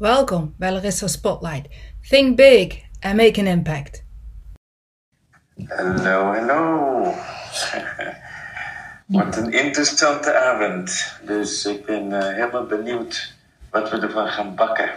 Welkom 0.00 0.54
bij 0.58 0.72
Larissa 0.72 1.06
Spotlight. 1.06 1.68
Think 2.08 2.36
big 2.36 2.80
and 3.00 3.16
make 3.16 3.40
an 3.40 3.46
impact. 3.46 4.04
Hallo, 5.68 6.32
hallo. 6.34 7.14
Wat 9.06 9.36
een 9.36 9.52
interessante 9.52 10.34
avond. 10.38 11.18
Dus 11.26 11.64
ik 11.64 11.86
ben 11.86 12.10
uh, 12.10 12.18
helemaal 12.18 12.66
benieuwd 12.66 13.34
wat 13.70 13.90
we 13.90 13.98
ervan 13.98 14.28
gaan 14.28 14.54
bakken. 14.54 14.90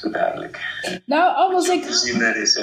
Zo 0.00 0.10
dadelijk. 0.10 0.58
Nou, 1.04 1.36
anders 1.36 1.68
ik... 1.68 1.84
zien 1.90 2.36
is. 2.36 2.54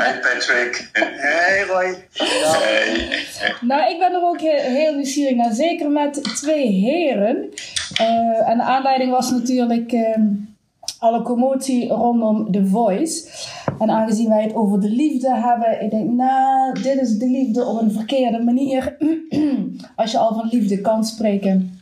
Hi 0.00 0.12
Patrick. 0.20 0.90
Hey 0.92 1.64
Roy. 1.68 2.04
Hey. 2.12 3.24
Nou, 3.60 3.90
ik 3.92 3.98
ben 3.98 4.12
er 4.12 4.22
ook 4.22 4.40
heel 4.40 4.94
nieuwsgierig 4.94 5.36
naar. 5.36 5.52
Zeker 5.52 5.90
met 5.90 6.24
twee 6.36 6.66
heren. 6.66 7.36
Uh, 8.00 8.48
en 8.48 8.56
de 8.56 8.62
aanleiding 8.62 9.10
was 9.10 9.30
natuurlijk 9.30 9.92
uh, 9.92 10.16
alle 10.98 11.22
commotie 11.22 11.88
rondom 11.88 12.52
The 12.52 12.66
Voice. 12.66 13.28
En 13.78 13.90
aangezien 13.90 14.28
wij 14.28 14.42
het 14.42 14.54
over 14.54 14.80
de 14.80 14.90
liefde 14.90 15.34
hebben, 15.34 15.82
ik 15.82 15.90
denk, 15.90 16.10
nou, 16.10 16.82
dit 16.82 17.00
is 17.00 17.18
de 17.18 17.26
liefde 17.26 17.64
op 17.64 17.80
een 17.80 17.92
verkeerde 17.92 18.42
manier. 18.42 18.96
Als 19.96 20.10
je 20.10 20.18
al 20.18 20.34
van 20.34 20.48
liefde 20.50 20.80
kan 20.80 21.04
spreken. 21.04 21.75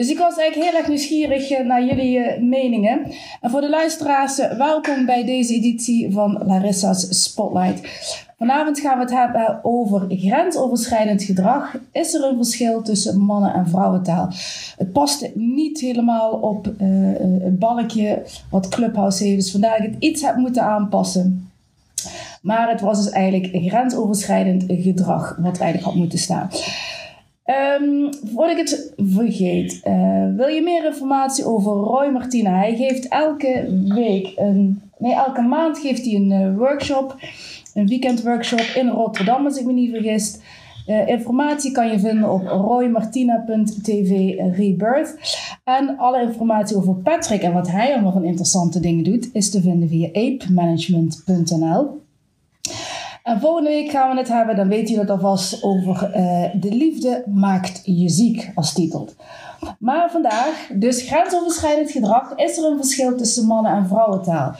Dus 0.00 0.10
ik 0.10 0.18
was 0.18 0.36
eigenlijk 0.36 0.70
heel 0.70 0.80
erg 0.80 0.88
nieuwsgierig 0.88 1.50
eh, 1.50 1.66
naar 1.66 1.84
jullie 1.84 2.18
uh, 2.18 2.38
meningen. 2.38 3.12
En 3.40 3.50
voor 3.50 3.60
de 3.60 3.68
luisteraars, 3.68 4.36
welkom 4.56 5.06
bij 5.06 5.24
deze 5.24 5.54
editie 5.54 6.12
van 6.12 6.42
Larissa's 6.46 7.22
Spotlight. 7.22 7.88
Vanavond 8.38 8.80
gaan 8.80 8.98
we 8.98 9.04
het 9.04 9.14
hebben 9.14 9.60
over 9.62 10.06
grensoverschrijdend 10.08 11.22
gedrag. 11.22 11.76
Is 11.92 12.14
er 12.14 12.24
een 12.24 12.36
verschil 12.36 12.82
tussen 12.82 13.18
mannen- 13.18 13.54
en 13.54 13.68
vrouwentaal? 13.68 14.28
Het 14.76 14.92
past 14.92 15.30
niet 15.34 15.80
helemaal 15.80 16.30
op 16.30 16.64
het 16.78 17.58
balkje 17.58 18.22
wat 18.50 18.68
Clubhouse 18.68 19.24
heeft. 19.24 19.36
Dus 19.36 19.50
vandaar 19.50 19.78
dat 19.78 19.86
ik 19.86 19.94
het 19.94 20.02
iets 20.02 20.22
heb 20.22 20.36
moeten 20.36 20.62
aanpassen. 20.62 21.50
Maar 22.42 22.70
het 22.70 22.80
was 22.80 23.04
dus 23.04 23.12
eigenlijk 23.12 23.64
grensoverschrijdend 23.66 24.64
gedrag 24.68 25.36
wat 25.38 25.58
eigenlijk 25.58 25.84
had 25.84 25.94
moeten 25.94 26.18
staan. 26.18 26.50
Um, 27.80 28.08
voordat 28.34 28.58
ik 28.58 28.68
het 28.68 28.92
vergeet, 28.96 29.80
uh, 29.84 30.36
wil 30.36 30.46
je 30.46 30.62
meer 30.62 30.84
informatie 30.84 31.44
over 31.44 31.72
Roy 31.72 32.10
Martina? 32.10 32.58
Hij 32.58 32.76
geeft 32.76 33.08
elke 33.08 33.82
week, 33.94 34.32
een, 34.36 34.82
nee, 34.98 35.14
elke 35.14 35.42
maand 35.42 35.78
geeft 35.78 36.04
hij 36.04 36.14
een 36.14 36.30
uh, 36.30 36.56
workshop 36.56 37.16
een 37.74 37.86
weekendworkshop 37.86 38.72
in 38.74 38.88
Rotterdam, 38.88 39.44
als 39.44 39.58
ik 39.58 39.66
me 39.66 39.72
niet 39.72 39.90
vergis. 39.90 40.38
Uh, 40.86 41.08
informatie 41.08 41.72
kan 41.72 41.90
je 41.90 41.98
vinden 41.98 42.32
op 42.32 42.46
roymartina.tv 42.46 44.34
Rebirth. 44.56 45.38
En 45.64 45.98
alle 45.98 46.22
informatie 46.22 46.76
over 46.76 46.94
Patrick 46.94 47.42
en 47.42 47.52
wat 47.52 47.70
hij 47.70 47.92
allemaal 47.92 48.12
van 48.12 48.24
interessante 48.24 48.80
dingen 48.80 49.04
doet, 49.04 49.30
is 49.32 49.50
te 49.50 49.60
vinden 49.60 49.88
via 49.88 50.08
apemanagement.nl. 50.08 51.99
En 53.22 53.40
volgende 53.40 53.68
week 53.68 53.90
gaan 53.90 54.10
we 54.10 54.16
het 54.16 54.28
hebben, 54.28 54.56
dan 54.56 54.68
weet 54.68 54.88
je 54.88 54.98
het 54.98 55.10
alvast, 55.10 55.62
over 55.62 56.10
uh, 56.16 56.44
De 56.54 56.72
liefde 56.72 57.22
maakt 57.26 57.80
je 57.84 58.08
ziek 58.08 58.50
als 58.54 58.72
titel. 58.72 59.08
Maar 59.78 60.10
vandaag, 60.10 60.68
dus 60.72 61.02
grensoverschrijdend 61.02 61.90
gedrag, 61.90 62.34
is 62.34 62.58
er 62.58 62.64
een 62.64 62.76
verschil 62.76 63.16
tussen 63.16 63.46
mannen- 63.46 63.72
en 63.72 63.86
vrouwentaal. 63.86 64.54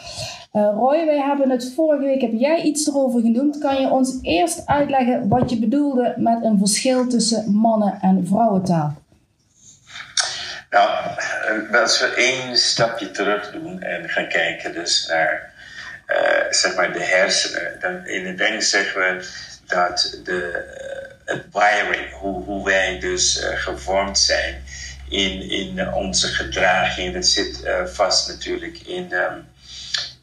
Uh, 0.52 0.70
Roy, 0.75 1.06
wij 1.06 1.20
hebben 1.20 1.50
het 1.50 1.72
vorige 1.75 2.05
week, 2.05 2.20
heb 2.20 2.33
jij 2.33 2.62
iets 2.62 2.86
erover 2.86 3.20
genoemd. 3.20 3.58
Kan 3.58 3.80
je 3.80 3.91
ons 3.91 4.19
eerst 4.22 4.67
uitleggen 4.67 5.28
wat 5.28 5.50
je 5.50 5.58
bedoelde 5.58 6.14
met 6.17 6.45
een 6.45 6.58
verschil 6.58 7.06
tussen 7.06 7.55
mannen- 7.55 7.98
en 8.00 8.27
vrouwentaal? 8.27 8.95
Nou, 10.70 10.89
eh, 11.70 11.80
als 11.80 12.00
we 12.00 12.06
één 12.06 12.56
stapje 12.56 13.11
terug 13.11 13.52
doen 13.52 13.80
en 13.80 14.08
gaan 14.08 14.28
kijken 14.28 14.72
dus 14.72 15.06
naar 15.08 15.50
zeg 16.50 16.75
maar 16.75 16.92
de 16.92 17.03
hersenen, 17.03 17.80
dan 17.80 18.06
in 18.06 18.27
het 18.27 18.41
Engels 18.41 18.70
zeggen 18.70 19.00
we 19.00 19.28
dat 19.66 20.20
de, 20.24 20.64
het 21.24 21.45
wiring, 21.52 22.12
hoe, 22.12 22.45
hoe 22.45 22.64
wij 22.64 22.98
dus 22.98 23.42
gevormd 23.55 24.18
zijn 24.18 24.62
in, 25.08 25.51
in 25.51 25.92
onze 25.92 26.27
gedraging, 26.27 27.14
dat 27.14 27.27
zit 27.27 27.62
vast 27.85 28.29
natuurlijk 28.29 28.79
in. 28.79 29.12
Um, 29.12 29.48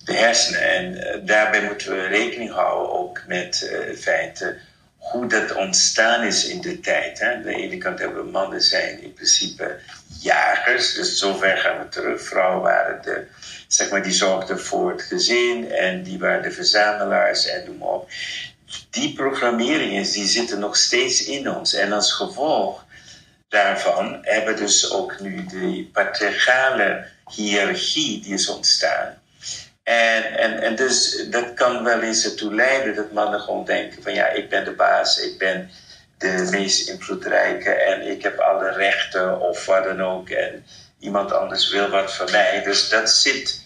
de 0.08 0.14
hersenen. 0.14 0.62
En 0.62 1.26
daarbij 1.26 1.64
moeten 1.64 1.92
we 1.92 2.08
rekening 2.08 2.52
houden 2.52 2.92
ook 2.94 3.22
met 3.28 3.70
uh, 3.72 3.88
het 3.88 4.00
feit 4.00 4.56
hoe 4.98 5.28
dat 5.28 5.54
ontstaan 5.54 6.24
is 6.24 6.46
in 6.46 6.62
de 6.62 6.80
tijd. 6.80 7.20
Hè. 7.20 7.34
Aan 7.34 7.42
de 7.42 7.56
ene 7.56 7.78
kant 7.78 8.00
hebben 8.00 8.26
we 8.26 8.32
mannen 8.32 8.62
zijn 8.62 9.02
in 9.02 9.14
principe 9.14 9.76
jagers, 10.20 10.94
dus 10.94 11.18
zover 11.18 11.58
gaan 11.58 11.78
we 11.78 11.90
terug. 11.90 12.22
Vrouwen 12.22 12.62
waren 12.62 13.02
de, 13.02 13.26
zeg 13.68 13.90
maar, 13.90 14.04
die 14.04 14.12
zorgden 14.12 14.60
voor 14.60 14.92
het 14.92 15.02
gezin 15.02 15.72
en 15.72 16.04
die 16.04 16.20
waren 16.20 16.42
de 16.42 16.52
verzamelaars 16.52 17.48
en 17.48 17.64
noem 17.66 17.78
maar 17.78 17.88
op. 17.88 18.10
Die 18.90 19.14
programmeringen 19.14 20.12
die 20.12 20.28
zitten 20.28 20.60
nog 20.60 20.78
steeds 20.78 21.26
in 21.26 21.56
ons. 21.56 21.74
En 21.74 21.92
als 21.92 22.12
gevolg 22.12 22.86
daarvan 23.50 24.18
hebben 24.22 24.56
dus 24.56 24.92
ook 24.92 25.20
nu 25.20 25.46
de 25.46 25.90
patriarchale 25.94 27.06
hiërarchie 27.36 28.22
die 28.22 28.34
is 28.34 28.50
ontstaan. 28.50 29.22
En, 29.84 30.38
en, 30.38 30.62
en 30.62 30.76
dus 30.76 31.28
dat 31.30 31.54
kan 31.54 31.84
wel 31.84 32.02
eens 32.02 32.26
ertoe 32.26 32.54
leiden 32.54 32.96
dat 32.96 33.12
mannen 33.12 33.40
gewoon 33.40 33.66
denken 33.66 34.04
van 34.04 34.14
ja, 34.14 34.30
ik 34.30 34.50
ben 34.50 34.66
de 34.66 34.72
baas, 34.72 35.18
ik 35.18 35.38
ben 35.38 35.70
de 36.18 36.48
meest 36.52 36.90
invloedrijke 36.90 37.70
en 37.70 38.02
ik 38.02 38.24
heb 38.24 38.40
alle 38.40 38.72
rechten 38.72 39.40
of 39.40 39.66
wat 39.66 39.84
dan 39.84 40.02
ook 40.02 40.30
en 40.30 40.66
iemand 41.00 41.32
anders 41.32 41.70
wil 41.70 41.90
wat 41.90 42.14
van 42.14 42.32
mij. 42.32 42.62
Dus 42.64 42.90
dat 42.90 43.10
zit 43.10 43.66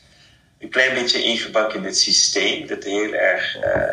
een 0.60 0.70
klein 0.70 0.94
beetje 0.94 1.24
ingebakken 1.24 1.80
in 1.80 1.86
het 1.86 1.98
systeem 1.98 2.68
dat 2.68 2.84
heel 2.84 3.14
erg 3.14 3.56
uh, 3.56 3.92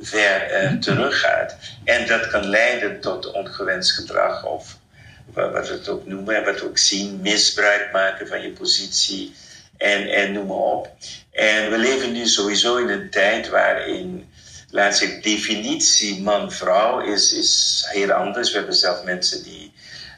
ver 0.00 0.62
uh, 0.62 0.78
teruggaat. 0.78 1.56
En 1.84 2.06
dat 2.06 2.28
kan 2.28 2.44
leiden 2.44 3.00
tot 3.00 3.32
ongewenst 3.32 3.92
gedrag 3.92 4.44
of 4.44 4.76
wat 5.24 5.68
we 5.68 5.74
het 5.74 5.88
ook 5.88 6.06
noemen 6.06 6.36
en 6.36 6.44
wat 6.44 6.60
we 6.60 6.66
ook 6.66 6.78
zien, 6.78 7.20
misbruik 7.20 7.92
maken 7.92 8.28
van 8.28 8.42
je 8.42 8.50
positie 8.50 9.34
en, 9.76 10.08
en 10.08 10.32
noem 10.32 10.46
maar 10.46 10.56
op. 10.56 10.90
En 11.32 11.70
we 11.70 11.78
leven 11.78 12.12
nu 12.12 12.26
sowieso 12.26 12.76
in 12.76 12.88
een 12.88 13.10
tijd 13.10 13.48
waarin, 13.48 14.30
laat 14.70 15.00
ik 15.00 15.22
definitie 15.22 16.20
man-vrouw 16.22 17.00
is, 17.00 17.32
is 17.32 17.84
heel 17.88 18.12
anders. 18.12 18.50
We 18.50 18.56
hebben 18.56 18.74
zelf 18.74 19.04
mensen 19.04 19.42
die 19.42 19.71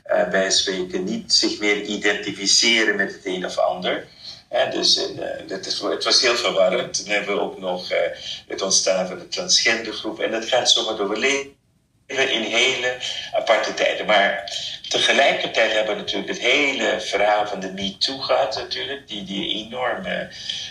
uh, 0.06 0.28
bij 0.28 0.50
spreken 0.50 1.04
niet 1.04 1.32
zich 1.32 1.58
meer 1.58 1.82
identificeren 1.82 2.96
met 2.96 3.12
het 3.12 3.26
een 3.26 3.46
of 3.46 3.58
ander. 3.58 4.06
Dus 4.70 5.00
dat 5.46 5.66
is, 5.66 5.80
het 5.80 6.04
was 6.04 6.20
heel 6.20 6.36
verwarrend. 6.36 6.94
Toen 6.94 7.12
hebben 7.12 7.34
we 7.34 7.40
ook 7.40 7.58
nog 7.58 7.92
uh, 7.92 7.98
het 8.48 8.62
ontstaan 8.62 9.06
van 9.06 9.18
de 9.18 9.28
transgendergroep. 9.28 10.20
En 10.20 10.30
dat 10.30 10.44
gaat 10.44 10.70
zomaar 10.70 10.96
door. 10.96 11.16
Leven 11.16 11.52
in 12.06 12.42
hele 12.42 12.96
aparte 13.32 13.74
tijden. 13.74 14.06
Maar 14.06 14.52
tegelijkertijd 14.88 15.72
hebben 15.72 15.94
we 15.94 16.00
natuurlijk 16.00 16.28
het 16.28 16.40
hele 16.40 17.00
verhaal 17.00 17.46
van 17.46 17.60
de 17.60 17.72
MeToo 17.72 18.18
gehad 18.18 18.56
natuurlijk. 18.56 19.08
Die, 19.08 19.24
die 19.24 19.66
enorme 19.66 20.28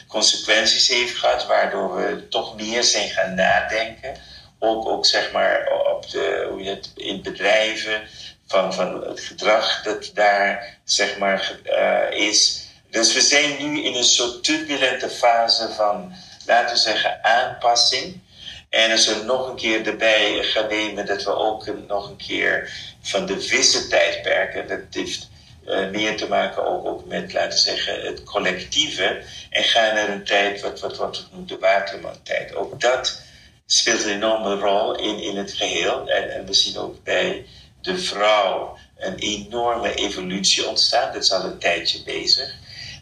consequenties 0.08 0.88
heeft 0.88 1.18
gehad. 1.18 1.48
Waardoor 1.48 1.96
we 1.96 2.28
toch 2.28 2.56
meer 2.56 2.84
zijn 2.84 3.10
gaan 3.10 3.36
nadenken. 3.36 4.16
Ook, 4.60 4.88
ook 4.88 5.06
zeg 5.06 5.32
maar 5.32 5.72
op 5.96 6.10
de, 6.10 6.48
hoe 6.50 6.64
je 6.64 6.70
het, 6.70 6.92
in 6.96 7.22
bedrijven. 7.22 8.02
Van, 8.48 8.74
van 8.74 9.04
het 9.04 9.20
gedrag 9.20 9.84
dat 9.84 10.12
daar 10.14 10.80
zeg 10.84 11.18
maar 11.18 11.60
uh, 11.66 12.28
is. 12.28 12.68
Dus 12.90 13.14
we 13.14 13.22
zijn 13.22 13.56
nu 13.60 13.84
in 13.84 13.96
een 13.96 14.04
soort 14.04 14.44
turbulente 14.44 15.10
fase 15.10 15.70
van, 15.70 16.14
laten 16.46 16.76
we 16.76 16.82
zeggen, 16.82 17.24
aanpassing. 17.24 18.22
En 18.70 18.92
als 18.92 19.08
we 19.08 19.24
nog 19.24 19.48
een 19.48 19.56
keer 19.56 19.88
erbij 19.88 20.44
gaan 20.44 20.68
nemen 20.68 21.06
dat 21.06 21.24
we 21.24 21.36
ook 21.36 21.88
nog 21.88 22.10
een 22.10 22.16
keer 22.16 22.72
van 23.02 23.26
de 23.26 23.42
visse 23.42 23.88
tijdperken, 23.88 24.68
dat 24.68 24.80
heeft 24.92 25.30
uh, 25.68 25.90
meer 25.90 26.18
te 26.18 26.28
maken 26.28 26.66
ook, 26.66 26.86
ook 26.86 27.06
met, 27.06 27.34
laten 27.34 27.50
we 27.50 27.58
zeggen, 27.58 28.02
het 28.02 28.24
collectieve. 28.24 29.22
En 29.50 29.64
gaan 29.64 29.96
naar 29.96 30.10
een 30.10 30.24
tijd 30.24 30.62
wat, 30.62 30.80
wat, 30.80 30.98
wat 30.98 31.18
we 31.18 31.24
noemen 31.32 31.48
de 31.48 31.58
watermantijd. 31.58 32.56
Ook 32.56 32.82
dat 32.82 33.22
speelt 33.66 34.04
een 34.04 34.12
enorme 34.12 34.56
rol 34.56 34.96
in, 34.96 35.20
in 35.20 35.38
het 35.38 35.54
geheel. 35.54 36.10
En, 36.10 36.34
en 36.34 36.46
we 36.46 36.54
zien 36.54 36.78
ook 36.78 37.04
bij 37.04 37.46
de 37.84 37.98
vrouw 37.98 38.78
een 38.98 39.16
enorme 39.16 39.94
evolutie 39.96 40.68
ontstaan. 40.68 41.14
Dat 41.14 41.24
is 41.24 41.32
al 41.32 41.44
een 41.44 41.60
tijdje 41.60 42.04
bezig. 42.04 42.56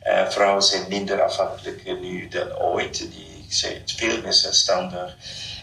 Uh, 0.08 0.30
vrouwen 0.30 0.64
zijn 0.64 0.86
minder 0.90 1.22
afhankelijk 1.22 2.00
nu 2.02 2.28
dan 2.28 2.58
ooit. 2.58 2.98
Die 2.98 3.46
zijn 3.50 3.82
veel 3.86 4.22
meer 4.22 4.34
zelfstandig 4.34 5.16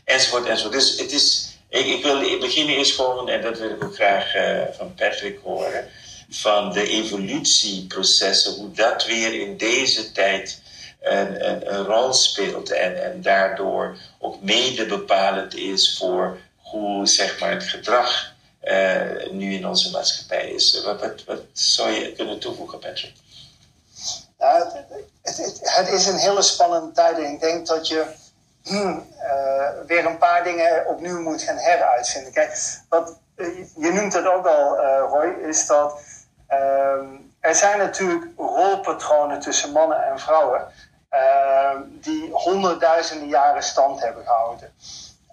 enzovoort, 0.04 0.46
enzovoort. 0.46 0.74
Dus 0.74 0.98
het 0.98 1.12
is, 1.12 1.56
ik, 1.68 1.86
ik 1.86 2.02
wil 2.02 2.38
beginnen 2.38 2.76
eerst 2.76 2.94
gewoon, 2.94 3.28
en 3.28 3.42
dat 3.42 3.58
wil 3.58 3.70
ik 3.70 3.84
ook 3.84 3.94
graag 3.94 4.36
uh, 4.36 4.62
van 4.76 4.94
Patrick 4.94 5.38
horen, 5.42 5.88
van 6.30 6.72
de 6.72 6.88
evolutieprocessen, 6.88 8.54
hoe 8.54 8.72
dat 8.72 9.06
weer 9.06 9.40
in 9.40 9.56
deze 9.56 10.12
tijd 10.12 10.60
een, 11.00 11.48
een, 11.50 11.74
een 11.74 11.84
rol 11.84 12.12
speelt 12.12 12.70
en, 12.70 13.04
en 13.04 13.22
daardoor 13.22 13.96
ook 14.18 14.42
mede 14.42 14.86
bepalend 14.86 15.54
is 15.54 15.96
voor 15.98 16.38
hoe 16.56 17.06
zeg 17.06 17.40
maar, 17.40 17.50
het 17.50 17.62
gedrag 17.62 18.36
uh, 18.68 19.30
nu 19.30 19.54
in 19.54 19.66
onze 19.66 19.90
maatschappij 19.90 20.50
is. 20.50 20.82
Wat, 20.84 21.24
wat, 21.26 21.40
zou 21.52 21.90
je 21.90 22.12
kunnen 22.12 22.38
toevoegen, 22.38 22.78
Patrick? 22.78 23.14
Nou, 24.38 24.68
het 25.62 25.88
is 25.88 26.06
een 26.06 26.18
hele 26.18 26.42
spannende 26.42 26.92
tijd. 26.92 27.16
En 27.16 27.32
ik 27.32 27.40
denk 27.40 27.66
dat 27.66 27.88
je 27.88 28.06
hmm, 28.62 29.06
weer 29.86 30.06
een 30.06 30.18
paar 30.18 30.44
dingen 30.44 30.86
opnieuw 30.86 31.20
moet 31.20 31.42
gaan 31.42 31.56
heruitvinden. 31.56 32.32
Kijk, 32.32 32.78
wat, 32.88 33.16
je 33.76 33.92
noemt 33.92 34.12
het 34.12 34.26
ook 34.26 34.46
al, 34.46 34.76
Roy, 35.08 35.48
is 35.48 35.66
dat 35.66 36.00
ehm, 36.46 37.06
er 37.40 37.54
zijn 37.54 37.78
natuurlijk 37.78 38.24
rolpatronen 38.36 39.40
tussen 39.40 39.72
mannen 39.72 40.04
en 40.04 40.18
vrouwen 40.18 40.66
ehm, 41.08 41.82
die 41.88 42.30
honderdduizenden 42.32 43.28
jaren 43.28 43.62
stand 43.62 44.00
hebben 44.00 44.24
gehouden. 44.24 44.72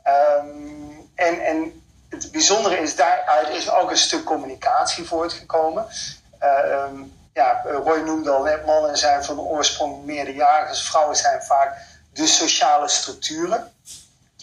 Ehm, 0.03 0.47
en, 1.15 1.45
en 1.45 1.83
het 2.15 2.31
bijzondere 2.31 2.77
is, 2.77 2.95
daaruit 2.95 3.49
is 3.49 3.69
ook 3.69 3.89
een 3.91 3.97
stuk 3.97 4.23
communicatie 4.23 5.03
voortgekomen. 5.03 5.87
Uh, 6.43 6.85
ja, 7.33 7.61
Roy 7.63 7.99
noemde 7.99 8.29
al 8.29 8.47
mannen 8.65 8.97
zijn 8.97 9.23
van 9.23 9.39
oorsprong 9.39 10.05
meerderjarig, 10.05 10.83
vrouwen 10.83 11.15
zijn 11.15 11.41
vaak 11.41 11.77
de 12.13 12.27
sociale 12.27 12.87
structuren. 12.87 13.73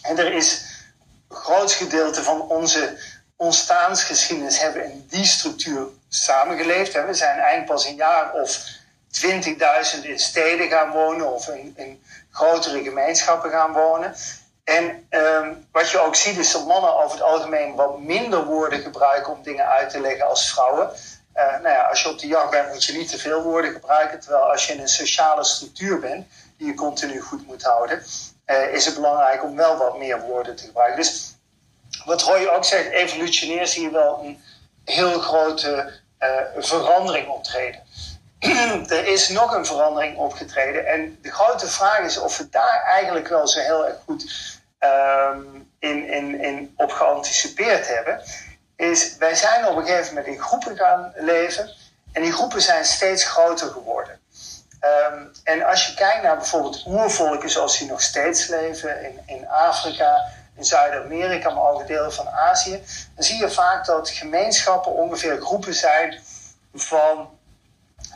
En 0.01 0.17
er 0.17 0.33
is 0.33 0.65
een 1.29 1.35
groot 1.35 1.71
gedeelte 1.71 2.23
van 2.23 2.41
onze 2.41 2.97
ontstaansgeschiedenis 3.35 4.59
hebben 4.59 4.91
in 4.91 5.05
die 5.09 5.25
structuur 5.25 5.87
samengeleefd. 6.09 6.93
We 6.93 7.13
zijn 7.13 7.37
eigenlijk 7.37 7.65
pas 7.65 7.85
een 7.85 7.95
jaar 7.95 8.33
of 8.33 8.81
20.000 9.21 10.05
in 10.05 10.19
steden 10.19 10.69
gaan 10.69 10.91
wonen 10.91 11.33
of 11.33 11.47
in, 11.47 11.73
in 11.75 12.03
grotere 12.31 12.83
gemeenschappen 12.83 13.51
gaan 13.51 13.73
wonen. 13.73 14.15
En 14.63 15.05
ehm, 15.09 15.53
wat 15.71 15.89
je 15.89 15.99
ook 15.99 16.15
ziet 16.15 16.37
is 16.37 16.51
dat 16.51 16.67
mannen 16.67 16.95
over 16.95 17.11
het 17.11 17.21
algemeen 17.21 17.75
wat 17.75 17.99
minder 17.99 18.45
woorden 18.45 18.79
gebruiken 18.79 19.33
om 19.33 19.43
dingen 19.43 19.65
uit 19.65 19.89
te 19.89 19.99
leggen 19.99 20.27
als 20.27 20.51
vrouwen. 20.51 20.89
Uh, 21.35 21.51
nou 21.51 21.67
ja, 21.67 21.81
als 21.81 22.01
je 22.03 22.09
op 22.09 22.19
de 22.19 22.27
jacht 22.27 22.49
bent 22.49 22.69
moet 22.69 22.83
je 22.83 22.97
niet 22.97 23.09
te 23.09 23.17
veel 23.17 23.41
woorden 23.41 23.71
gebruiken. 23.71 24.19
Terwijl 24.19 24.51
als 24.51 24.67
je 24.67 24.73
in 24.73 24.79
een 24.79 24.87
sociale 24.87 25.43
structuur 25.43 25.99
bent 25.99 26.27
die 26.57 26.67
je 26.67 26.73
continu 26.73 27.21
goed 27.21 27.47
moet 27.47 27.63
houden, 27.63 28.03
uh, 28.45 28.73
is 28.73 28.85
het 28.85 28.95
belangrijk 28.95 29.43
om 29.43 29.55
wel 29.55 29.77
wat 29.77 29.97
meer 29.97 30.21
woorden 30.21 30.55
te 30.55 30.65
gebruiken. 30.65 31.01
Dus 31.01 31.35
wat 32.05 32.21
Roy 32.21 32.45
ook 32.45 32.65
zegt, 32.65 32.89
evolutionair 32.89 33.67
zie 33.67 33.81
je 33.81 33.91
wel 33.91 34.19
een 34.23 34.43
heel 34.85 35.19
grote 35.19 35.91
uh, 36.19 36.29
verandering 36.57 37.27
optreden. 37.27 37.83
er 38.97 39.07
is 39.07 39.29
nog 39.29 39.55
een 39.55 39.65
verandering 39.65 40.17
opgetreden. 40.17 40.87
En 40.87 41.17
de 41.21 41.31
grote 41.31 41.67
vraag 41.67 41.99
is 41.99 42.17
of 42.17 42.37
we 42.37 42.49
daar 42.49 42.83
eigenlijk 42.83 43.27
wel 43.27 43.47
zo 43.47 43.59
heel 43.59 43.87
erg 43.87 43.97
goed 44.05 44.25
um, 44.79 45.71
in, 45.79 46.09
in, 46.09 46.41
in 46.41 46.73
op 46.77 46.91
geanticipeerd 46.91 47.87
hebben. 47.87 48.21
Is 48.75 49.17
wij 49.17 49.35
zijn 49.35 49.67
op 49.67 49.75
een 49.75 49.85
gegeven 49.85 50.15
moment 50.15 50.35
in 50.35 50.41
groepen 50.41 50.77
gaan 50.77 51.13
leven. 51.15 51.69
En 52.11 52.21
die 52.21 52.31
groepen 52.31 52.61
zijn 52.61 52.85
steeds 52.85 53.23
groter 53.23 53.67
geworden. 53.67 54.19
Um, 55.11 55.31
en 55.43 55.63
als 55.63 55.87
je 55.87 55.93
kijkt 55.93 56.23
naar 56.23 56.37
bijvoorbeeld 56.37 56.83
oervolken 56.87 57.49
zoals 57.49 57.77
die 57.77 57.87
nog 57.87 58.01
steeds 58.01 58.47
leven 58.47 59.03
in, 59.03 59.19
in 59.25 59.47
Afrika, 59.47 60.25
in 60.55 60.65
Zuid-Amerika, 60.65 61.49
maar 61.49 61.63
ook 61.63 61.87
delen 61.87 62.13
van 62.13 62.29
Azië, 62.29 62.83
dan 63.15 63.23
zie 63.23 63.37
je 63.37 63.49
vaak 63.49 63.85
dat 63.85 64.09
gemeenschappen 64.09 64.91
ongeveer 64.91 65.41
groepen 65.41 65.73
zijn 65.73 66.21
van 66.73 67.29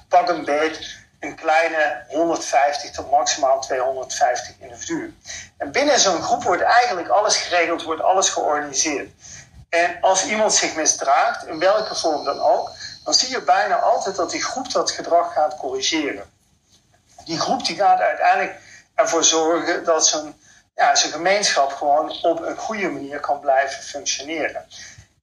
pak 0.09 0.29
een 0.29 0.45
beet 0.45 0.95
een 1.19 1.35
kleine 1.35 2.03
150 2.07 2.91
tot 2.91 3.11
maximaal 3.11 3.61
250 3.61 4.55
individuen. 4.59 5.21
En 5.57 5.71
binnen 5.71 5.99
zo'n 5.99 6.21
groep 6.21 6.43
wordt 6.43 6.61
eigenlijk 6.61 7.07
alles 7.07 7.37
geregeld, 7.37 7.83
wordt 7.83 8.01
alles 8.01 8.29
georganiseerd. 8.29 9.09
En 9.69 9.97
als 10.01 10.25
iemand 10.25 10.53
zich 10.53 10.75
misdraagt, 10.75 11.45
in 11.45 11.59
welke 11.59 11.95
vorm 11.95 12.23
dan 12.23 12.39
ook, 12.39 12.71
dan 13.03 13.13
zie 13.13 13.29
je 13.29 13.41
bijna 13.41 13.75
altijd 13.75 14.15
dat 14.15 14.31
die 14.31 14.43
groep 14.43 14.71
dat 14.71 14.91
gedrag 14.91 15.33
gaat 15.33 15.57
corrigeren. 15.57 16.31
Die 17.25 17.39
groep 17.39 17.65
die 17.65 17.75
gaat 17.75 17.99
uiteindelijk 17.99 18.59
ervoor 18.95 19.23
zorgen 19.23 19.83
dat 19.83 20.07
zo'n 20.07 20.39
ja, 20.75 20.95
zijn 20.95 21.11
gemeenschap 21.11 21.71
gewoon 21.71 22.21
op 22.21 22.41
een 22.41 22.57
goede 22.57 22.89
manier 22.89 23.19
kan 23.19 23.39
blijven 23.39 23.83
functioneren. 23.83 24.67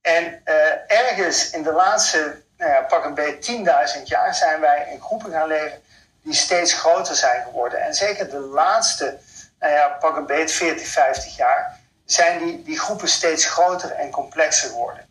En 0.02 0.42
uh, 0.44 0.54
ergens 0.86 1.50
in 1.50 1.62
de 1.62 1.72
laatste 1.72 2.42
nou 2.58 2.70
ja, 2.70 2.80
pak 2.80 3.04
een 3.04 3.14
beetje 3.14 3.96
10.000 3.98 4.02
jaar 4.04 4.34
zijn 4.34 4.60
wij 4.60 4.88
in 4.92 5.00
groepen 5.00 5.30
gaan 5.30 5.48
leven 5.48 5.82
die 6.22 6.34
steeds 6.34 6.72
groter 6.72 7.14
zijn 7.14 7.42
geworden. 7.42 7.80
En 7.80 7.94
zeker 7.94 8.30
de 8.30 8.38
laatste, 8.38 9.18
nou 9.58 9.72
ja, 9.72 9.88
pak 9.88 10.16
een 10.16 10.26
beetje 10.26 10.56
40, 10.56 10.86
50 10.86 11.36
jaar, 11.36 11.78
zijn 12.04 12.38
die, 12.38 12.62
die 12.62 12.78
groepen 12.78 13.08
steeds 13.08 13.46
groter 13.46 13.90
en 13.90 14.10
complexer 14.10 14.68
geworden. 14.68 15.06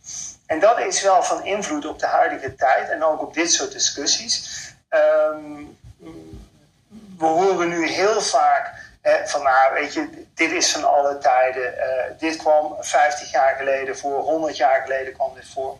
En 0.45 0.59
dat 0.59 0.79
is 0.79 1.01
wel 1.01 1.23
van 1.23 1.45
invloed 1.45 1.85
op 1.85 1.99
de 1.99 2.05
huidige 2.05 2.55
tijd 2.55 2.89
en 2.89 3.03
ook 3.03 3.21
op 3.21 3.33
dit 3.33 3.51
soort 3.51 3.71
discussies. 3.71 4.61
Um, 4.89 5.77
we 7.17 7.25
horen 7.25 7.69
nu 7.69 7.87
heel 7.87 8.21
vaak 8.21 8.81
van 9.25 9.43
nou, 9.43 9.73
weet 9.73 9.93
je, 9.93 10.25
dit 10.33 10.51
is 10.51 10.71
van 10.71 10.83
alle 10.83 11.17
tijden. 11.17 11.73
Uh, 11.73 12.19
dit 12.19 12.35
kwam 12.35 12.75
50 12.79 13.31
jaar 13.31 13.55
geleden 13.55 13.97
voor, 13.97 14.19
100 14.19 14.57
jaar 14.57 14.81
geleden 14.81 15.13
kwam 15.13 15.33
dit 15.35 15.49
voor. 15.53 15.77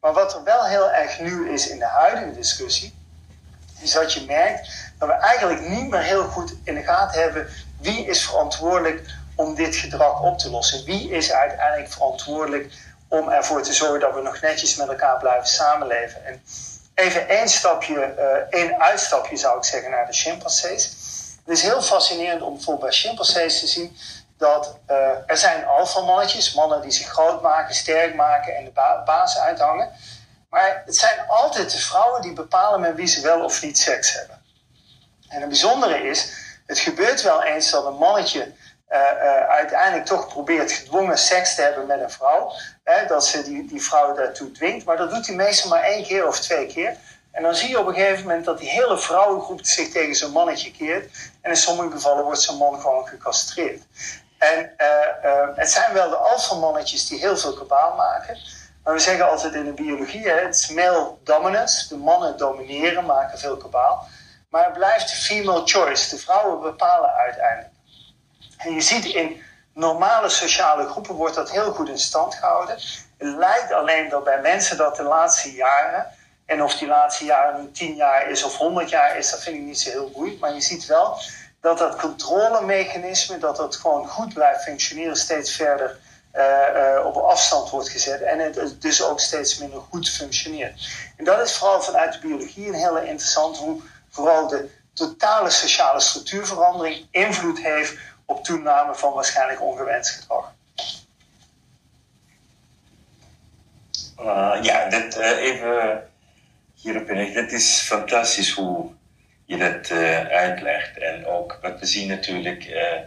Maar 0.00 0.12
wat 0.12 0.34
er 0.34 0.44
wel 0.44 0.64
heel 0.64 0.90
erg 0.90 1.20
nieuw 1.20 1.44
is 1.44 1.68
in 1.68 1.78
de 1.78 1.86
huidige 1.86 2.32
discussie, 2.32 2.94
is 3.80 3.92
dat 3.92 4.12
je 4.12 4.24
merkt 4.24 4.68
dat 4.98 5.08
we 5.08 5.14
eigenlijk 5.14 5.68
niet 5.68 5.90
meer 5.90 6.02
heel 6.02 6.24
goed 6.24 6.54
in 6.64 6.74
de 6.74 6.82
gaten 6.82 7.22
hebben 7.22 7.48
wie 7.80 8.06
is 8.06 8.24
verantwoordelijk 8.24 9.10
om 9.34 9.54
dit 9.54 9.76
gedrag 9.76 10.22
op 10.22 10.38
te 10.38 10.50
lossen. 10.50 10.84
Wie 10.84 11.10
is 11.10 11.32
uiteindelijk 11.32 11.92
verantwoordelijk 11.92 12.72
om 13.08 13.28
ervoor 13.28 13.62
te 13.62 13.72
zorgen 13.72 14.00
dat 14.00 14.14
we 14.14 14.20
nog 14.20 14.40
netjes 14.40 14.76
met 14.76 14.88
elkaar 14.88 15.18
blijven 15.18 15.48
samenleven. 15.48 16.24
En 16.24 16.42
even 16.94 17.28
één 17.28 17.48
stapje, 17.48 18.14
uh, 18.18 18.60
één 18.60 18.80
uitstapje 18.80 19.36
zou 19.36 19.58
ik 19.58 19.64
zeggen 19.64 19.90
naar 19.90 20.06
de 20.06 20.12
chimpansees. 20.12 20.92
Het 21.44 21.56
is 21.56 21.62
heel 21.62 21.82
fascinerend 21.82 22.42
om 22.42 22.54
bijvoorbeeld 22.54 22.88
bij 22.88 22.98
chimpansees 22.98 23.60
te 23.60 23.66
zien 23.66 23.96
dat 24.38 24.78
uh, 24.90 24.96
er 25.26 25.36
zijn 25.36 25.66
alfamannetjes, 25.66 26.54
mannen 26.54 26.82
die 26.82 26.90
zich 26.90 27.06
groot 27.06 27.42
maken, 27.42 27.74
sterk 27.74 28.14
maken 28.14 28.56
en 28.56 28.64
de 28.64 28.70
ba 28.70 29.02
baas 29.04 29.38
uithangen. 29.38 29.90
Maar 30.50 30.82
het 30.84 30.96
zijn 30.96 31.28
altijd 31.28 31.72
de 31.72 31.78
vrouwen 31.78 32.22
die 32.22 32.32
bepalen 32.32 32.80
met 32.80 32.94
wie 32.94 33.06
ze 33.06 33.20
wel 33.20 33.44
of 33.44 33.62
niet 33.62 33.78
seks 33.78 34.14
hebben. 34.14 34.42
En 35.28 35.40
het 35.40 35.48
bijzondere 35.48 36.02
is, 36.02 36.32
het 36.66 36.78
gebeurt 36.78 37.22
wel 37.22 37.42
eens 37.42 37.70
dat 37.70 37.84
een 37.84 37.96
mannetje 37.96 38.52
uh, 38.90 38.98
uh, 38.98 39.48
uiteindelijk 39.48 40.06
toch 40.06 40.28
probeert 40.28 40.72
gedwongen 40.72 41.18
seks 41.18 41.54
te 41.54 41.62
hebben 41.62 41.86
met 41.86 42.00
een 42.00 42.10
vrouw. 42.10 42.52
Hè, 42.84 43.06
dat 43.06 43.26
ze 43.26 43.42
die, 43.42 43.66
die 43.66 43.82
vrouw 43.82 44.14
daartoe 44.14 44.50
dwingt. 44.50 44.84
Maar 44.84 44.96
dat 44.96 45.10
doet 45.10 45.26
hij 45.26 45.36
meestal 45.36 45.70
maar 45.70 45.82
één 45.82 46.04
keer 46.04 46.26
of 46.26 46.40
twee 46.40 46.66
keer. 46.66 46.96
En 47.30 47.42
dan 47.42 47.54
zie 47.54 47.68
je 47.68 47.78
op 47.78 47.86
een 47.86 47.94
gegeven 47.94 48.22
moment 48.22 48.44
dat 48.44 48.58
die 48.58 48.68
hele 48.68 48.98
vrouwengroep 48.98 49.64
zich 49.64 49.90
tegen 49.90 50.14
zo'n 50.14 50.32
mannetje 50.32 50.70
keert. 50.70 51.10
En 51.40 51.50
in 51.50 51.56
sommige 51.56 51.90
gevallen 51.90 52.24
wordt 52.24 52.40
zo'n 52.40 52.56
man 52.56 52.80
gewoon 52.80 53.06
gecastreerd. 53.06 53.82
En 54.38 54.74
uh, 54.78 54.86
uh, 55.24 55.48
het 55.54 55.70
zijn 55.70 55.92
wel 55.92 56.08
de 56.08 56.16
alfamannetjes 56.16 57.06
die 57.06 57.18
heel 57.18 57.36
veel 57.36 57.54
kabaal 57.54 57.94
maken. 57.96 58.38
Maar 58.84 58.94
we 58.94 59.00
zeggen 59.00 59.30
altijd 59.30 59.54
in 59.54 59.64
de 59.64 59.72
biologie, 59.72 60.28
hè, 60.28 60.40
het 60.40 60.54
is 60.54 60.68
male 60.68 61.14
dominance. 61.24 61.88
De 61.88 61.96
mannen 61.96 62.36
domineren, 62.36 63.04
maken 63.04 63.38
veel 63.38 63.56
kabaal. 63.56 64.06
Maar 64.50 64.64
het 64.64 64.72
blijft 64.72 65.10
female 65.10 65.62
choice. 65.64 66.10
De 66.10 66.22
vrouwen 66.22 66.60
bepalen 66.60 67.10
uiteindelijk. 67.14 67.74
En 68.56 68.74
je 68.74 68.80
ziet 68.80 69.04
in 69.04 69.42
normale 69.74 70.28
sociale 70.28 70.88
groepen 70.88 71.14
wordt 71.14 71.34
dat 71.34 71.50
heel 71.50 71.72
goed 71.72 71.88
in 71.88 71.98
stand 71.98 72.34
gehouden. 72.34 72.74
Het 73.18 73.36
lijkt 73.36 73.72
alleen 73.72 74.08
dat 74.08 74.24
bij 74.24 74.40
mensen 74.40 74.76
dat 74.76 74.96
de 74.96 75.02
laatste 75.02 75.52
jaren, 75.52 76.06
en 76.46 76.62
of 76.62 76.74
die 76.74 76.88
laatste 76.88 77.24
jaren 77.24 77.60
nu 77.60 77.70
10 77.70 77.94
jaar 77.94 78.30
is 78.30 78.42
of 78.42 78.56
100 78.56 78.90
jaar 78.90 79.16
is, 79.16 79.30
dat 79.30 79.42
vind 79.42 79.56
ik 79.56 79.62
niet 79.62 79.80
zo 79.80 79.90
heel 79.90 80.10
boeiend. 80.10 80.40
Maar 80.40 80.54
je 80.54 80.60
ziet 80.60 80.86
wel 80.86 81.18
dat 81.60 81.78
dat 81.78 81.96
controlemechanisme, 81.96 83.38
dat 83.38 83.56
dat 83.56 83.76
gewoon 83.76 84.08
goed 84.08 84.34
blijft 84.34 84.62
functioneren, 84.62 85.16
steeds 85.16 85.52
verder 85.52 85.98
uh, 86.34 86.44
uh, 86.74 87.06
op 87.06 87.16
afstand 87.16 87.70
wordt 87.70 87.88
gezet. 87.88 88.20
En 88.20 88.38
het 88.38 88.82
dus 88.82 89.02
ook 89.02 89.20
steeds 89.20 89.58
minder 89.58 89.80
goed 89.80 90.10
functioneert. 90.10 90.88
En 91.16 91.24
dat 91.24 91.40
is 91.40 91.56
vooral 91.56 91.82
vanuit 91.82 92.12
de 92.12 92.18
biologie 92.18 92.66
een 92.68 92.74
hele 92.74 93.06
interessant, 93.06 93.56
hoe 93.56 93.80
vooral 94.10 94.48
de 94.48 94.70
totale 94.92 95.50
sociale 95.50 96.00
structuurverandering 96.00 97.06
invloed 97.10 97.58
heeft 97.58 97.94
op 98.24 98.44
toename 98.44 98.94
van 98.94 99.12
waarschijnlijk 99.12 99.62
ongewenst 99.62 100.10
gedrag. 100.10 100.52
Uh, 104.20 104.58
ja, 104.62 104.88
dit, 104.88 105.16
even 105.16 106.02
hierop 106.74 107.10
in. 107.10 107.32
Dit 107.32 107.52
is 107.52 107.80
fantastisch 107.80 108.52
hoe 108.52 108.90
je 109.48 109.56
dat 109.56 109.90
uh, 109.90 110.26
uitlegt. 110.26 110.98
En 110.98 111.26
ook 111.26 111.58
wat 111.62 111.80
we 111.80 111.86
zien 111.86 112.08
natuurlijk, 112.08 112.66
uh, 112.66 112.98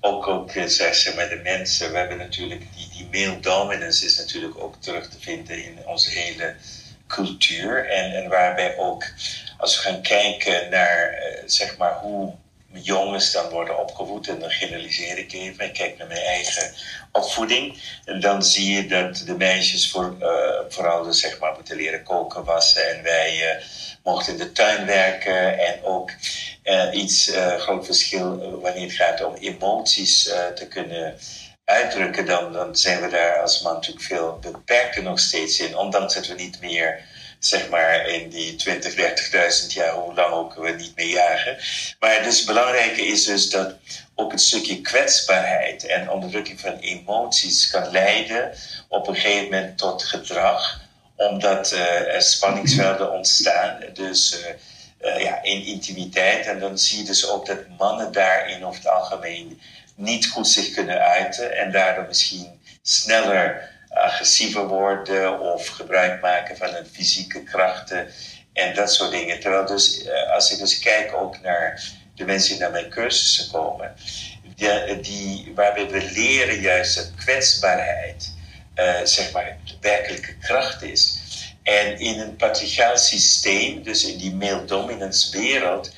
ook, 0.00 0.26
ook 0.26 0.52
zeg 0.66 1.14
met 1.14 1.30
de 1.30 1.40
mensen, 1.42 1.92
we 1.92 1.98
hebben 1.98 2.16
natuurlijk 2.16 2.62
die, 2.76 2.88
die 2.88 3.26
male 3.26 3.40
dominance 3.40 4.04
is 4.04 4.18
natuurlijk 4.18 4.62
ook 4.62 4.74
terug 4.80 5.08
te 5.08 5.20
vinden 5.20 5.64
in 5.64 5.78
onze 5.86 6.10
hele 6.10 6.54
cultuur. 7.06 7.88
En, 7.88 8.12
en 8.12 8.28
waarbij 8.28 8.76
ook, 8.76 9.04
als 9.58 9.76
we 9.76 9.82
gaan 9.82 10.02
kijken 10.02 10.70
naar 10.70 11.22
zeg 11.46 11.76
maar 11.76 11.94
hoe 11.94 12.34
jongens 12.72 13.32
dan 13.32 13.48
worden 13.48 13.78
opgevoed, 13.78 14.28
en 14.28 14.38
dan 14.38 14.50
generaliseer 14.50 15.18
ik 15.18 15.32
even, 15.32 15.64
ik 15.64 15.72
kijk 15.72 15.98
naar 15.98 16.06
mijn 16.06 16.20
eigen 16.20 16.72
opvoeding, 17.12 17.82
en 18.04 18.20
dan 18.20 18.42
zie 18.44 18.74
je 18.74 18.86
dat 18.86 19.22
de 19.26 19.36
meisjes 19.36 19.90
voor, 19.90 20.16
vooral 20.68 21.02
dus, 21.02 21.20
zeg 21.20 21.38
maar 21.38 21.54
moeten 21.54 21.76
leren 21.76 22.02
koken, 22.02 22.44
wassen. 22.44 22.96
En 22.96 23.02
wij 23.02 23.62
mocht 24.02 24.28
in 24.28 24.36
de 24.36 24.52
tuin 24.52 24.86
werken. 24.86 25.58
En 25.58 25.84
ook 25.84 26.10
iets 26.92 27.30
groot 27.58 27.86
verschil 27.86 28.60
wanneer 28.60 28.82
het 28.82 28.92
gaat 28.92 29.24
om 29.24 29.34
emoties 29.34 30.22
te 30.54 30.66
kunnen 30.68 31.18
uitdrukken, 31.64 32.26
dan, 32.26 32.52
dan 32.52 32.76
zijn 32.76 33.00
we 33.00 33.08
daar 33.08 33.40
als 33.40 33.62
man 33.62 33.74
natuurlijk 33.74 34.04
veel 34.04 34.38
beperkter 34.40 35.02
nog 35.02 35.20
steeds 35.20 35.60
in. 35.60 35.76
Ondanks 35.76 36.14
dat 36.14 36.26
we 36.26 36.34
niet 36.34 36.60
meer, 36.60 37.04
zeg 37.40 37.68
maar, 37.68 38.06
in 38.06 38.28
die 38.28 38.56
20, 38.56 38.94
30.000 38.94 39.72
jaar, 39.72 39.94
hoe 39.94 40.14
lang 40.14 40.32
ook 40.32 40.54
we 40.54 40.70
niet 40.70 40.96
meer 40.96 41.06
jagen. 41.06 41.56
Maar 42.00 42.24
het 42.24 42.42
belangrijke 42.46 43.06
is 43.06 43.24
dus 43.24 43.50
dat 43.50 43.74
ook 44.14 44.30
het 44.30 44.40
stukje 44.40 44.80
kwetsbaarheid 44.80 45.86
en 45.86 46.10
onderdrukking 46.10 46.60
van 46.60 46.78
emoties 46.78 47.70
kan 47.70 47.90
leiden 47.90 48.52
op 48.88 49.08
een 49.08 49.14
gegeven 49.14 49.44
moment 49.44 49.78
tot 49.78 50.02
gedrag, 50.02 50.80
omdat 51.16 51.72
uh, 51.72 52.14
er 52.14 52.22
spanningsvelden 52.22 53.12
ontstaan. 53.12 53.80
Dus 53.92 54.40
uh, 54.40 55.14
uh, 55.14 55.22
ja, 55.22 55.42
in 55.42 55.64
intimiteit. 55.64 56.46
En 56.46 56.58
dan 56.58 56.78
zie 56.78 56.98
je 56.98 57.04
dus 57.04 57.28
ook 57.28 57.46
dat 57.46 57.68
mannen 57.78 58.12
daarin 58.12 58.64
over 58.64 58.82
het 58.82 58.90
algemeen 58.90 59.60
niet 59.94 60.26
goed 60.26 60.48
zich 60.48 60.74
kunnen 60.74 61.00
uiten 61.00 61.56
en 61.56 61.72
daardoor 61.72 62.06
misschien 62.06 62.60
sneller 62.82 63.70
agressiever 64.00 64.66
worden 64.66 65.40
of 65.40 65.66
gebruik 65.66 66.20
maken 66.20 66.56
van 66.56 66.68
hun 66.70 66.86
fysieke 66.86 67.42
krachten 67.42 68.08
en 68.52 68.74
dat 68.74 68.92
soort 68.92 69.10
dingen. 69.10 69.40
Terwijl 69.40 69.66
dus, 69.66 70.04
eh, 70.04 70.32
als 70.32 70.52
ik 70.52 70.58
dus 70.58 70.78
kijk 70.78 71.14
ook 71.14 71.40
naar 71.40 71.82
de 72.14 72.24
mensen 72.24 72.50
die 72.50 72.60
naar 72.60 72.70
mijn 72.70 72.90
cursussen 72.90 73.50
komen, 73.50 73.94
die, 74.54 75.00
die, 75.00 75.52
waarbij 75.54 75.88
we 75.88 76.10
leren 76.12 76.60
juist 76.60 76.96
dat 76.96 77.10
kwetsbaarheid, 77.16 78.32
uh, 78.76 79.00
zeg 79.04 79.32
maar, 79.32 79.56
de 79.64 79.76
werkelijke 79.80 80.36
kracht 80.38 80.82
is. 80.82 81.18
En 81.62 81.98
in 81.98 82.20
een 82.20 82.36
patriarchaal 82.36 82.96
systeem, 82.96 83.82
dus 83.82 84.04
in 84.04 84.18
die 84.18 84.34
male 84.34 84.64
dominance 84.64 85.38
wereld, 85.38 85.90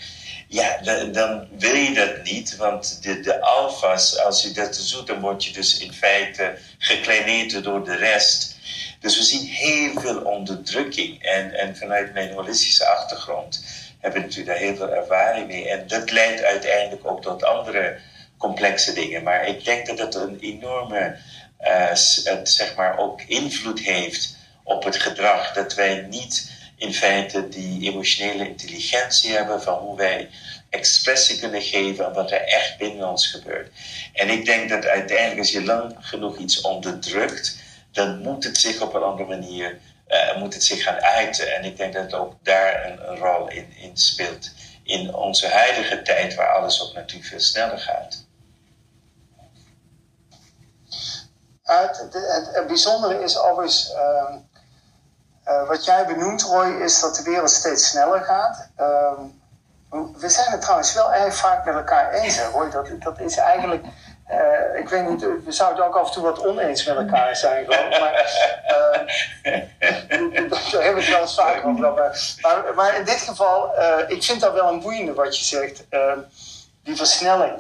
ja, 0.53 0.79
dan, 1.13 1.49
wil 1.59 1.75
je 1.75 1.95
dat 1.95 2.23
niet, 2.23 2.57
want 2.57 3.03
de, 3.03 3.21
de 3.21 3.41
alfa's, 3.41 4.19
als 4.19 4.43
je 4.43 4.51
dat 4.51 4.91
doet, 4.91 5.07
dan 5.07 5.21
word 5.21 5.45
je 5.45 5.53
dus 5.53 5.79
in 5.79 5.93
feite 5.93 6.59
gekleineerd 6.79 7.65
door 7.65 7.85
de 7.85 7.97
rest. 7.97 8.57
Dus 9.01 9.17
we 9.17 9.23
zien 9.23 9.47
heel 9.47 10.01
veel 10.01 10.21
onderdrukking. 10.21 11.23
En, 11.23 11.55
en 11.55 11.77
vanuit 11.77 12.13
mijn 12.13 12.33
holistische 12.33 12.87
achtergrond 12.87 13.65
heb 13.99 14.17
ik 14.17 14.23
natuurlijk 14.23 14.49
daar 14.49 14.69
heel 14.69 14.77
veel 14.77 14.95
ervaring 14.95 15.47
mee. 15.47 15.69
En 15.69 15.87
dat 15.87 16.11
leidt 16.11 16.43
uiteindelijk 16.43 17.07
ook 17.07 17.23
tot 17.23 17.45
andere 17.45 17.99
complexe 18.37 18.93
dingen. 18.93 19.23
Maar 19.23 19.47
ik 19.47 19.65
denk 19.65 19.87
dat 19.87 19.99
het 19.99 20.15
een 20.15 20.39
enorme, 20.41 21.17
het, 21.59 22.49
zeg 22.49 22.75
maar, 22.77 22.99
ook 22.99 23.23
invloed 23.23 23.81
heeft 23.81 24.37
op 24.65 24.85
het 24.85 24.97
gedrag. 24.97 25.53
Dat 25.53 25.75
wij 25.75 26.07
niet 26.09 26.52
in 26.83 26.95
feite 26.95 27.49
die 27.49 27.91
emotionele 27.91 28.49
intelligentie 28.49 29.33
hebben 29.33 29.63
van 29.63 29.79
hoe 29.79 29.97
wij 29.97 30.31
expressie 30.71 31.39
kunnen 31.39 31.63
geven 31.63 32.07
aan 32.07 32.13
wat 32.13 32.31
er 32.31 32.45
echt 32.45 32.79
binnen 32.79 33.09
ons 33.09 33.27
gebeurt. 33.27 33.71
En 34.13 34.29
ik 34.29 34.45
denk 34.45 34.69
dat 34.69 34.85
uiteindelijk 34.85 35.39
als 35.39 35.53
je 35.53 35.65
lang 35.65 35.97
genoeg 36.01 36.37
iets 36.37 36.61
onderdrukt, 36.61 37.57
dan 37.93 38.19
moet 38.19 38.45
het 38.45 38.59
zich 38.59 38.81
op 38.81 38.95
een 38.95 39.03
andere 39.03 39.29
manier 39.29 39.79
uh, 40.09 40.37
moet 40.37 40.55
het 40.55 40.65
zich 40.65 40.83
gaan 40.83 41.01
uiten. 41.01 41.55
En 41.55 41.65
ik 41.65 41.77
denk 41.77 41.93
dat 41.93 42.15
ook 42.15 42.35
daar 42.43 42.85
een, 42.87 43.17
rol 43.17 43.49
in, 43.49 43.77
in 43.77 43.97
speelt. 43.97 44.51
In 44.83 45.15
onze 45.15 45.49
huidige 45.49 46.03
tijd, 46.03 46.35
waar 46.35 46.55
alles 46.55 46.83
ook 46.83 46.95
natuurlijk 46.95 47.29
veel 47.29 47.41
sneller 47.41 47.79
gaat. 47.79 48.27
Het, 51.63 52.67
bijzondere 52.67 53.23
is 53.23 53.39
overigens. 53.39 53.91
Uh, 53.91 54.35
uh, 55.49 55.69
wat 55.69 55.85
jij 55.85 56.07
benoemt, 56.07 56.43
Roy, 56.43 56.67
is 56.67 57.01
dat 57.01 57.17
de 57.17 57.23
wereld 57.23 57.51
steeds 57.51 57.89
sneller 57.89 58.21
gaat. 58.21 58.69
Uh, 58.81 59.13
we 60.17 60.29
zijn 60.29 60.51
het 60.51 60.61
trouwens 60.61 60.95
wel 60.95 61.13
erg 61.13 61.35
vaak 61.35 61.65
met 61.65 61.75
elkaar 61.75 62.13
eens, 62.13 62.41
Roy. 62.41 62.71
Dat, 62.71 62.89
dat 62.99 63.21
is 63.21 63.37
eigenlijk. 63.37 63.85
Uh, 64.31 64.81
ik 64.81 64.89
weet 64.89 65.09
niet, 65.09 65.21
we 65.21 65.53
zouden 65.53 65.85
ook 65.85 65.97
af 65.97 66.07
en 66.07 66.13
toe 66.13 66.23
wat 66.23 66.47
oneens 66.47 66.85
met 66.85 66.97
elkaar 66.97 67.37
zijn, 67.37 67.65
geloof. 67.65 68.01
Maar 68.01 68.13
daar 70.71 70.83
hebben 70.83 71.05
we 71.05 71.11
wel 71.11 71.21
eens 71.21 71.35
vaak 71.35 71.67
over. 71.67 71.95
Maar, 72.41 72.75
maar, 72.75 72.97
in 72.97 73.05
dit 73.05 73.21
geval, 73.21 73.71
ik 74.07 74.23
vind 74.23 74.41
dat 74.41 74.53
wel 74.53 74.69
een 74.69 74.81
boeiende 74.81 75.15
wat 75.15 75.39
je 75.39 75.45
zegt. 75.45 75.85
Ehm, 75.89 76.19
die 76.83 76.97
versnelling. 76.97 77.53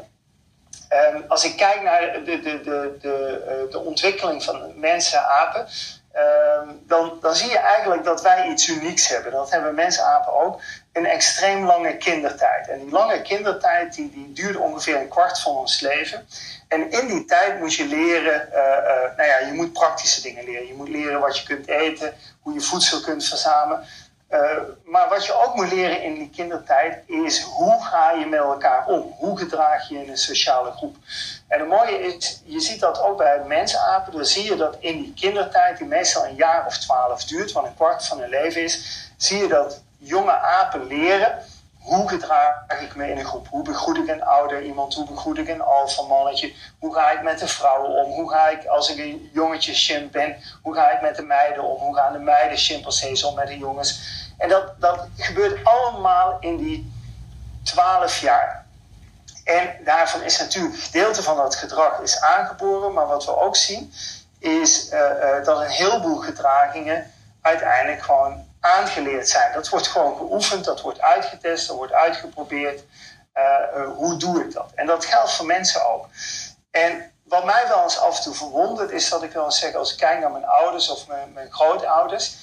Um, 1.14 1.24
als 1.28 1.44
ik 1.44 1.56
kijk 1.56 1.82
naar 1.82 2.00
de, 2.00 2.40
de, 2.40 2.60
de, 2.60 2.96
de, 3.00 3.66
de 3.70 3.78
ontwikkeling 3.78 4.44
van 4.44 4.72
mensen, 4.80 5.26
apen, 5.26 5.66
Ehm, 6.12 6.68
dan, 6.86 7.18
dan 7.20 7.34
zie 7.34 7.50
je 7.50 7.58
eigenlijk 7.58 8.04
dat 8.04 8.22
wij 8.22 8.48
iets 8.48 8.68
unieks 8.68 9.08
hebben. 9.08 9.32
Dat 9.32 9.50
hebben 9.50 9.74
mensapen 9.74 10.34
ook. 10.34 10.60
Een 10.92 11.06
extreem 11.06 11.66
lange 11.66 11.96
kindertijd. 11.96 12.68
En 12.68 12.78
die 12.78 12.90
lange 12.90 13.22
kindertijd 13.22 13.94
die, 13.94 14.10
die 14.10 14.32
duurt 14.32 14.56
ongeveer 14.56 14.96
een 14.96 15.08
kwart 15.08 15.40
van 15.40 15.56
ons 15.56 15.80
leven. 15.80 16.26
En 16.68 16.90
in 16.90 17.06
die 17.06 17.24
tijd 17.24 17.58
moet 17.58 17.74
je 17.74 17.86
leren, 17.86 18.48
uh, 18.52 19.16
nou 19.16 19.28
ja, 19.28 19.38
je 19.38 19.52
moet 19.52 19.72
praktische 19.72 20.22
dingen 20.22 20.44
leren. 20.44 20.66
Je 20.66 20.74
moet 20.74 20.88
leren 20.88 21.20
wat 21.20 21.38
je 21.38 21.46
kunt 21.46 21.68
eten, 21.68 22.14
hoe 22.40 22.54
je 22.54 22.60
voedsel 22.60 23.00
kunt 23.00 23.24
verzamelen. 23.24 23.86
Uh, 24.32 24.40
maar 24.84 25.08
wat 25.08 25.26
je 25.26 25.34
ook 25.34 25.54
moet 25.54 25.72
leren 25.72 26.02
in 26.02 26.14
die 26.14 26.30
kindertijd 26.30 27.02
is 27.06 27.42
hoe 27.42 27.82
ga 27.82 28.10
je 28.10 28.26
met 28.26 28.40
elkaar 28.40 28.86
om? 28.86 29.14
Hoe 29.18 29.38
gedraag 29.38 29.88
je 29.88 30.02
in 30.02 30.10
een 30.10 30.16
sociale 30.16 30.70
groep? 30.70 30.96
En 31.48 31.58
het 31.58 31.68
mooie 31.68 31.98
is, 31.98 32.42
je 32.44 32.60
ziet 32.60 32.80
dat 32.80 33.00
ook 33.00 33.16
bij 33.16 33.42
mensapen. 33.46 34.12
Dan 34.12 34.24
zie 34.24 34.44
je 34.44 34.56
dat 34.56 34.76
in 34.78 35.02
die 35.02 35.14
kindertijd, 35.14 35.78
die 35.78 35.86
meestal 35.86 36.24
een 36.24 36.34
jaar 36.34 36.66
of 36.66 36.78
twaalf 36.78 37.24
duurt, 37.24 37.52
wat 37.52 37.64
een 37.64 37.74
kwart 37.74 38.06
van 38.06 38.20
hun 38.20 38.28
leven 38.28 38.62
is, 38.62 39.06
zie 39.16 39.38
je 39.38 39.48
dat 39.48 39.82
jonge 39.98 40.38
apen 40.38 40.86
leren 40.86 41.44
hoe 41.82 42.08
gedraag 42.08 42.80
ik 42.80 42.94
me 42.94 43.10
in 43.10 43.18
een 43.18 43.24
groep? 43.24 43.48
Hoe 43.48 43.62
begroet 43.62 43.96
ik 43.96 44.08
een 44.08 44.22
ouder 44.22 44.62
iemand? 44.62 44.94
Hoe 44.94 45.06
begroet 45.06 45.38
ik 45.38 45.48
een 45.48 45.62
alfa 45.62 46.02
mannetje? 46.02 46.52
Hoe 46.78 46.94
ga 46.94 47.10
ik 47.10 47.22
met 47.22 47.38
de 47.38 47.48
vrouwen 47.48 47.90
om? 47.90 48.10
Hoe 48.10 48.30
ga 48.30 48.48
ik 48.48 48.66
als 48.66 48.90
ik 48.90 48.98
een 48.98 49.30
jongetje 49.32 49.74
chimp 49.74 50.12
ben? 50.12 50.36
Hoe 50.62 50.74
ga 50.74 50.90
ik 50.90 51.00
met 51.00 51.16
de 51.16 51.22
meiden 51.22 51.62
om? 51.62 51.80
Hoe 51.80 51.94
gaan 51.94 52.12
de 52.12 52.18
meiden 52.18 52.58
chimpansees 52.58 53.24
om 53.24 53.34
met 53.34 53.46
de 53.46 53.58
jongens? 53.58 54.00
En 54.42 54.48
dat, 54.48 54.80
dat 54.80 55.08
gebeurt 55.16 55.64
allemaal 55.64 56.36
in 56.40 56.56
die 56.56 56.92
twaalf 57.64 58.18
jaar. 58.18 58.66
En 59.44 59.76
daarvan 59.84 60.22
is 60.22 60.38
natuurlijk 60.38 60.74
een 60.74 60.80
gedeelte 60.80 61.22
van 61.22 61.36
dat 61.36 61.54
gedrag 61.54 62.00
is 62.00 62.20
aangeboren. 62.20 62.92
Maar 62.92 63.06
wat 63.06 63.24
we 63.24 63.36
ook 63.36 63.56
zien 63.56 63.92
is 64.38 64.92
uh, 64.92 65.00
uh, 65.00 65.44
dat 65.44 65.60
een 65.60 65.68
heleboel 65.68 66.16
gedragingen 66.16 67.12
uiteindelijk 67.42 68.02
gewoon 68.02 68.48
aangeleerd 68.60 69.28
zijn. 69.28 69.52
Dat 69.52 69.68
wordt 69.68 69.86
gewoon 69.86 70.16
geoefend, 70.16 70.64
dat 70.64 70.80
wordt 70.80 71.00
uitgetest, 71.00 71.68
dat 71.68 71.76
wordt 71.76 71.92
uitgeprobeerd. 71.92 72.82
Uh, 73.34 73.96
hoe 73.96 74.16
doe 74.16 74.44
ik 74.44 74.52
dat? 74.52 74.70
En 74.74 74.86
dat 74.86 75.04
geldt 75.04 75.32
voor 75.32 75.46
mensen 75.46 75.88
ook. 75.88 76.06
En 76.70 77.12
wat 77.24 77.44
mij 77.44 77.68
wel 77.68 77.82
eens 77.82 77.98
af 77.98 78.16
en 78.16 78.22
toe 78.22 78.34
verwondert, 78.34 78.90
is 78.90 79.08
dat 79.08 79.22
ik 79.22 79.32
wel 79.32 79.44
eens 79.44 79.58
zeg, 79.58 79.74
als 79.74 79.92
ik 79.92 79.98
kijk 79.98 80.20
naar 80.20 80.30
mijn 80.30 80.46
ouders 80.46 80.90
of 80.90 81.06
mijn, 81.06 81.32
mijn 81.32 81.52
grootouders, 81.52 82.36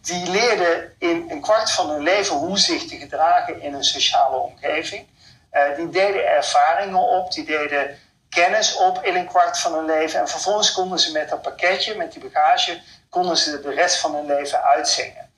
die 0.00 0.30
leerden 0.30 0.94
in 0.98 1.26
een 1.28 1.40
kwart 1.40 1.70
van 1.70 1.90
hun 1.90 2.02
leven 2.02 2.36
hoe 2.36 2.58
zich 2.58 2.86
te 2.86 2.96
gedragen 2.96 3.60
in 3.60 3.74
een 3.74 3.84
sociale 3.84 4.36
omgeving. 4.36 5.06
Uh, 5.52 5.76
die 5.76 5.88
deden 5.88 6.26
ervaringen 6.26 7.00
op, 7.00 7.32
die 7.32 7.44
deden 7.44 7.98
kennis 8.28 8.76
op 8.76 9.04
in 9.04 9.16
een 9.16 9.26
kwart 9.28 9.58
van 9.58 9.74
hun 9.74 9.84
leven. 9.84 10.20
En 10.20 10.28
vervolgens 10.28 10.72
konden 10.72 10.98
ze 10.98 11.12
met 11.12 11.28
dat 11.28 11.42
pakketje, 11.42 11.96
met 11.96 12.12
die 12.12 12.28
bagage, 12.28 12.80
konden 13.08 13.36
ze 13.36 13.60
de 13.60 13.74
rest 13.74 13.98
van 13.98 14.14
hun 14.14 14.26
leven 14.26 14.62
uitzingen. 14.62 15.30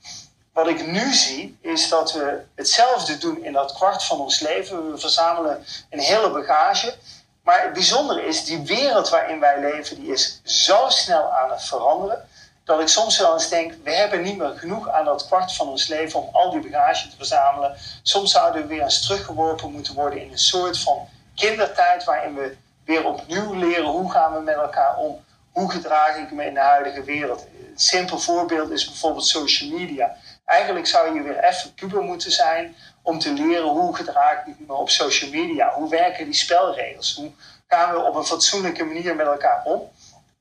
Wat 0.53 0.69
ik 0.69 0.87
nu 0.87 1.13
zie, 1.13 1.59
is 1.63 1.89
dat 1.89 2.13
we 2.13 2.41
hetzelfde 2.55 3.19
doen 3.19 3.45
in 3.45 3.53
dat 3.53 3.73
kwart 3.73 4.05
van 4.05 4.21
ons 4.21 4.41
leven. 4.41 4.93
We 4.93 4.99
verzamelen 4.99 5.65
een 5.91 6.01
hele 6.01 6.31
bagage. 6.31 6.95
Maar 7.43 7.63
het 7.63 7.73
bijzondere 7.73 8.27
is, 8.27 8.45
die 8.45 8.63
wereld 8.63 9.09
waarin 9.09 9.41
wij 9.41 9.61
leven, 9.61 10.01
die 10.01 10.13
is 10.13 10.41
zo 10.45 10.89
snel 10.89 11.33
aan 11.33 11.51
het 11.51 11.65
veranderen. 11.65 12.29
Dat 12.65 12.81
ik 12.81 12.89
soms 12.89 13.19
wel 13.19 13.33
eens 13.33 13.49
denk, 13.49 13.75
we 13.85 13.95
hebben 13.95 14.23
niet 14.23 14.37
meer 14.37 14.59
genoeg 14.59 14.89
aan 14.89 15.05
dat 15.05 15.27
kwart 15.27 15.53
van 15.53 15.69
ons 15.69 15.87
leven 15.87 16.21
om 16.21 16.29
al 16.33 16.51
die 16.51 16.71
bagage 16.71 17.09
te 17.09 17.17
verzamelen. 17.17 17.77
Soms 18.03 18.33
zouden 18.33 18.63
we 18.63 18.69
weer 18.69 18.83
eens 18.83 19.07
teruggeworpen 19.07 19.73
moeten 19.73 19.95
worden 19.95 20.21
in 20.21 20.31
een 20.31 20.39
soort 20.39 20.79
van 20.79 21.09
kindertijd 21.35 22.05
waarin 22.05 22.35
we 22.35 22.57
weer 22.85 23.07
opnieuw 23.07 23.55
leren 23.55 23.85
hoe 23.87 24.11
gaan 24.11 24.35
we 24.35 24.41
met 24.41 24.55
elkaar 24.55 24.97
om. 24.97 25.25
Hoe 25.53 25.71
gedraag 25.71 26.17
ik 26.17 26.33
me 26.33 26.45
in 26.45 26.55
de 26.55 26.61
huidige 26.61 27.05
wereld? 27.05 27.41
Een 27.41 27.73
simpel 27.75 28.19
voorbeeld 28.19 28.71
is 28.71 28.87
bijvoorbeeld 28.87 29.27
social 29.27 29.71
media. 29.71 30.17
Eigenlijk 30.45 30.87
zou 30.87 31.15
je 31.15 31.23
weer 31.23 31.45
even 31.45 31.75
puber 31.75 32.03
moeten 32.03 32.31
zijn 32.31 32.77
om 33.03 33.19
te 33.19 33.33
leren 33.33 33.69
hoe 33.69 33.97
gedraag 33.97 34.47
ik 34.47 34.55
me 34.59 34.75
op 34.75 34.91
social 34.91 35.31
media. 35.31 35.73
Hoe 35.75 35.91
werken 35.91 36.25
die 36.25 36.35
spelregels? 36.35 37.15
Hoe 37.15 37.31
gaan 37.69 37.93
we 37.93 38.01
op 38.01 38.15
een 38.15 38.25
fatsoenlijke 38.25 38.85
manier 38.85 39.17
met 39.17 39.27
elkaar 39.27 39.63
om? 39.65 39.91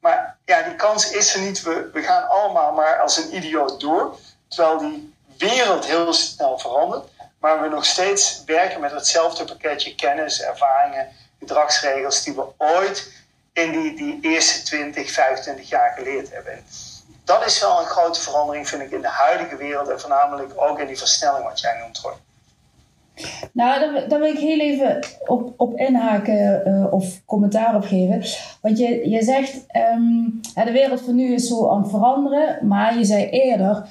Maar 0.02 0.38
ja, 0.46 0.62
die 0.62 0.76
kans 0.76 1.12
is 1.12 1.36
er 1.36 1.42
niet. 1.42 1.62
We, 1.62 1.90
we 1.94 2.02
gaan 2.02 2.30
allemaal 2.30 2.72
maar 2.72 3.00
als 3.00 3.18
een 3.18 3.36
idioot 3.36 3.80
door. 3.80 4.18
Terwijl 4.48 4.78
die 4.78 5.14
wereld 5.38 5.86
heel 5.86 6.14
snel 6.14 6.60
verandert. 6.60 7.08
Maar 7.40 7.62
we 7.62 7.68
nog 7.68 7.86
steeds 7.86 8.44
werken 8.46 8.82
met 8.82 8.92
hetzelfde 8.92 9.46
pakketje 9.46 9.96
kennis, 9.96 10.42
ervaringen, 10.42 11.08
gedragsregels 11.40 12.24
die 12.24 12.34
we 12.34 12.46
ooit 12.58 13.12
in 13.54 13.72
die, 13.72 13.96
die 13.96 14.20
eerste 14.22 14.64
20, 14.64 15.12
25 15.12 15.70
jaar 15.70 15.94
geleerd 15.98 16.32
hebben 16.32 16.64
dat 17.24 17.46
is 17.46 17.60
wel 17.60 17.80
een 17.80 17.86
grote 17.86 18.22
verandering, 18.22 18.68
vind 18.68 18.82
ik, 18.82 18.92
in 18.92 19.02
de 19.02 19.08
huidige 19.08 19.56
wereld 19.56 19.90
en 19.90 20.00
voornamelijk 20.00 20.52
ook 20.56 20.80
in 20.80 20.88
die 20.88 20.98
versnelling 20.98 21.44
wat 21.44 21.60
jij 21.60 21.78
noemt, 21.78 21.98
hoor. 21.98 22.18
Nou, 23.54 24.08
daar, 24.08 24.20
wil 24.20 24.30
ik 24.30 24.38
heel 24.38 24.60
even 24.60 25.00
op, 25.28 25.54
op 25.58 25.76
inhaken 25.76 26.68
uh, 26.68 26.94
of 26.94 27.22
commentaar 27.26 27.76
op 27.76 27.84
geven. 27.84 28.22
Want 28.62 28.78
je, 28.78 29.10
je 29.10 29.24
zegt, 29.24 29.66
um, 29.96 30.40
de 30.66 30.72
wereld 30.72 31.02
van 31.02 31.16
nu 31.16 31.34
is 31.34 31.48
zo 31.48 31.70
aan 31.70 31.82
het 31.82 31.90
veranderen. 31.90 32.68
Maar 32.68 32.98
je 32.98 33.06
zei 33.06 33.26
eerder, 33.26 33.86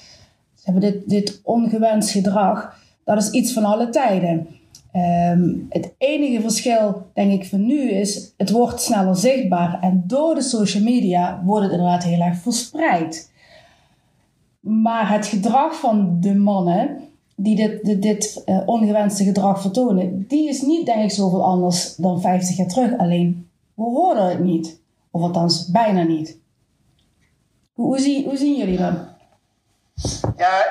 ze 0.54 0.70
hebben 0.70 0.92
dit, 0.92 1.08
dit 1.08 1.40
ongewenst 1.44 2.10
gedrag, 2.10 2.78
dat 3.04 3.18
is 3.18 3.30
iets 3.30 3.52
van 3.52 3.64
alle 3.64 3.88
tijden. 3.88 4.48
Um, 4.96 5.66
het 5.68 5.94
enige 5.98 6.40
verschil, 6.40 7.06
denk 7.14 7.32
ik, 7.32 7.48
van 7.48 7.66
nu 7.66 7.90
is, 7.90 8.34
het 8.36 8.50
wordt 8.50 8.80
sneller 8.80 9.16
zichtbaar. 9.16 9.78
En 9.80 10.04
door 10.06 10.34
de 10.34 10.42
social 10.42 10.82
media 10.82 11.42
wordt 11.44 11.64
het 11.64 11.72
inderdaad 11.72 12.04
heel 12.04 12.20
erg 12.20 12.36
verspreid. 12.36 13.32
Maar 14.60 15.12
het 15.12 15.26
gedrag 15.26 15.74
van 15.74 16.16
de 16.20 16.34
mannen 16.34 17.09
die 17.42 17.56
dit, 17.56 18.02
dit, 18.02 18.42
uh, 18.46 18.62
ongewenste 18.66 19.24
gedrag 19.24 19.60
vertonen, 19.60 20.26
die 20.28 20.48
is 20.48 20.60
niet, 20.60 20.86
denk 20.86 21.02
ik, 21.02 21.10
zoveel 21.10 21.44
anders 21.44 21.94
dan 21.96 22.20
50 22.20 22.56
jaar 22.56 22.66
terug. 22.66 22.98
Alleen, 22.98 23.50
we 23.74 23.82
horen 23.82 24.28
het 24.28 24.38
niet. 24.38 24.80
Of 25.10 25.22
althans, 25.22 25.70
bijna 25.70 26.02
niet. 26.02 26.38
Hoe, 27.72 27.86
hoe, 27.86 27.98
zie, 27.98 28.24
hoe 28.24 28.36
zien 28.36 28.56
jullie 28.56 28.78
dat? 28.78 28.94
Ja, 30.36 30.66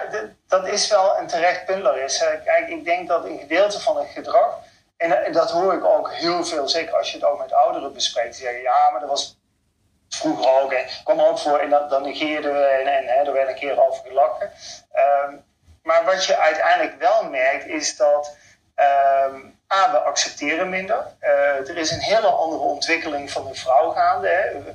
dat 0.48 0.68
is 0.68 0.90
wel 0.90 1.18
een 1.18 1.28
terecht 1.28 1.66
punt, 1.66 1.84
Larissa. 1.84 2.36
Kijk, 2.36 2.70
ik 2.70 2.86
denk 2.86 3.08
dat 3.08 3.26
een 3.26 3.40
gedeelte 3.40 3.80
van 3.80 3.98
het 3.98 4.08
gedrag, 4.08 4.60
en 4.98 5.32
dat 5.32 5.52
hoor 5.52 5.74
ik 5.74 5.86
ook 5.86 6.14
heel 6.14 6.44
veel, 6.46 6.68
zeker 6.68 6.98
als 6.98 7.12
je 7.12 7.18
het 7.18 7.26
ook 7.26 7.40
met 7.40 7.54
ouderen 7.54 7.94
bespreekt, 7.94 8.36
die 8.36 8.44
zeggen, 8.44 8.62
ja, 8.62 8.90
maar 8.92 9.00
dat 9.00 9.10
was 9.10 9.38
vroeger 10.10 10.62
ook, 10.62 10.72
en 10.72 10.86
kwam 11.04 11.20
ook 11.20 11.40
voor, 11.40 11.58
en 11.58 11.70
dan, 11.90 12.02
negeerden 12.02 12.54
we, 12.54 12.60
en, 12.60 12.88
en 12.98 13.06
hè, 13.06 13.24
er 13.24 13.34
werd 13.34 13.50
een 13.50 13.56
keer 13.56 13.88
over 13.88 14.04
gelachen. 14.06 14.52
Um, 15.30 15.44
maar 15.84 16.06
wat 16.06 16.26
je 16.26 16.38
uiteindelijk 16.38 17.00
wel 17.00 17.24
merkt, 17.24 17.66
is 17.66 17.98
dat 17.98 18.36
um, 18.76 19.60
A, 19.74 19.92
we 19.92 19.98
accepteren 19.98 20.70
minder. 20.70 21.06
Uh, 21.22 21.70
er 21.70 21.78
is 21.78 21.92
een 21.92 22.00
hele 22.00 22.28
andere 22.28 22.62
ontwikkeling 22.62 23.32
van 23.32 23.48
de 23.48 23.56
vrouw 23.56 23.92
gaande. 23.92 24.28
Hè. 24.28 24.74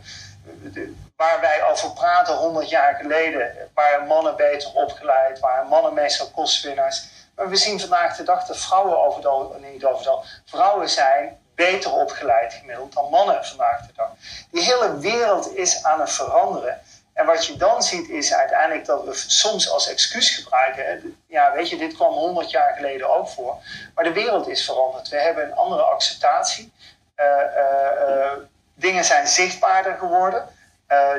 waar 1.16 1.40
wij 1.40 1.64
over 1.64 1.92
praten 1.92 2.34
100 2.34 2.68
jaar 2.68 2.94
geleden, 2.94 3.70
waren 3.75 4.06
mannen 4.06 4.37
beter 4.37 4.70
opgeleid, 4.75 5.40
waren 5.40 5.68
mannen 5.68 5.94
meestal 5.94 6.30
kostwinnaars. 6.30 7.08
Maar 7.34 7.49
we 7.49 7.56
zien 7.56 7.80
vandaag 7.80 8.16
de 8.16 8.23
dag 8.23 8.46
dat 8.46 8.56
vrouwen 8.56 8.99
over 8.99 9.16
het 9.16 9.26
al, 9.26 9.56
niet 9.61 9.84
over 9.84 9.99
het 9.99 10.08
al, 10.08 10.25
vrouwen 10.44 10.88
zijn 10.88 11.38
beter 11.54 11.92
opgeleid 11.92 12.52
gemiddeld 12.52 12.92
dan 12.92 13.11
mannen 13.11 13.44
vandaag 13.44 13.87
de 13.87 13.92
dag. 13.94 14.11
Die 14.50 14.62
hele 14.62 14.99
wereld 14.99 15.56
is 15.56 15.84
aan 15.84 16.00
het 16.00 16.11
veranderen. 16.11 16.80
En 17.14 17.26
wat 17.26 17.47
je 17.47 17.56
dan 17.56 17.83
ziet 17.83 18.09
is 18.09 18.35
uiteindelijk 18.35 18.85
dat 18.87 19.04
we 19.04 19.14
soms 19.14 19.71
als 19.71 19.88
excuus 19.88 20.30
gebruiken. 20.30 21.16
Ja, 21.26 21.52
weet 21.52 21.68
je, 21.68 21.76
dit 21.76 21.94
kwam 21.94 22.12
100 22.12 22.50
jaar 22.50 22.75
geleden 22.75 23.16
ook 23.16 23.28
voor. 23.28 23.56
Maar 23.94 24.04
de 24.04 24.12
wereld 24.12 24.49
is 24.49 24.64
veranderd. 24.64 25.09
We 25.09 25.21
hebben 25.21 25.44
een 25.44 25.54
andere 25.54 25.83
acceptatie. 25.83 26.73
Uh, 27.16 27.26
uh, 27.26 28.09
uh, 28.09 28.33
dingen 28.75 29.04
zijn 29.04 29.26
zichtbaarder 29.26 29.97
geworden. 29.99 30.49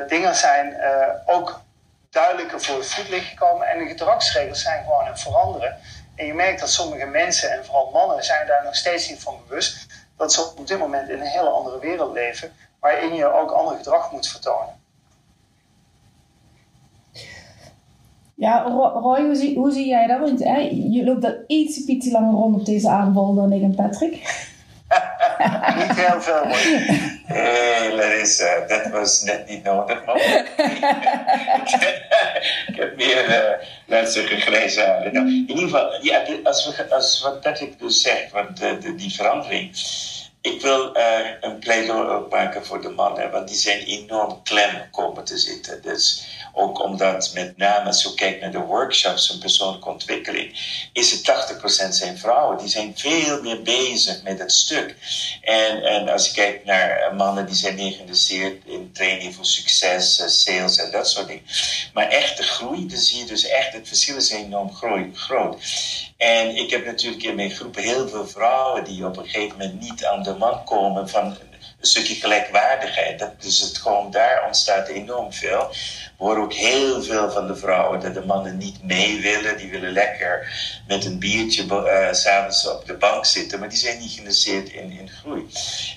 dingen 0.08 0.34
zijn 0.34 0.76
ook 1.26 1.60
duidelijker 2.10 2.60
voor 2.60 2.76
het 2.76 2.92
voetlicht 2.92 3.28
gekomen. 3.28 3.66
En 3.66 3.78
de 3.78 3.86
gedragsregels 3.86 4.62
zijn 4.62 4.84
gewoon 4.84 5.06
aan 5.06 5.18
veranderen. 5.18 5.78
En 6.16 6.26
je 6.26 6.34
merkt 6.34 6.60
dat 6.60 6.70
sommige 6.70 7.06
mensen, 7.06 7.50
en 7.50 7.64
vooral 7.64 7.90
mannen, 7.90 8.24
zijn 8.24 8.46
daar 8.46 8.64
nog 8.64 8.76
steeds 8.76 9.08
niet 9.08 9.22
van 9.22 9.40
bewust. 9.46 9.86
Dat 10.16 10.32
ze 10.32 10.42
op 10.56 10.66
dit 10.66 10.78
moment 10.78 11.08
in 11.08 11.20
een 11.20 11.26
hele 11.26 11.48
andere 11.48 11.78
wereld 11.78 12.12
leven. 12.12 12.56
Waarin 12.80 13.14
je 13.14 13.32
ook 13.32 13.50
ander 13.50 13.76
gedrag 13.76 14.10
moet 14.12 14.28
vertonen. 14.28 14.84
Ja, 18.38 18.62
Roy, 18.62 19.20
hoe 19.20 19.34
zie, 19.34 19.58
hoe 19.58 19.70
zie 19.70 19.86
jij 19.86 20.06
dat? 20.06 20.20
Want 20.20 20.44
hè, 20.44 20.58
je 20.90 21.04
loopt 21.04 21.24
al 21.24 21.34
iets, 21.46 21.84
iets 21.86 22.10
langer 22.10 22.32
rond 22.32 22.56
op 22.56 22.64
deze 22.64 22.88
aanval 22.88 23.34
dan 23.34 23.52
ik 23.52 23.62
en 23.62 23.74
Patrick. 23.74 24.12
niet 25.78 25.96
heel 25.96 26.20
veel. 26.20 26.42
Hé, 27.24 27.94
Larissa, 27.94 28.66
dat 28.66 28.88
was 28.88 29.22
net 29.22 29.48
niet 29.48 29.62
nodig, 29.62 30.04
man. 30.04 30.16
ik 32.66 32.76
heb 32.76 32.96
meer 32.96 33.28
uh, 33.28 33.66
mensen 33.86 34.24
geglezen. 34.24 35.12
Nou, 35.12 35.26
in 35.26 35.44
ieder 35.48 35.58
geval, 35.64 36.04
ja, 36.04 36.22
als, 36.42 36.66
we, 36.66 36.94
als 36.94 37.22
wat 37.22 37.40
Patrick 37.40 37.78
dus 37.78 38.02
zegt, 38.02 38.32
want 38.32 38.58
de, 38.58 38.94
die 38.96 39.14
verandering. 39.14 39.70
Ik 40.46 40.60
wil 40.60 40.96
uh, 40.96 41.18
een 41.40 41.58
pleidooi 41.58 42.08
ook 42.08 42.30
maken 42.30 42.66
voor 42.66 42.82
de 42.82 42.88
mannen, 42.88 43.30
want 43.30 43.48
die 43.48 43.56
zijn 43.56 43.78
enorm 43.78 44.42
klem 44.42 44.90
komen 44.90 45.24
te 45.24 45.38
zitten. 45.38 45.82
Dus 45.82 46.24
ook 46.52 46.82
omdat 46.82 47.30
met 47.34 47.56
name 47.56 47.86
als 47.86 48.02
je 48.02 48.14
kijkt 48.14 48.40
naar 48.40 48.50
de 48.50 48.58
workshops 48.58 49.26
van 49.26 49.38
persoonlijke 49.38 49.88
ontwikkeling, 49.88 50.50
is 50.92 51.10
het 51.10 51.54
80% 51.86 51.88
zijn 51.88 52.18
vrouwen. 52.18 52.58
Die 52.58 52.68
zijn 52.68 52.92
veel 52.96 53.42
meer 53.42 53.62
bezig 53.62 54.22
met 54.22 54.38
het 54.38 54.52
stuk. 54.52 54.96
En, 55.42 55.82
en 55.82 56.08
als 56.08 56.26
je 56.26 56.34
kijkt 56.34 56.64
naar 56.64 57.14
mannen 57.14 57.46
die 57.46 57.54
zijn 57.54 57.74
meer 57.74 57.92
geïnteresseerd 57.92 58.64
in 58.64 58.90
training 58.92 59.34
voor 59.34 59.44
succes, 59.44 60.20
eh, 60.20 60.26
sales 60.26 60.78
en 60.78 60.90
dat 60.90 61.08
soort 61.08 61.26
dingen. 61.26 61.46
Maar 61.92 62.08
echte 62.08 62.42
groei, 62.42 62.86
dan 62.86 62.98
zie 62.98 63.18
je 63.18 63.24
dus 63.24 63.46
echt, 63.46 63.72
het 63.72 63.88
verschil 63.88 64.16
is 64.16 64.30
enorm 64.30 64.74
groot. 65.14 65.56
En 66.16 66.56
ik 66.56 66.70
heb 66.70 66.84
natuurlijk 66.84 67.22
in 67.22 67.34
mijn 67.34 67.50
groep 67.50 67.76
heel 67.76 68.08
veel 68.08 68.26
vrouwen 68.26 68.84
die 68.84 69.06
op 69.06 69.16
een 69.16 69.24
gegeven 69.24 69.58
moment 69.58 69.80
niet 69.80 70.04
aan 70.04 70.22
de 70.22 70.35
man 70.38 70.64
komen 70.64 71.08
van 71.08 71.36
een 71.80 71.86
stukje 71.86 72.14
gelijkwaardigheid. 72.14 73.18
Dat, 73.18 73.32
het 73.40 73.78
gewoon 73.78 74.10
daar 74.10 74.46
ontstaat 74.46 74.88
enorm 74.88 75.32
veel. 75.32 75.68
We 76.18 76.24
horen 76.24 76.42
ook 76.42 76.52
heel 76.52 77.02
veel 77.02 77.30
van 77.30 77.46
de 77.46 77.56
vrouwen 77.56 78.00
dat 78.00 78.14
de 78.14 78.24
mannen 78.24 78.56
niet 78.56 78.82
mee 78.82 79.20
willen. 79.20 79.56
Die 79.56 79.70
willen 79.70 79.92
lekker 79.92 80.48
met 80.86 81.04
een 81.04 81.18
biertje 81.18 81.64
uh, 81.64 82.12
s'avonds 82.12 82.68
op 82.68 82.86
de 82.86 82.94
bank 82.94 83.24
zitten, 83.24 83.58
maar 83.58 83.68
die 83.68 83.78
zijn 83.78 83.98
niet 83.98 84.10
geïnteresseerd 84.10 84.68
in, 84.68 84.90
in 84.90 85.10
groei. 85.10 85.46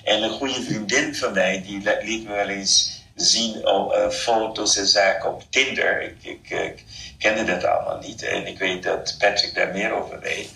En 0.04 0.22
een 0.22 0.30
goede 0.30 0.62
vriendin 0.62 1.14
van 1.14 1.32
mij, 1.32 1.62
die 1.66 1.82
liet 2.02 2.28
me 2.28 2.34
wel 2.34 2.48
eens 2.48 2.99
zien 3.20 3.66
op 3.66 3.92
uh, 3.92 4.08
foto's 4.08 4.76
en 4.76 4.86
zaken 4.86 5.34
op 5.34 5.42
Tinder. 5.50 6.02
Ik, 6.02 6.16
ik, 6.20 6.50
ik, 6.50 6.84
kende 7.18 7.44
dat 7.44 7.64
allemaal 7.64 7.98
niet 7.98 8.22
en 8.22 8.46
ik 8.46 8.58
weet 8.58 8.82
dat 8.82 9.16
Patrick 9.18 9.54
daar 9.54 9.72
meer 9.72 9.92
over 9.92 10.20
weet. 10.20 10.50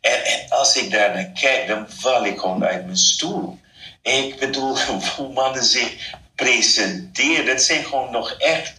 En, 0.00 0.24
en 0.24 0.48
als 0.48 0.76
ik 0.76 0.90
daar 0.90 1.14
naar 1.14 1.30
kijk, 1.40 1.66
dan 1.66 1.86
val 1.88 2.24
ik 2.24 2.38
gewoon 2.38 2.64
uit 2.64 2.84
mijn 2.84 2.96
stoel. 2.96 3.58
Ik 4.02 4.38
bedoel, 4.38 4.76
hoe 5.16 5.32
mannen 5.32 5.64
zich 5.64 6.14
presenteren. 6.34 7.46
Dat 7.46 7.62
zijn 7.62 7.84
gewoon 7.84 8.10
nog 8.10 8.32
echt, 8.32 8.72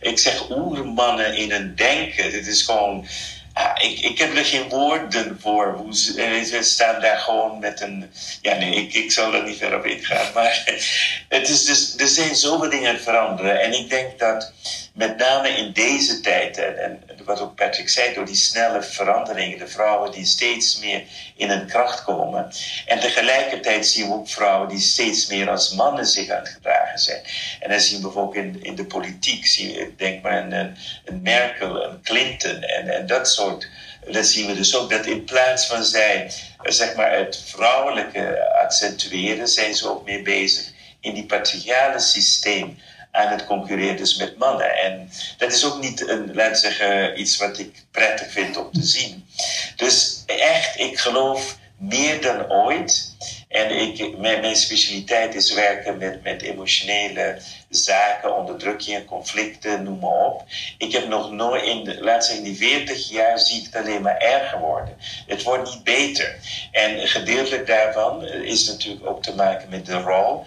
ik 0.00 0.18
zeg 0.18 0.50
oermannen 0.50 1.36
in 1.36 1.52
een 1.52 1.74
denken. 1.74 2.30
Dit 2.30 2.46
is 2.46 2.62
gewoon, 2.62 3.06
ah, 3.52 3.84
ik, 3.84 4.00
ik 4.00 4.18
heb 4.18 4.36
er 4.36 4.44
geen 4.44 4.68
woorden 4.68 5.38
voor. 5.40 5.74
Hoe 5.76 5.96
ze, 5.96 6.44
ze 6.44 6.62
staan 6.62 7.00
daar 7.00 7.18
gewoon 7.18 7.58
met 7.58 7.80
een, 7.80 8.10
ja 8.42 8.54
nee, 8.54 8.74
ik, 8.74 8.94
ik 8.94 9.12
zal 9.12 9.34
er 9.34 9.44
niet 9.44 9.58
verder 9.58 9.78
op 9.78 9.86
ingaan. 9.86 10.32
Maar 10.34 10.62
het 11.28 11.48
is 11.48 11.64
dus, 11.64 11.96
er 11.96 12.08
zijn 12.08 12.36
zoveel 12.36 12.70
dingen 12.70 12.92
het 12.92 13.02
veranderen. 13.02 13.60
En 13.60 13.72
ik 13.72 13.88
denk 13.88 14.18
dat 14.18 14.52
met 14.92 15.16
name 15.16 15.48
in 15.48 15.72
deze 15.72 16.20
tijd, 16.20 16.58
en, 16.58 17.02
wat 17.24 17.40
ook 17.40 17.54
Patrick 17.54 17.88
zei, 17.88 18.14
door 18.14 18.26
die 18.26 18.34
snelle 18.34 18.82
veranderingen, 18.82 19.58
de 19.58 19.68
vrouwen 19.68 20.12
die 20.12 20.24
steeds 20.24 20.78
meer 20.78 21.04
in 21.36 21.48
hun 21.48 21.66
kracht 21.66 22.04
komen. 22.04 22.52
En 22.86 23.00
tegelijkertijd 23.00 23.86
zien 23.86 24.08
we 24.08 24.14
ook 24.14 24.28
vrouwen 24.28 24.68
die 24.68 24.78
steeds 24.78 25.26
meer 25.26 25.50
als 25.50 25.74
mannen 25.74 26.06
zich 26.06 26.30
aan 26.30 26.38
het 26.38 26.48
gedragen 26.48 26.98
zijn. 26.98 27.22
En 27.60 27.70
dan 27.70 27.80
zien 27.80 27.96
we 27.96 28.02
bijvoorbeeld 28.02 28.44
in, 28.44 28.62
in 28.62 28.74
de 28.74 28.84
politiek, 28.84 29.46
zie, 29.46 29.94
denk 29.96 30.22
maar 30.22 30.42
aan 30.42 30.52
een, 30.52 30.76
een 31.04 31.22
Merkel, 31.22 31.84
een 31.84 32.02
Clinton 32.02 32.62
en, 32.62 32.88
en 32.88 33.06
dat 33.06 33.28
soort. 33.28 33.68
Dan 34.10 34.24
zien 34.24 34.46
we 34.46 34.54
dus 34.54 34.76
ook 34.76 34.90
dat 34.90 35.06
in 35.06 35.24
plaats 35.24 35.66
van 35.66 35.84
zij 35.84 36.30
zeg 36.62 36.94
maar, 36.94 37.12
het 37.12 37.42
vrouwelijke 37.44 38.52
accentueren, 38.62 39.48
zijn 39.48 39.74
ze 39.74 39.90
ook 39.90 40.04
meer 40.04 40.22
bezig 40.22 40.72
in 41.00 41.14
die 41.14 41.26
patriarchale 41.26 41.98
systeem 41.98 42.78
aan 43.12 43.32
het 43.32 43.46
concurreren 43.46 43.96
dus 43.96 44.16
met 44.16 44.38
mannen. 44.38 44.78
En 44.78 45.10
dat 45.38 45.52
is 45.52 45.64
ook 45.64 45.80
niet 45.80 46.08
een, 46.08 46.34
laten 46.34 46.56
zeggen, 46.56 47.20
iets 47.20 47.36
wat 47.36 47.58
ik 47.58 47.84
prettig 47.90 48.32
vind 48.32 48.56
om 48.56 48.72
te 48.72 48.82
zien. 48.82 49.26
Dus 49.76 50.22
echt, 50.26 50.78
ik 50.78 50.98
geloof 50.98 51.58
meer 51.76 52.20
dan 52.20 52.50
ooit. 52.50 53.14
En 53.52 53.70
ik, 53.70 54.18
mijn, 54.18 54.56
specialiteit 54.56 55.34
is 55.34 55.52
werken 55.52 55.98
met, 55.98 56.22
met 56.22 56.42
emotionele 56.42 57.38
zaken, 57.68 58.36
onderdrukking, 58.36 59.04
conflicten, 59.04 59.82
noem 59.82 59.98
maar 59.98 60.24
op. 60.24 60.44
Ik 60.78 60.92
heb 60.92 61.08
nog 61.08 61.30
nooit, 61.30 61.62
in 61.62 61.84
de, 61.84 62.00
laat 62.00 62.24
zeggen, 62.24 62.44
in 62.44 62.52
die 62.52 62.68
40 62.68 63.08
jaar 63.08 63.38
zie 63.38 63.58
ik 63.58 63.64
het 63.64 63.76
alleen 63.76 64.02
maar 64.02 64.16
erger 64.16 64.58
worden. 64.58 64.96
Het 65.26 65.42
wordt 65.42 65.74
niet 65.74 65.84
beter. 65.84 66.36
En 66.70 67.08
gedeeltelijk 67.08 67.66
daarvan 67.66 68.24
is 68.26 68.66
natuurlijk 68.66 69.06
ook 69.06 69.22
te 69.22 69.34
maken 69.34 69.68
met 69.68 69.86
de 69.86 70.00
rol. 70.00 70.44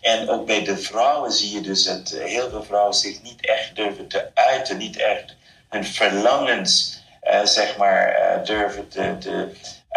En 0.00 0.28
ook 0.28 0.46
bij 0.46 0.64
de 0.64 0.76
vrouwen 0.76 1.32
zie 1.32 1.54
je 1.54 1.60
dus 1.60 1.84
dat 1.84 2.16
heel 2.24 2.50
veel 2.50 2.64
vrouwen 2.64 2.94
zich 2.94 3.22
niet 3.22 3.46
echt 3.46 3.76
durven 3.76 4.08
te 4.08 4.30
uiten, 4.34 4.76
niet 4.76 4.96
echt 4.96 5.34
hun 5.68 5.84
verlangens, 5.84 7.02
uh, 7.24 7.44
zeg 7.44 7.76
maar, 7.76 8.18
uh, 8.20 8.44
durven 8.44 8.88
te 8.88 9.48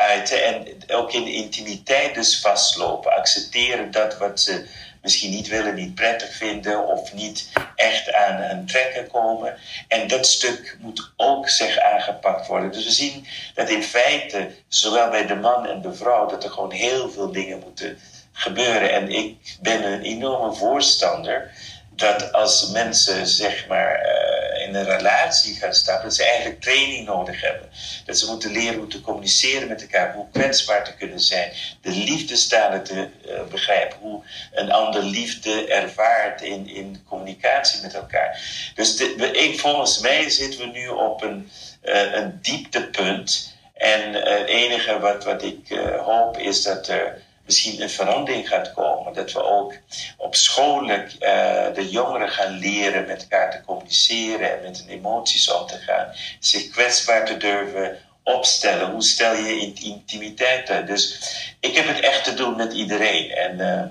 uiten. 0.01 0.45
En 0.45 0.67
ook 0.87 1.13
in 1.13 1.27
intimiteit 1.27 2.15
dus 2.15 2.39
vastlopen, 2.39 3.15
accepteren 3.15 3.91
dat 3.91 4.17
wat 4.17 4.39
ze 4.39 4.67
misschien 5.01 5.31
niet 5.31 5.47
willen, 5.47 5.75
niet 5.75 5.95
prettig 5.95 6.33
vinden 6.33 6.87
of 6.87 7.13
niet 7.13 7.49
echt 7.75 8.13
aan 8.13 8.35
hun 8.35 8.65
trekken 8.65 9.07
komen. 9.07 9.57
En 9.87 10.07
dat 10.07 10.25
stuk 10.25 10.77
moet 10.79 11.11
ook 11.15 11.49
zeg 11.49 11.79
aangepakt 11.79 12.47
worden. 12.47 12.71
Dus 12.71 12.83
we 12.83 12.91
zien 12.91 13.27
dat 13.53 13.69
in 13.69 13.83
feite, 13.83 14.51
zowel 14.67 15.09
bij 15.09 15.25
de 15.25 15.35
man 15.35 15.67
en 15.67 15.81
de 15.81 15.93
vrouw, 15.93 16.27
dat 16.27 16.43
er 16.43 16.49
gewoon 16.49 16.71
heel 16.71 17.09
veel 17.09 17.31
dingen 17.31 17.59
moeten 17.59 17.97
gebeuren. 18.31 18.91
En 18.91 19.09
ik 19.09 19.37
ben 19.61 19.83
een 19.83 20.01
enorme 20.01 20.53
voorstander 20.53 21.51
dat 21.95 22.33
als 22.33 22.69
mensen 22.69 23.27
zeg 23.27 23.67
maar 23.67 24.05
uh, 24.05 24.40
in 24.71 24.77
een 24.77 24.97
relatie 24.97 25.55
gaan 25.55 25.73
staan, 25.73 26.03
dat 26.03 26.15
ze 26.15 26.25
eigenlijk 26.25 26.61
training 26.61 27.05
nodig 27.05 27.41
hebben. 27.41 27.69
Dat 28.05 28.17
ze 28.17 28.25
moeten 28.25 28.51
leren 28.51 28.77
hoe 28.77 28.87
te 28.87 29.01
communiceren 29.01 29.67
met 29.67 29.81
elkaar, 29.81 30.13
hoe 30.13 30.25
kwetsbaar 30.31 30.83
te 30.83 30.95
kunnen 30.95 31.19
zijn, 31.19 31.51
de 31.81 31.89
liefdestalen 31.89 32.83
te 32.83 33.09
uh, 33.25 33.43
begrijpen, 33.49 33.97
hoe 33.99 34.23
een 34.53 34.71
ander 34.71 35.03
liefde 35.03 35.67
ervaart 35.67 36.41
in, 36.41 36.67
in 36.67 37.03
communicatie 37.07 37.81
met 37.81 37.93
elkaar. 37.93 38.41
Dus 38.75 38.95
ik, 39.31 39.59
volgens 39.59 39.99
mij 39.99 40.29
zitten 40.29 40.59
we 40.59 40.65
nu 40.65 40.87
op 40.87 41.21
een, 41.21 41.51
uh, 41.83 42.13
een 42.13 42.39
dieptepunt. 42.41 43.55
En 43.73 44.13
het 44.13 44.47
enige 44.47 44.99
wat, 44.99 45.23
wat 45.23 45.43
ik 45.43 45.67
hoop 46.05 46.37
is 46.37 46.63
dat 46.63 46.87
er 46.87 47.21
misschien 47.51 47.81
een 47.81 47.89
verandering 47.89 48.47
gaat 48.47 48.73
komen. 48.73 49.13
Dat 49.13 49.31
we 49.31 49.43
ook 49.43 49.73
op 50.17 50.35
scholen 50.35 51.03
uh, 51.03 51.73
de 51.73 51.89
jongeren 51.89 52.29
gaan 52.29 52.51
leren 52.51 53.07
met 53.07 53.21
elkaar 53.21 53.51
te 53.51 53.61
communiceren 53.65 54.51
en 54.51 54.63
met 54.63 54.77
hun 54.77 54.89
emoties 54.89 55.51
om 55.51 55.67
te 55.67 55.77
gaan. 55.77 56.13
Zich 56.39 56.69
kwetsbaar 56.69 57.25
te 57.25 57.37
durven 57.37 57.97
opstellen. 58.23 58.91
Hoe 58.91 59.03
stel 59.03 59.35
je 59.35 59.59
in 59.59 59.75
intimiteit 59.75 60.69
uit? 60.69 60.87
Dus 60.87 61.19
ik 61.59 61.75
heb 61.75 61.87
het 61.87 61.99
echt 61.99 62.23
te 62.23 62.33
doen 62.33 62.55
met 62.55 62.73
iedereen. 62.73 63.31
En 63.31 63.59
uh, 63.59 63.83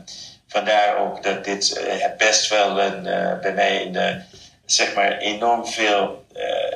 vandaar 0.48 0.96
ook 0.96 1.22
dat 1.22 1.44
dit 1.44 1.82
uh, 1.86 2.16
best 2.16 2.48
wel 2.48 2.80
een, 2.80 3.02
bij 3.40 3.52
mij 3.54 3.86
een, 3.86 4.22
zeg 4.64 4.94
maar 4.94 5.18
enorm 5.18 5.66
veel 5.66 6.24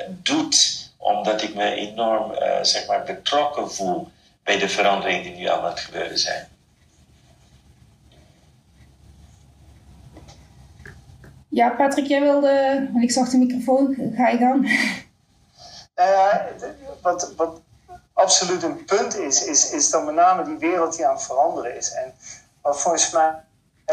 doet. 0.07 0.83
Omdat 0.97 1.41
ik 1.41 1.55
me 1.55 1.73
enorm 1.73 2.35
zeg 2.61 2.87
maar 2.87 3.03
betrokken 3.03 3.71
voel 3.71 4.11
bij 4.43 4.57
de 4.57 4.69
veranderingen 4.69 5.23
die 5.23 5.35
nu 5.35 5.47
aan 5.47 5.65
het 5.65 5.79
gebeuren 5.79 6.19
zijn. 6.19 6.54
Ja, 11.55 11.69
Patrick, 11.69 12.05
jij 12.05 12.21
wilde, 12.21 12.87
ik 13.01 13.11
zag 13.11 13.29
de 13.29 13.37
microfoon, 13.37 14.13
ga 14.15 14.27
je 14.27 14.37
gang. 14.37 14.69
Ja, 15.95 16.47
wat, 17.01 17.33
wat 17.35 17.61
absoluut 18.13 18.63
een 18.63 18.85
punt 18.85 19.17
is, 19.17 19.45
is, 19.45 19.71
is 19.71 19.91
met 19.91 20.15
name 20.15 20.43
die 20.43 20.57
wereld 20.57 20.95
die 20.95 21.07
aan 21.07 21.13
het 21.13 21.23
veranderen 21.23 21.75
is. 21.75 21.93
En 21.93 22.13
wat 22.61 22.81
volgens 22.81 23.11
mij 23.11 23.33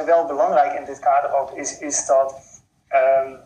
wel 0.05 0.27
belangrijk 0.27 0.79
in 0.79 0.85
dit 0.85 0.99
kader 0.99 1.35
ook 1.35 1.51
is, 1.51 1.79
is 1.79 2.07
dat 2.07 2.35
um, 3.25 3.41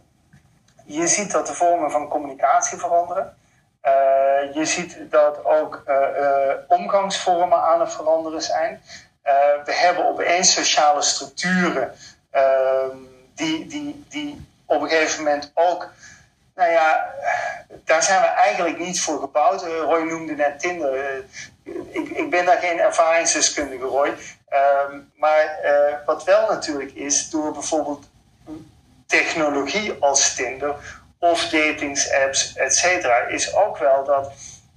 je 0.85 1.07
ziet 1.07 1.33
dat 1.33 1.47
de 1.47 1.55
vormen 1.55 1.91
van 1.91 2.09
communicatie 2.09 2.79
veranderen. 2.79 3.37
Uh, 3.85 4.55
je 4.55 4.65
ziet 4.65 5.11
dat 5.11 5.45
ook 5.45 5.83
uh, 5.87 5.99
omgangsvormen 6.69 7.63
aan 7.63 7.81
het 7.81 7.93
veranderen 7.93 8.43
zijn. 8.43 8.83
we 9.65 9.73
hebben 9.75 10.09
opeens 10.09 10.53
sociale 10.53 11.03
structuren. 11.03 11.93
Ehm, 12.31 13.06
die, 13.37 13.67
die, 13.67 14.05
die 14.09 14.47
op 14.65 14.83
een 14.83 14.89
gegeven 14.89 15.25
moment 15.25 15.51
ook, 15.55 15.89
nou 16.55 16.71
ja, 16.71 17.15
daar 17.85 18.03
zijn 18.03 18.21
we 18.21 18.27
eigenlijk 18.27 18.79
niet 18.79 19.01
voor 19.01 19.21
gebouwd. 19.21 19.65
Uh, 19.65 19.79
Roy 19.79 20.03
noemde 20.03 20.35
net 20.35 20.61
Tinder. 20.61 21.25
Uh, 21.65 21.75
ik, 21.91 22.09
ik 22.09 22.31
ben 22.31 22.45
daar 22.45 22.59
geen 22.59 22.79
ervaringsdeskundige, 22.79 23.85
Roy. 23.85 24.09
Uh, 24.09 24.59
maar 25.17 25.59
uh, 25.65 25.95
wat 26.07 26.25
wel 26.25 26.49
natuurlijk 26.49 26.93
is, 26.93 27.31
door 27.31 27.53
bijvoorbeeld 27.53 28.09
technologie 29.07 29.97
als 30.01 30.35
Tinder 30.35 30.75
of 31.19 31.49
datingsapps, 31.49 32.57
et 32.57 32.75
cetera, 32.75 33.17
is 33.27 33.55
ook 33.55 33.79
wel 33.79 34.05
dat 34.05 34.33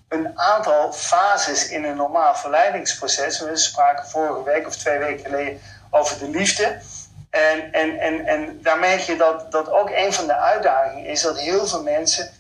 een 0.08 0.40
aantal 0.40 0.94
fases 0.94 1.70
in 1.70 1.84
een 1.84 1.96
normaal 1.96 2.36
verleidingsproces. 2.36 3.40
We 3.40 3.58
spraken 3.58 4.08
vorige 4.08 4.44
week 4.44 4.68
of 4.68 4.76
twee 4.76 4.98
weken 4.98 5.26
geleden 5.26 5.62
over 5.90 6.20
de 6.20 6.30
liefde. 6.30 6.82
En, 7.30 7.74
en, 7.74 8.00
en, 8.00 8.26
en 8.26 8.62
daar 8.62 8.80
merk 8.80 9.00
je 9.00 9.16
dat, 9.16 9.52
dat 9.52 9.72
ook 9.72 9.90
een 9.90 10.14
van 10.14 10.28
de 10.28 10.36
uitdagingen 10.36 11.06
is 11.06 11.22
dat 11.22 11.40
heel 11.40 11.68
veel 11.68 11.84
mensen 11.84 12.32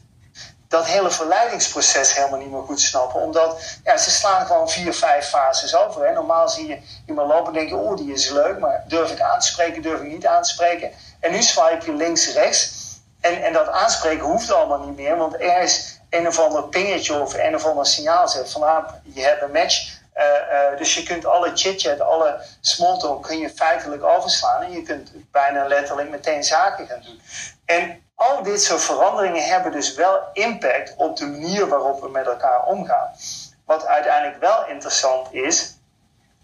dat 0.69 0.85
hele 0.85 1.11
verleidingsproces 1.11 2.15
helemaal 2.15 2.39
niet 2.39 2.51
meer 2.51 2.61
goed 2.61 2.81
snappen. 2.81 3.21
Omdat 3.21 3.61
ja, 3.83 3.97
ze 3.97 4.11
slaan 4.11 4.45
gewoon 4.45 4.69
vier, 4.69 4.93
vijf 4.93 5.25
fases 5.25 5.75
over. 5.75 6.13
Normaal 6.13 6.49
zie 6.49 6.67
je 6.67 6.77
iemand 7.07 7.27
lopen 7.27 7.47
en 7.47 7.53
denk 7.53 7.69
je, 7.69 7.75
oh 7.75 7.97
die 7.97 8.13
is 8.13 8.29
leuk, 8.29 8.59
maar 8.59 8.83
durf 8.87 9.11
ik 9.11 9.19
aan 9.19 9.39
te 9.39 9.45
spreken, 9.45 9.81
durf 9.81 10.01
ik 10.01 10.11
niet 10.11 10.27
aan 10.27 10.41
te 10.41 10.49
spreken. 10.49 10.91
En 11.19 11.31
nu 11.31 11.41
swipe 11.41 11.85
je 11.85 11.93
links, 11.93 12.33
rechts. 12.33 12.87
En, 13.21 13.43
en 13.43 13.53
dat 13.53 13.67
aanspreken 13.67 14.25
hoeft 14.25 14.51
allemaal 14.51 14.79
niet 14.79 14.95
meer, 14.95 15.17
want 15.17 15.33
er 15.33 15.61
is 15.61 15.99
een 16.09 16.27
of 16.27 16.39
ander 16.39 16.63
pingetje 16.63 17.21
of 17.21 17.33
een 17.33 17.55
of 17.55 17.65
ander 17.65 17.85
signaal 17.85 18.27
zegt 18.27 18.51
van 18.51 18.63
ah, 18.63 18.89
je 19.03 19.21
hebt 19.21 19.41
een 19.41 19.51
match. 19.51 19.98
Uh, 20.19 20.25
uh, 20.25 20.77
dus 20.77 20.95
je 20.95 21.03
kunt 21.03 21.25
alle 21.25 21.51
chit-chat, 21.53 22.01
alle 22.01 22.41
smalltalk 22.61 23.23
kun 23.23 23.37
je 23.37 23.49
feitelijk 23.49 24.03
overslaan. 24.03 24.61
En 24.61 24.71
je 24.71 24.83
kunt 24.83 25.11
bijna 25.31 25.67
letterlijk 25.67 26.09
meteen 26.09 26.43
zaken 26.43 26.87
gaan 26.87 27.01
doen. 27.01 27.21
En 27.65 28.03
al 28.15 28.43
dit 28.43 28.61
soort 28.61 28.81
veranderingen 28.81 29.43
hebben 29.43 29.71
dus 29.71 29.95
wel 29.95 30.19
impact 30.33 30.93
op 30.97 31.17
de 31.17 31.25
manier 31.25 31.67
waarop 31.67 32.01
we 32.01 32.09
met 32.09 32.25
elkaar 32.25 32.63
omgaan. 32.63 33.11
Wat 33.65 33.85
uiteindelijk 33.85 34.39
wel 34.39 34.67
interessant 34.67 35.33
is, 35.33 35.77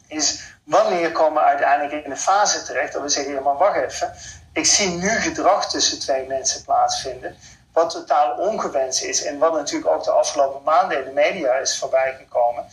is 0.08 0.44
wanneer 0.64 1.12
komen 1.12 1.42
we 1.42 1.48
uiteindelijk 1.48 2.06
in 2.06 2.12
een 2.12 2.18
fase 2.18 2.64
terecht 2.64 2.94
dat 2.94 3.02
we 3.02 3.10
zeggen, 3.10 3.34
ja 3.34 3.42
maar 3.42 3.58
wacht 3.58 3.78
even. 3.78 4.14
Ik 4.54 4.66
zie 4.66 4.90
nu 4.90 5.10
gedrag 5.10 5.70
tussen 5.70 6.00
twee 6.00 6.28
mensen 6.28 6.64
plaatsvinden 6.64 7.38
wat 7.76 7.90
totaal 7.90 8.38
ongewenst 8.38 9.04
is 9.04 9.24
en 9.24 9.38
wat 9.38 9.54
natuurlijk 9.54 9.92
ook 9.92 10.04
de 10.04 10.12
afgelopen 10.12 10.64
maanden 10.64 10.98
in 10.98 11.04
de 11.04 11.12
media 11.12 11.54
is 11.54 11.78
voorbijgekomen, 11.78 12.66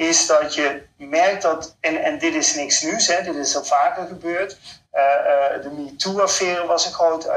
is 0.00 0.26
dat 0.26 0.54
je 0.54 0.82
merkt 0.96 1.42
dat, 1.42 1.76
en, 1.80 2.02
en 2.02 2.18
dit 2.18 2.34
is 2.34 2.54
niks 2.54 2.82
nieuws, 2.82 3.06
hè, 3.06 3.22
dit 3.22 3.34
is 3.34 3.56
al 3.56 3.64
vaker 3.64 4.06
gebeurd. 4.06 4.58
Uh, 4.94 5.02
uh, 5.02 5.62
de 5.62 5.70
MeToo-affaire 5.70 6.66
was 6.66 6.86
een 6.86 6.92
groot, 6.92 7.26
uh, 7.26 7.32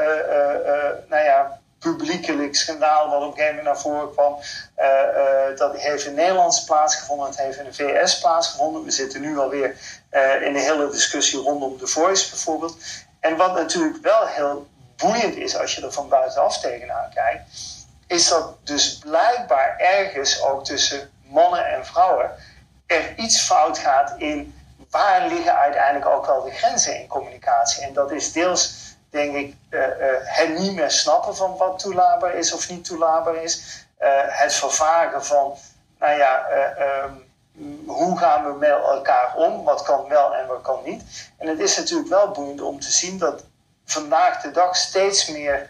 nou 1.08 1.24
ja, 1.24 1.60
publiekelijk 1.80 2.56
schandaal 2.56 3.10
wat 3.10 3.22
op 3.22 3.28
een 3.28 3.34
gegeven 3.34 3.56
moment 3.56 3.66
naar 3.66 3.80
voren 3.80 4.12
kwam. 4.12 4.38
dat 5.58 5.78
heeft 5.78 6.06
in 6.06 6.14
Nederland 6.14 6.64
plaatsgevonden, 6.66 7.28
het 7.28 7.38
heeft 7.38 7.58
in 7.58 7.64
de 7.64 7.74
VS 7.74 8.20
plaatsgevonden. 8.20 8.84
We 8.84 8.92
zitten 8.92 9.22
nu 9.22 9.38
alweer 9.38 9.70
in 10.42 10.54
de 10.54 10.60
hele 10.60 10.90
discussie 10.90 11.40
rondom 11.40 11.78
The 11.78 11.88
Voice 11.88 12.30
bijvoorbeeld. 12.30 12.78
En 13.20 13.36
wat 13.36 13.54
natuurlijk 13.54 14.04
wel 14.04 14.26
heel 14.26 14.68
boeiend 14.98 15.36
is 15.36 15.58
als 15.58 15.76
je 15.76 15.86
er 15.86 15.92
van 15.92 16.10
buitenaf 16.10 16.60
tegenaan 16.60 17.10
kijkt, 17.14 17.44
is 18.08 18.28
dat 18.28 18.56
dus 18.64 18.98
blijkbaar 18.98 19.76
ergens 19.78 20.44
ook 20.44 20.66
tussen 20.66 21.12
mannen 21.24 21.66
en 21.66 21.86
vrouwen 21.86 22.32
er 22.94 23.18
iets 23.18 23.42
fout 23.42 23.78
gaat 23.78 24.14
in 24.18 24.56
waar 24.90 25.28
liggen 25.28 25.58
uiteindelijk 25.58 26.06
ook 26.06 26.26
wel 26.26 26.44
de 26.44 26.52
grenzen 26.52 27.00
in 27.00 27.08
communicatie. 27.08 27.84
En 27.84 27.94
dat 27.94 28.12
is 28.12 28.32
deels, 28.32 28.74
denk 29.10 29.36
ik, 29.36 29.56
uh, 29.70 29.80
uh, 29.80 29.88
het 30.24 30.58
niet 30.58 30.76
meer 30.76 30.92
snappen 30.92 31.36
van 31.36 31.58
wat 31.58 31.80
toelaatbaar 31.80 32.36
is 32.36 32.54
of 32.54 32.70
niet 32.70 32.86
toelaatbaar 32.86 33.36
is. 33.36 33.86
Uh, 34.00 34.10
het 34.26 34.54
vervagen 34.54 35.26
van, 35.26 35.58
nou 36.00 36.18
ja, 36.18 36.46
um, 37.04 37.32
hoe 37.86 38.18
gaan 38.18 38.44
we 38.46 38.58
met 38.58 38.70
elkaar 38.70 39.36
om? 39.36 39.64
Wat 39.64 39.82
kan 39.82 40.08
wel 40.08 40.36
en 40.36 40.48
wat 40.48 40.62
kan 40.62 40.80
niet? 40.86 41.04
En 41.38 41.48
het 41.48 41.60
is 41.60 41.78
natuurlijk 41.78 42.10
wel 42.10 42.32
boeiend 42.32 42.62
om 42.62 42.80
te 42.80 42.92
zien 42.92 43.18
dat 43.18 43.44
vandaag 43.86 44.42
de 44.42 44.52
dag 44.52 44.76
steeds 44.76 45.28
meer 45.28 45.70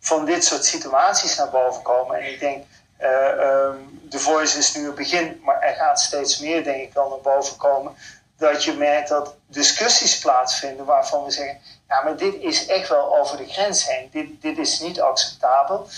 van 0.00 0.24
dit 0.24 0.44
soort 0.44 0.64
situaties 0.64 1.36
naar 1.36 1.50
boven 1.50 1.82
komen. 1.82 2.16
En 2.16 2.32
ik 2.32 2.40
denk, 2.40 2.64
um, 3.00 4.00
The 4.08 4.18
Voice 4.18 4.58
is 4.58 4.74
nu 4.74 4.86
het 4.86 4.94
begin, 4.94 5.40
maar 5.44 5.60
er 5.60 5.74
gaat 5.74 6.00
steeds 6.00 6.38
meer, 6.38 6.64
denk 6.64 6.82
ik, 6.82 6.92
wel 6.92 7.08
naar 7.08 7.34
boven 7.34 7.56
komen. 7.56 7.94
Dat 8.36 8.64
je 8.64 8.72
merkt 8.72 9.08
dat 9.08 9.34
discussies 9.46 10.18
plaatsvinden 10.18 10.84
waarvan 10.84 11.24
we 11.24 11.30
zeggen: 11.30 11.58
ja, 11.88 12.02
maar 12.02 12.16
dit 12.16 12.34
is 12.34 12.66
echt 12.66 12.88
wel 12.88 13.18
over 13.18 13.36
de 13.36 13.48
grens 13.48 13.88
heen. 13.88 14.08
Dit, 14.12 14.42
dit 14.42 14.58
is 14.58 14.80
niet 14.80 15.00
acceptabel. 15.00 15.88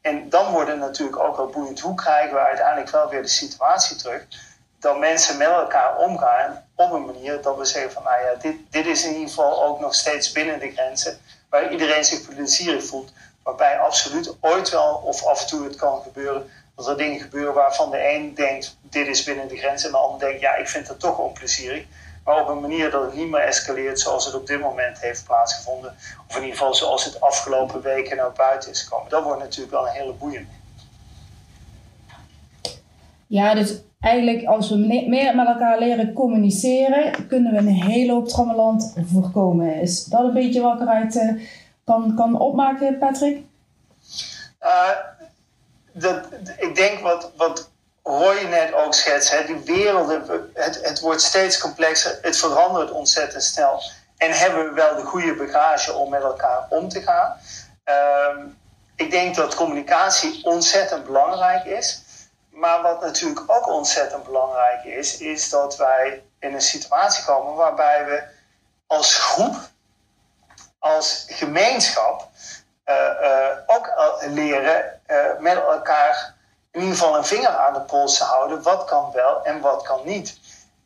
En 0.00 0.28
dan 0.28 0.52
wordt 0.52 0.70
het 0.70 0.78
natuurlijk 0.78 1.18
ook 1.18 1.36
wel 1.36 1.46
boeiend. 1.46 1.80
Hoe 1.80 1.94
krijgen 1.94 2.34
we 2.34 2.40
uiteindelijk 2.40 2.90
wel 2.90 3.08
weer 3.08 3.22
de 3.22 3.28
situatie 3.28 3.96
terug? 3.96 4.26
Dat 4.80 4.98
mensen 4.98 5.36
met 5.36 5.48
elkaar 5.48 5.98
omgaan 5.98 6.64
op 6.74 6.92
een 6.92 7.04
manier 7.04 7.42
dat 7.42 7.56
we 7.56 7.64
zeggen 7.64 7.92
van 7.92 8.02
nou 8.02 8.22
ja, 8.22 8.34
dit, 8.34 8.56
dit 8.70 8.86
is 8.86 9.04
in 9.04 9.12
ieder 9.12 9.28
geval 9.28 9.64
ook 9.64 9.80
nog 9.80 9.94
steeds 9.94 10.32
binnen 10.32 10.58
de 10.58 10.70
grenzen 10.70 11.20
waar 11.48 11.72
iedereen 11.72 12.04
zich 12.04 12.28
plezierig 12.28 12.84
voelt. 12.84 13.12
Waarbij 13.48 13.78
absoluut 13.78 14.36
ooit 14.40 14.70
wel 14.70 15.02
of 15.04 15.26
af 15.26 15.40
en 15.40 15.46
toe 15.46 15.64
het 15.64 15.76
kan 15.76 16.02
gebeuren 16.02 16.50
dat 16.76 16.88
er 16.88 16.96
dingen 16.96 17.20
gebeuren 17.20 17.54
waarvan 17.54 17.90
de 17.90 18.14
een 18.14 18.34
denkt 18.34 18.78
dit 18.80 19.06
is 19.06 19.24
binnen 19.24 19.48
de 19.48 19.56
grenzen 19.56 19.88
en 19.88 19.94
de 19.94 20.00
ander 20.00 20.18
denkt 20.18 20.40
ja 20.40 20.56
ik 20.56 20.68
vind 20.68 20.88
het 20.88 21.00
toch 21.00 21.18
onplezierig. 21.18 21.84
Maar 22.24 22.40
op 22.40 22.48
een 22.48 22.60
manier 22.60 22.90
dat 22.90 23.02
het 23.02 23.14
niet 23.14 23.30
meer 23.30 23.40
escaleert 23.40 24.00
zoals 24.00 24.24
het 24.24 24.34
op 24.34 24.46
dit 24.46 24.60
moment 24.60 25.00
heeft 25.00 25.24
plaatsgevonden. 25.24 25.94
Of 26.28 26.36
in 26.36 26.42
ieder 26.42 26.56
geval 26.56 26.74
zoals 26.74 27.04
het 27.04 27.20
afgelopen 27.20 27.82
weken 27.82 28.16
naar 28.16 28.32
buiten 28.32 28.70
is 28.70 28.82
gekomen. 28.82 29.10
Dat 29.10 29.24
wordt 29.24 29.40
natuurlijk 29.40 29.70
wel 29.72 29.86
een 29.86 29.92
hele 29.92 30.12
boeiende. 30.12 30.52
Ja, 33.26 33.54
dus 33.54 33.80
eigenlijk 34.00 34.46
als 34.46 34.70
we 34.70 34.76
meer 35.08 35.36
met 35.36 35.46
elkaar 35.46 35.78
leren 35.78 36.12
communiceren, 36.12 37.26
kunnen 37.28 37.52
we 37.52 37.58
een 37.58 37.68
hele 37.68 38.12
hoop 38.12 38.28
trammeland 38.28 38.94
voorkomen. 39.12 39.80
Is 39.80 40.04
dat 40.04 40.20
een 40.20 40.32
beetje 40.32 40.60
wat 40.60 40.74
ik 40.74 40.80
eruit 40.80 41.14
uh, 41.14 41.42
kan, 41.88 42.14
kan 42.16 42.38
opmaken, 42.38 42.98
Patrick? 42.98 43.44
Uh, 44.62 44.90
dat, 45.92 46.26
ik 46.56 46.74
denk 46.74 47.00
wat, 47.00 47.30
wat 47.36 47.70
Roy 48.02 48.42
net 48.42 48.72
ook 48.72 48.94
schetst, 48.94 49.30
hè, 49.30 49.44
die 49.44 49.60
werelden, 49.64 50.50
het, 50.54 50.80
het 50.82 51.00
wordt 51.00 51.22
steeds 51.22 51.58
complexer, 51.58 52.18
het 52.22 52.36
verandert 52.36 52.90
ontzettend 52.90 53.42
snel. 53.42 53.82
En 54.16 54.30
hebben 54.30 54.64
we 54.64 54.72
wel 54.72 54.96
de 54.96 55.04
goede 55.04 55.34
bagage 55.34 55.92
om 55.92 56.10
met 56.10 56.22
elkaar 56.22 56.66
om 56.68 56.88
te 56.88 57.02
gaan? 57.02 57.36
Uh, 57.84 58.44
ik 58.96 59.10
denk 59.10 59.34
dat 59.34 59.54
communicatie 59.54 60.44
ontzettend 60.44 61.04
belangrijk 61.04 61.64
is. 61.64 62.02
Maar 62.50 62.82
wat 62.82 63.00
natuurlijk 63.00 63.42
ook 63.46 63.68
ontzettend 63.68 64.24
belangrijk 64.24 64.84
is, 64.84 65.18
is 65.18 65.50
dat 65.50 65.76
wij 65.76 66.22
in 66.40 66.54
een 66.54 66.60
situatie 66.60 67.24
komen 67.24 67.54
waarbij 67.54 68.04
we 68.04 68.22
als 68.86 69.14
groep, 69.14 69.54
als 70.88 71.24
gemeenschap, 71.28 72.28
uh, 72.86 72.94
uh, 73.22 73.46
ook 73.66 73.92
leren 74.20 75.00
uh, 75.06 75.16
met 75.38 75.56
elkaar 75.56 76.34
in 76.70 76.80
ieder 76.80 76.96
geval 76.96 77.16
een 77.16 77.24
vinger 77.24 77.56
aan 77.56 77.72
de 77.72 77.80
pols 77.80 78.16
te 78.16 78.24
houden. 78.24 78.62
Wat 78.62 78.84
kan 78.84 79.10
wel 79.12 79.44
en 79.44 79.60
wat 79.60 79.82
kan 79.82 80.00
niet. 80.04 80.38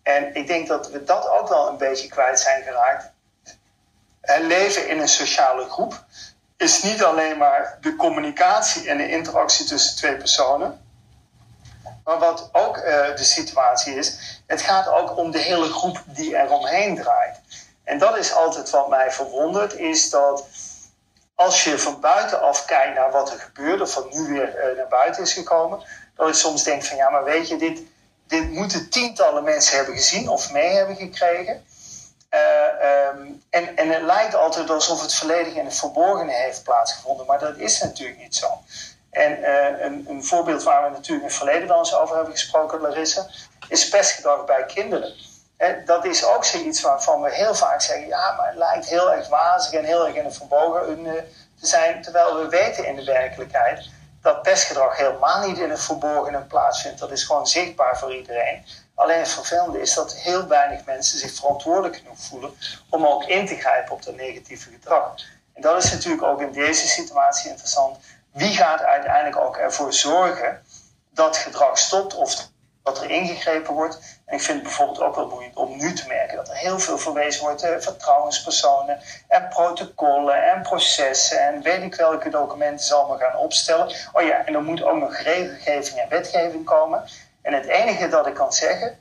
En 0.02 0.34
ik 0.34 0.46
denk 0.46 0.68
dat 0.68 0.90
we 0.90 1.04
dat 1.04 1.28
ook 1.28 1.48
wel 1.48 1.68
een 1.68 1.76
beetje 1.76 2.08
kwijt 2.08 2.40
zijn 2.40 2.62
geraakt. 2.62 3.10
Leven 4.40 4.88
in 4.88 5.00
een 5.00 5.08
sociale 5.08 5.68
groep 5.70 6.04
is 6.56 6.82
niet 6.82 7.04
alleen 7.04 7.38
maar 7.38 7.78
de 7.80 7.96
communicatie 7.96 8.88
en 8.88 8.96
de 8.96 9.10
interactie 9.10 9.66
tussen 9.66 9.96
twee 9.96 10.16
personen. 10.16 10.86
Maar 12.04 12.18
wat 12.18 12.48
ook 12.52 12.74
de 13.16 13.24
situatie 13.24 13.94
is, 13.94 14.40
het 14.46 14.62
gaat 14.62 14.88
ook 14.88 15.16
om 15.16 15.30
de 15.30 15.38
hele 15.38 15.68
groep 15.68 16.02
die 16.06 16.36
eromheen 16.36 16.96
draait. 16.96 17.40
En 17.92 17.98
dat 17.98 18.16
is 18.16 18.32
altijd 18.32 18.70
wat 18.70 18.88
mij 18.88 19.10
verwondert, 19.10 19.74
is 19.74 20.10
dat 20.10 20.44
als 21.34 21.64
je 21.64 21.78
van 21.78 22.00
buitenaf 22.00 22.64
kijkt 22.64 22.94
naar 22.94 23.10
wat 23.10 23.32
er 23.32 23.38
gebeurt, 23.38 23.80
of 23.80 23.94
wat 23.94 24.12
nu 24.12 24.28
weer 24.28 24.70
uh, 24.70 24.76
naar 24.76 24.88
buiten 24.88 25.22
is 25.22 25.32
gekomen, 25.32 25.82
dat 26.16 26.28
ik 26.28 26.34
soms 26.34 26.62
denk 26.62 26.84
van 26.84 26.96
ja, 26.96 27.10
maar 27.10 27.24
weet 27.24 27.48
je, 27.48 27.56
dit, 27.56 27.80
dit 28.26 28.50
moeten 28.50 28.90
tientallen 28.90 29.44
mensen 29.44 29.76
hebben 29.76 29.94
gezien 29.94 30.28
of 30.28 30.52
mee 30.52 30.70
hebben 30.70 30.96
gekregen. 30.96 31.64
Uh, 32.34 33.10
um, 33.14 33.42
en, 33.50 33.76
en 33.76 33.90
het 33.90 34.02
lijkt 34.02 34.34
altijd 34.34 34.70
alsof 34.70 35.02
het 35.02 35.14
volledig 35.14 35.54
in 35.54 35.64
het 35.64 35.76
verborgene 35.76 36.32
heeft 36.32 36.62
plaatsgevonden, 36.62 37.26
maar 37.26 37.38
dat 37.38 37.56
is 37.56 37.82
natuurlijk 37.82 38.18
niet 38.18 38.36
zo. 38.36 38.46
En 39.10 39.38
uh, 39.38 39.84
een, 39.84 40.04
een, 40.08 40.24
voorbeeld 40.24 40.62
waar 40.62 40.84
we 40.84 40.90
natuurlijk 40.90 41.24
in 41.24 41.28
het 41.28 41.38
verleden 41.38 41.68
wel 41.68 41.78
eens 41.78 41.94
over 41.94 42.14
hebben 42.14 42.32
gesproken, 42.32 42.80
Larissa, 42.80 43.26
is 43.68 43.88
pestgedrag 43.88 44.44
bij 44.44 44.64
kinderen. 44.64 45.14
En 45.62 45.82
dat 45.84 46.04
is 46.04 46.24
ook 46.24 46.44
zoiets 46.44 46.80
waarvan 46.80 47.22
we 47.22 47.34
heel 47.34 47.54
vaak 47.54 47.80
zeggen, 47.80 48.06
ja, 48.06 48.32
maar 48.36 48.46
het 48.46 48.56
lijkt 48.56 48.86
heel 48.86 49.12
erg 49.12 49.28
wazig 49.28 49.72
en 49.72 49.84
heel 49.84 50.06
erg 50.06 50.14
in 50.14 50.24
het 50.24 50.36
verborgen 50.36 51.06
uh, 51.06 51.12
te 51.60 51.66
zijn, 51.66 52.02
terwijl 52.02 52.38
we 52.38 52.48
weten 52.48 52.86
in 52.86 52.96
de 52.96 53.04
werkelijkheid 53.04 53.88
dat 54.22 54.42
pestgedrag 54.42 54.96
helemaal 54.96 55.46
niet 55.46 55.58
in 55.58 55.70
het 55.70 55.80
verborgene 55.80 56.40
plaatsvindt. 56.40 56.98
Dat 56.98 57.10
is 57.10 57.24
gewoon 57.24 57.46
zichtbaar 57.46 57.98
voor 57.98 58.14
iedereen. 58.14 58.64
Alleen 58.94 59.18
het 59.18 59.28
vervelende 59.28 59.80
is 59.80 59.94
dat 59.94 60.14
heel 60.14 60.46
weinig 60.46 60.84
mensen 60.84 61.18
zich 61.18 61.34
verantwoordelijk 61.34 61.96
genoeg 61.96 62.18
voelen 62.18 62.54
om 62.90 63.06
ook 63.06 63.24
in 63.24 63.46
te 63.46 63.56
grijpen 63.56 63.92
op 63.92 64.02
dat 64.02 64.16
negatieve 64.16 64.70
gedrag. 64.70 65.14
En 65.54 65.62
dat 65.62 65.84
is 65.84 65.92
natuurlijk 65.92 66.22
ook 66.22 66.40
in 66.40 66.52
deze 66.52 66.88
situatie 66.88 67.50
interessant 67.50 67.98
wie 68.32 68.54
gaat 68.54 68.82
uiteindelijk 68.82 69.36
ook 69.36 69.56
ervoor 69.56 69.92
zorgen 69.92 70.62
dat 71.10 71.36
gedrag 71.36 71.78
stopt 71.78 72.14
of 72.14 72.50
dat 72.82 73.02
er 73.02 73.10
ingegrepen 73.10 73.74
wordt. 73.74 73.98
Ik 74.32 74.40
vind 74.40 74.58
het 74.58 74.62
bijvoorbeeld 74.62 75.00
ook 75.00 75.14
wel 75.14 75.28
boeiend 75.28 75.56
om 75.56 75.76
nu 75.76 75.92
te 75.92 76.06
merken 76.06 76.36
dat 76.36 76.48
er 76.48 76.56
heel 76.56 76.78
veel 76.78 76.98
verwezen 76.98 77.42
wordt 77.42 77.62
naar 77.62 77.82
vertrouwenspersonen 77.82 79.00
en 79.28 79.48
protocollen 79.48 80.50
en 80.50 80.62
processen 80.62 81.40
en 81.40 81.62
weet 81.62 81.82
ik 81.82 81.94
welke 81.94 82.28
documenten 82.28 82.86
ze 82.86 82.94
allemaal 82.94 83.18
gaan 83.18 83.36
opstellen. 83.36 83.94
Oh 84.12 84.22
ja, 84.22 84.44
en 84.44 84.54
er 84.54 84.62
moet 84.62 84.82
ook 84.82 84.98
nog 84.98 85.16
regelgeving 85.16 86.00
en 86.00 86.08
wetgeving 86.08 86.64
komen. 86.64 87.04
En 87.42 87.52
het 87.52 87.66
enige 87.66 88.08
dat 88.08 88.26
ik 88.26 88.34
kan 88.34 88.52
zeggen, 88.52 88.98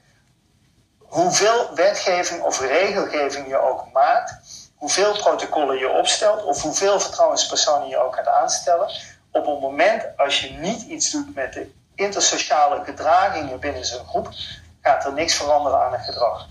hoeveel 0.97 1.75
wetgeving 1.75 2.41
of 2.41 2.59
regelgeving 2.59 3.47
je 3.47 3.57
ook 3.57 3.91
maakt, 3.93 4.33
hoeveel 4.75 5.11
protocollen 5.11 5.77
je 5.77 5.89
opstelt 5.89 6.43
of 6.43 6.61
hoeveel 6.61 6.99
vertrouwenspersonen 6.99 7.87
je 7.87 7.97
ook 7.97 8.15
gaat 8.15 8.27
aanstellen, 8.27 8.89
op 9.31 9.45
het 9.45 9.59
moment 9.59 10.05
als 10.17 10.41
je 10.41 10.51
niet 10.51 10.81
iets 10.81 11.11
doet 11.11 11.35
met 11.35 11.53
de 11.53 11.71
intersociale 11.95 12.83
gedragingen 12.83 13.59
binnen 13.59 13.85
zo'n 13.85 14.07
groep, 14.07 14.29
gaat 14.81 15.05
er 15.05 15.13
niks 15.13 15.35
veranderen 15.35 15.81
aan 15.81 15.91
het 15.91 16.01
gedrag. 16.01 16.47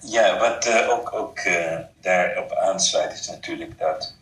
Ja, 0.00 0.38
wat 0.38 0.66
uh, 0.66 0.90
ook, 0.90 1.12
ook 1.12 1.38
uh, 1.38 1.78
daarop 2.00 2.52
aansluit 2.52 3.12
is 3.12 3.28
natuurlijk 3.28 3.78
dat 3.78 4.14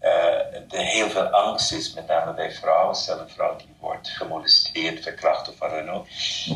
uh, 0.00 0.54
er 0.70 0.84
heel 0.84 1.10
veel 1.10 1.26
angst 1.28 1.72
is, 1.72 1.94
met 1.94 2.06
name 2.06 2.34
bij 2.34 2.52
vrouwen. 2.52 2.96
Stel 2.96 3.18
een 3.18 3.30
vrouw 3.30 3.56
die 3.56 3.74
wordt 3.80 4.08
gemolesteerd, 4.08 5.02
verkracht 5.02 5.48
of 5.48 5.58
wat 5.58 5.70
dan 5.70 5.90
ook. 5.90 6.06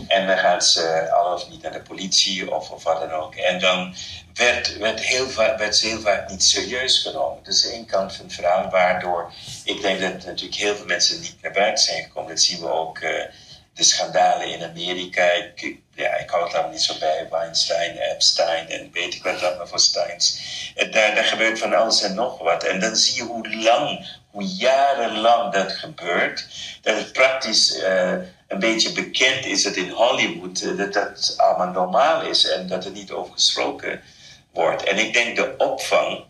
En 0.09 0.27
dan 0.27 0.39
gaat 0.39 0.65
ze 0.65 1.13
al 1.13 1.35
of 1.35 1.49
niet 1.49 1.63
naar 1.63 1.73
de 1.73 1.83
politie 1.83 2.55
of, 2.55 2.71
of 2.71 2.83
wat 2.83 3.01
dan 3.01 3.13
ook. 3.13 3.35
En 3.35 3.61
dan 3.61 3.95
werd, 4.35 4.77
werd, 4.77 5.01
heel 5.01 5.27
werd 5.35 5.77
ze 5.77 5.87
heel 5.87 6.01
vaak 6.01 6.31
niet 6.31 6.45
serieus 6.45 6.99
genomen. 6.99 7.43
Dus 7.43 7.71
één 7.71 7.87
kant 7.87 8.13
van 8.13 8.25
het 8.25 8.35
verhaal, 8.35 8.71
waardoor 8.71 9.33
ik 9.65 9.81
denk 9.81 10.01
dat 10.01 10.25
natuurlijk 10.25 10.61
heel 10.61 10.77
veel 10.77 10.87
mensen 10.87 11.21
niet 11.21 11.43
naar 11.43 11.53
buiten 11.53 11.85
zijn 11.85 12.03
gekomen. 12.03 12.29
Dat 12.29 12.41
zien 12.41 12.61
we 12.61 12.73
ook 12.73 12.99
de 13.81 13.87
schandalen 13.87 14.53
in 14.53 14.63
Amerika. 14.63 15.23
Ik, 15.31 15.77
ja, 15.95 16.17
ik 16.17 16.31
hou 16.31 16.45
het 16.45 16.53
allemaal 16.53 16.73
niet 16.73 16.83
zo 16.83 16.95
bij. 16.99 17.27
Weinstein, 17.31 17.97
Epstein 17.97 18.69
en 18.69 18.91
weet 18.93 19.15
ik 19.15 19.23
wat 19.23 19.43
allemaal 19.43 19.67
voor 19.67 19.79
Steins. 19.79 20.41
Daar, 20.75 21.15
daar 21.15 21.25
gebeurt 21.25 21.59
van 21.59 21.75
alles 21.75 22.03
en 22.03 22.15
nog 22.15 22.39
wat. 22.39 22.65
En 22.65 22.81
dan 22.81 22.97
zie 22.97 23.17
je 23.17 23.23
hoe 23.23 23.57
lang, 23.57 24.07
hoe 24.31 24.45
jarenlang 24.45 25.53
dat 25.53 25.73
gebeurt. 25.73 26.47
Dat 26.83 26.97
het 26.97 27.13
praktisch 27.13 27.77
uh, 27.77 28.13
een 28.49 28.59
beetje 28.59 28.93
bekend 28.93 29.45
is 29.47 29.63
dat 29.63 29.75
in 29.75 29.91
Hollywood 29.91 30.61
uh, 30.61 30.79
dat 30.79 30.93
dat 30.93 31.35
allemaal 31.37 31.73
normaal 31.73 32.23
is 32.23 32.49
en 32.49 32.67
dat 32.67 32.85
er 32.85 32.91
niet 32.91 33.11
over 33.11 33.33
gesproken 33.33 34.03
wordt. 34.53 34.83
En 34.83 34.99
ik 34.99 35.13
denk 35.13 35.37
de 35.37 35.55
opvang 35.57 36.25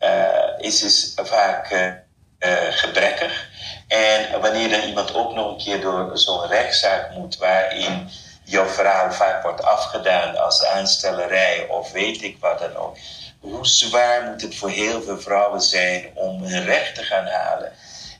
uh, 0.00 0.48
is, 0.58 0.82
is 0.82 1.12
vaak 1.16 1.72
gebrekkig. 2.70 3.48
En 3.88 4.40
wanneer 4.40 4.68
dan 4.68 4.88
iemand 4.88 5.14
ook 5.14 5.34
nog 5.34 5.50
een 5.50 5.64
keer 5.64 5.80
door 5.80 6.18
zo'n 6.18 6.46
rechtszaak 6.46 7.10
moet, 7.14 7.36
waarin 7.36 8.10
jouw 8.44 8.66
verhaal 8.66 9.12
vaak 9.12 9.42
wordt 9.42 9.62
afgedaan 9.62 10.36
als 10.36 10.64
aanstellerij 10.64 11.66
of 11.68 11.92
weet 11.92 12.22
ik 12.22 12.36
wat 12.40 12.58
dan 12.58 12.76
ook. 12.76 12.96
Hoe 13.40 13.66
zwaar 13.66 14.22
moet 14.22 14.42
het 14.42 14.56
voor 14.56 14.70
heel 14.70 15.02
veel 15.02 15.20
vrouwen 15.20 15.60
zijn 15.60 16.10
om 16.14 16.42
hun 16.42 16.64
recht 16.64 16.94
te 16.94 17.02
gaan 17.02 17.26
halen? 17.26 17.72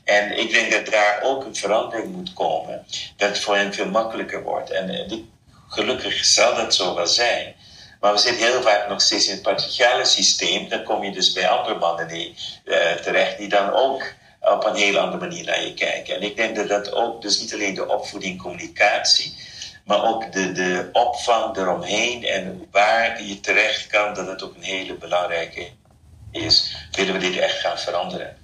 En 0.03 0.37
ik 0.37 0.51
denk 0.51 0.71
dat 0.71 0.85
daar 0.85 1.19
ook 1.23 1.45
een 1.45 1.55
verandering 1.55 2.15
moet 2.15 2.33
komen, 2.33 2.85
dat 3.17 3.29
het 3.29 3.39
voor 3.39 3.55
hen 3.55 3.73
veel 3.73 3.89
makkelijker 3.89 4.43
wordt. 4.43 4.69
En 4.69 5.29
gelukkig 5.67 6.25
zal 6.25 6.55
dat 6.55 6.75
zo 6.75 6.95
wel 6.95 7.07
zijn. 7.07 7.55
Maar 7.99 8.13
we 8.13 8.19
zitten 8.19 8.45
heel 8.45 8.61
vaak 8.61 8.89
nog 8.89 9.01
steeds 9.01 9.27
in 9.27 9.33
het 9.33 9.41
patriarchale 9.41 10.05
systeem. 10.05 10.69
Dan 10.69 10.83
kom 10.83 11.03
je 11.03 11.11
dus 11.11 11.33
bij 11.33 11.49
andere 11.49 11.79
mannen 11.79 12.09
uh, 12.11 12.91
terecht 12.91 13.37
die 13.37 13.49
dan 13.49 13.71
ook 13.73 14.13
op 14.41 14.65
een 14.65 14.75
heel 14.75 14.97
andere 14.97 15.27
manier 15.27 15.45
naar 15.45 15.65
je 15.65 15.73
kijken. 15.73 16.15
En 16.15 16.21
ik 16.21 16.35
denk 16.35 16.55
dat 16.55 16.67
dat 16.67 16.93
ook, 16.93 17.21
dus 17.21 17.41
niet 17.41 17.53
alleen 17.53 17.73
de 17.73 17.87
opvoeding, 17.87 18.41
communicatie, 18.41 19.33
maar 19.85 20.03
ook 20.03 20.31
de, 20.31 20.51
de 20.51 20.89
opvang 20.91 21.57
eromheen 21.57 22.23
en 22.23 22.67
waar 22.71 23.23
je 23.23 23.39
terecht 23.39 23.87
kan, 23.87 24.13
dat 24.13 24.27
het 24.27 24.43
ook 24.43 24.55
een 24.55 24.63
hele 24.63 24.93
belangrijke 24.93 25.67
is. 26.31 26.75
Willen 26.91 27.13
we 27.13 27.19
dit 27.19 27.37
echt 27.37 27.59
gaan 27.59 27.77
veranderen? 27.77 28.37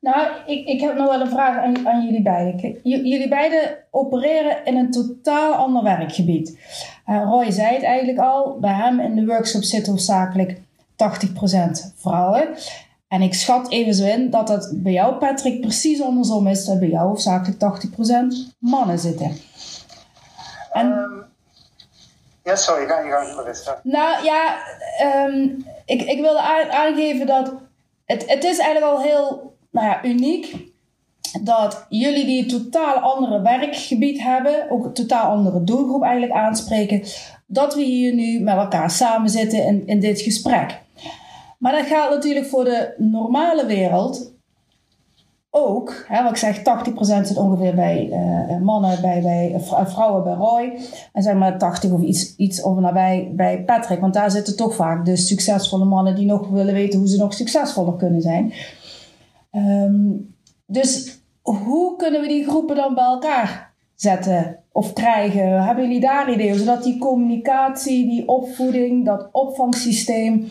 Nou, 0.00 0.28
ik, 0.46 0.66
ik 0.66 0.80
heb 0.80 0.94
nog 0.96 1.08
wel 1.08 1.20
een 1.20 1.30
vraag 1.30 1.64
aan, 1.64 1.88
aan 1.88 2.04
jullie 2.04 2.22
beiden. 2.22 2.80
jullie 2.82 3.28
beiden 3.28 3.76
opereren 3.90 4.64
in 4.64 4.76
een 4.76 4.90
totaal 4.90 5.54
ander 5.54 5.82
werkgebied. 5.82 6.58
Uh, 7.06 7.22
Roy 7.22 7.50
zei 7.50 7.74
het 7.74 7.82
eigenlijk 7.82 8.18
al, 8.18 8.58
bij 8.60 8.72
hem 8.72 9.00
in 9.00 9.14
de 9.14 9.26
workshop 9.26 9.62
zit 9.62 9.86
hoofdzakelijk 9.86 10.56
80% 10.56 10.58
vrouwen. 11.96 12.48
En 13.08 13.22
ik 13.22 13.34
schat 13.34 13.70
even 13.70 13.94
zo 13.94 14.04
in 14.04 14.30
dat 14.30 14.48
het 14.48 14.70
bij 14.72 14.92
jou, 14.92 15.14
Patrick, 15.14 15.60
precies 15.60 16.02
andersom 16.02 16.46
is. 16.46 16.64
Dat 16.64 16.78
bij 16.78 16.88
jou 16.88 17.08
hoofdzakelijk 17.08 17.58
80% 17.58 18.54
mannen 18.58 18.98
zitten. 18.98 19.36
En, 20.72 20.86
um, 20.86 21.24
ja, 22.42 22.56
sorry, 22.56 22.86
ga 22.86 23.00
je 23.00 23.10
gang 23.10 23.34
maar 23.36 23.46
eens. 23.46 23.70
Nou 23.82 24.24
ja, 24.24 24.56
um, 25.26 25.66
ik, 25.84 26.02
ik 26.02 26.20
wilde 26.20 26.40
aangeven 26.70 27.26
dat 27.26 27.52
het, 28.04 28.30
het 28.30 28.44
is 28.44 28.58
eigenlijk 28.58 28.92
al 28.92 29.02
heel 29.02 29.54
nou 29.70 29.86
ja, 29.86 30.04
uniek 30.04 30.63
dat 31.42 31.86
jullie 31.88 32.24
die 32.24 32.42
een 32.42 32.48
totaal 32.48 32.96
andere 32.96 33.40
werkgebied 33.42 34.22
hebben, 34.22 34.70
ook 34.70 34.84
een 34.84 34.92
totaal 34.92 35.30
andere 35.30 35.64
doelgroep 35.64 36.02
eigenlijk 36.02 36.32
aanspreken, 36.32 37.02
dat 37.46 37.74
we 37.74 37.82
hier 37.82 38.14
nu 38.14 38.40
met 38.40 38.56
elkaar 38.56 38.90
samen 38.90 39.30
zitten 39.30 39.64
in, 39.64 39.86
in 39.86 40.00
dit 40.00 40.20
gesprek. 40.20 40.80
Maar 41.58 41.72
dat 41.72 41.86
geldt 41.86 42.14
natuurlijk 42.14 42.46
voor 42.46 42.64
de 42.64 42.94
normale 42.98 43.66
wereld 43.66 44.32
ook, 45.56 46.04
hè, 46.08 46.22
wat 46.22 46.30
ik 46.30 46.36
zeg, 46.36 46.58
80% 46.58 46.62
zit 47.26 47.36
ongeveer 47.36 47.74
bij 47.74 48.08
uh, 48.10 48.60
mannen, 48.60 49.00
bij, 49.00 49.22
bij 49.22 49.60
vrouwen 49.86 50.24
bij 50.24 50.34
Roy. 50.34 50.78
En 51.12 51.22
zeg 51.22 51.34
maar 51.34 51.58
80 51.58 51.90
of 51.90 52.00
iets, 52.00 52.36
iets 52.36 52.62
over 52.62 52.82
nabij 52.82 53.32
bij 53.36 53.62
Patrick. 53.64 54.00
Want 54.00 54.14
daar 54.14 54.30
zitten 54.30 54.56
toch 54.56 54.74
vaak 54.74 55.04
de 55.04 55.16
succesvolle 55.16 55.84
mannen 55.84 56.14
die 56.14 56.26
nog 56.26 56.48
willen 56.48 56.74
weten 56.74 56.98
hoe 56.98 57.08
ze 57.08 57.16
nog 57.16 57.34
succesvoller 57.34 57.96
kunnen 57.96 58.20
zijn. 58.20 58.52
Um, 59.52 60.34
dus 60.66 61.18
hoe 61.44 61.96
kunnen 61.96 62.20
we 62.20 62.28
die 62.28 62.44
groepen 62.44 62.76
dan 62.76 62.94
bij 62.94 63.04
elkaar 63.04 63.72
zetten 63.94 64.58
of 64.72 64.92
krijgen? 64.92 65.64
Hebben 65.64 65.84
jullie 65.84 66.00
daar 66.00 66.32
ideeën? 66.32 66.54
Zodat 66.54 66.82
die 66.82 66.98
communicatie, 66.98 68.08
die 68.08 68.28
opvoeding, 68.28 69.04
dat 69.04 69.28
opvangsysteem 69.32 70.48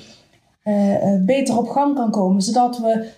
uh, 0.65 0.95
beter 1.25 1.57
op 1.57 1.67
gang 1.67 1.95
kan 1.95 2.11
komen. 2.11 2.41
Zodat 2.41 2.77
we 2.77 3.09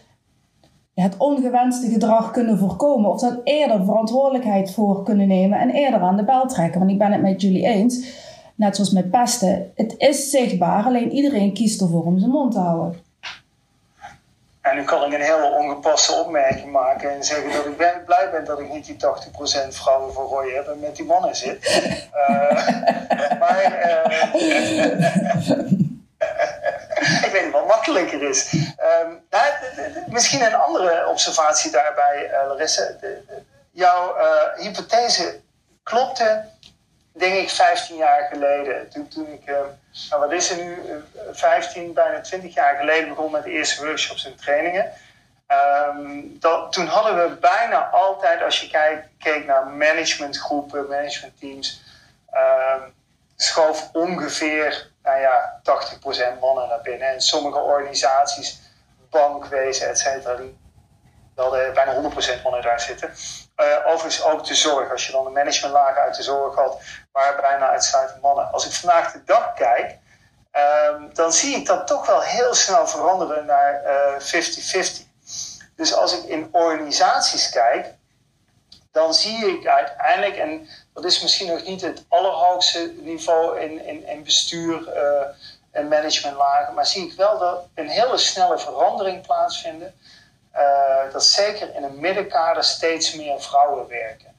het 0.93 1.17
ongewenste 1.17 1.89
gedrag 1.89 2.31
kunnen 2.31 2.57
voorkomen. 2.57 3.09
Of 3.09 3.19
dat 3.19 3.41
eerder 3.43 3.85
verantwoordelijkheid 3.85 4.71
voor 4.71 5.03
kunnen 5.03 5.27
nemen 5.27 5.59
en 5.59 5.69
eerder 5.69 5.99
aan 5.99 6.17
de 6.17 6.23
bel 6.23 6.47
trekken. 6.47 6.79
Want 6.79 6.91
ik 6.91 6.97
ben 6.97 7.11
het 7.11 7.21
met 7.21 7.41
jullie 7.41 7.65
eens, 7.65 8.07
net 8.55 8.75
zoals 8.75 8.91
met 8.91 9.11
pesten. 9.11 9.71
Het 9.75 9.95
is 9.97 10.29
zichtbaar, 10.29 10.85
alleen 10.85 11.11
iedereen 11.11 11.53
kiest 11.53 11.81
ervoor 11.81 12.03
om 12.05 12.19
zijn 12.19 12.31
mond 12.31 12.51
te 12.51 12.59
houden. 12.59 13.04
En 14.65 14.75
nu 14.75 14.83
kan 14.83 15.03
ik 15.03 15.13
een 15.13 15.25
hele 15.25 15.51
ongepaste 15.51 16.13
opmerking 16.13 16.71
maken 16.71 17.11
en 17.11 17.23
zeggen 17.23 17.51
dat 17.51 17.65
ik 17.65 18.05
blij 18.05 18.29
ben 18.31 18.45
dat 18.45 18.59
ik 18.59 18.69
niet 18.69 18.85
die 18.85 18.95
80% 18.95 18.99
vrouwen 19.69 20.13
voor 20.13 20.27
Roy 20.27 20.53
heb 20.53 20.67
en 20.67 20.79
met 20.79 20.95
die 20.95 21.05
mannen 21.05 21.35
zit. 21.35 21.81
Uh, 22.29 22.67
maar 23.41 23.63
uh, 23.63 24.33
ik 27.25 27.29
weet 27.31 27.43
niet 27.43 27.51
wat 27.51 27.67
makkelijker 27.67 28.29
is. 28.29 28.53
Um, 28.53 29.23
nou, 29.29 29.45
misschien 30.07 30.45
een 30.45 30.55
andere 30.55 31.07
observatie 31.07 31.71
daarbij, 31.71 32.31
uh, 32.31 32.47
Larissa. 32.47 32.83
jouw 33.71 34.15
hypothese 34.55 35.41
klopte, 35.83 36.45
denk 37.17 37.35
ik, 37.35 37.49
15 37.49 37.95
jaar 37.95 38.27
geleden. 38.31 38.89
Toen, 38.89 39.07
toen 39.07 39.27
ik 39.27 39.45
nou, 40.09 40.21
wat 40.21 40.31
is 40.31 40.51
er 40.51 40.63
nu, 40.63 41.03
15, 41.31 41.93
bijna 41.93 42.21
20 42.21 42.53
jaar 42.53 42.75
geleden 42.75 43.09
begon 43.09 43.31
met 43.31 43.43
de 43.43 43.51
eerste 43.51 43.85
workshops 43.85 44.25
en 44.25 44.35
trainingen. 44.35 44.91
Dat, 46.39 46.71
toen 46.73 46.85
hadden 46.85 47.29
we 47.29 47.35
bijna 47.35 47.89
altijd, 47.89 48.43
als 48.43 48.61
je 48.61 48.69
kijkt, 48.69 49.07
keek 49.19 49.45
naar 49.45 49.67
managementgroepen, 49.67 50.87
managementteams, 50.87 51.83
um, 52.33 52.93
schoof 53.35 53.89
ongeveer 53.93 54.91
nou 55.03 55.19
ja, 55.19 55.61
80% 56.35 56.39
mannen 56.39 56.67
naar 56.67 56.81
binnen. 56.81 57.07
En 57.07 57.21
sommige 57.21 57.59
organisaties, 57.59 58.61
bankwezen, 59.09 59.89
et 59.89 59.99
cetera, 59.99 60.35
die 60.35 60.57
hadden 61.35 61.73
bijna 61.73 61.93
100% 61.93 62.41
mannen 62.43 62.61
daar 62.61 62.79
zitten. 62.79 63.09
Uh, 63.57 63.77
overigens 63.85 64.23
ook 64.23 64.45
de 64.45 64.55
zorg. 64.55 64.91
Als 64.91 65.05
je 65.05 65.11
dan 65.11 65.23
de 65.23 65.29
managementlagen 65.29 66.01
uit 66.01 66.15
de 66.15 66.23
zorg 66.23 66.55
had, 66.55 66.81
waren 67.15 67.41
bijna 67.41 67.69
uitsluitend 67.69 68.21
mannen. 68.21 68.51
Als 68.51 68.65
ik 68.65 68.71
vandaag 68.71 69.11
de 69.11 69.23
dag 69.25 69.53
kijk, 69.53 69.97
um, 70.91 71.13
dan 71.13 71.33
zie 71.33 71.55
ik 71.55 71.65
dat 71.65 71.87
toch 71.87 72.05
wel 72.05 72.21
heel 72.21 72.53
snel 72.53 72.87
veranderen 72.87 73.45
naar 73.45 73.81
50-50. 74.21 74.25
Uh, 74.25 74.81
dus 75.75 75.93
als 75.93 76.17
ik 76.17 76.23
in 76.23 76.49
organisaties 76.51 77.49
kijk, 77.49 77.93
dan 78.91 79.13
zie 79.13 79.57
ik 79.57 79.67
uiteindelijk, 79.67 80.37
en 80.37 80.69
dat 80.93 81.05
is 81.05 81.21
misschien 81.21 81.47
nog 81.47 81.63
niet 81.63 81.81
het 81.81 82.05
allerhoogste 82.07 82.93
niveau 82.97 83.59
in, 83.59 83.85
in, 83.85 84.07
in 84.07 84.23
bestuur 84.23 84.95
uh, 84.95 85.21
en 85.71 85.87
managementlagen, 85.87 86.73
maar 86.73 86.85
zie 86.85 87.07
ik 87.07 87.13
wel 87.13 87.37
dat 87.37 87.67
een 87.75 87.89
hele 87.89 88.17
snelle 88.17 88.59
verandering 88.59 89.25
plaatsvinden 89.25 89.95
uh, 90.55 91.11
dat 91.11 91.23
zeker 91.23 91.75
in 91.75 91.83
een 91.83 91.99
middenkader 91.99 92.63
steeds 92.63 93.15
meer 93.15 93.41
vrouwen 93.41 93.87
werken. 93.87 94.34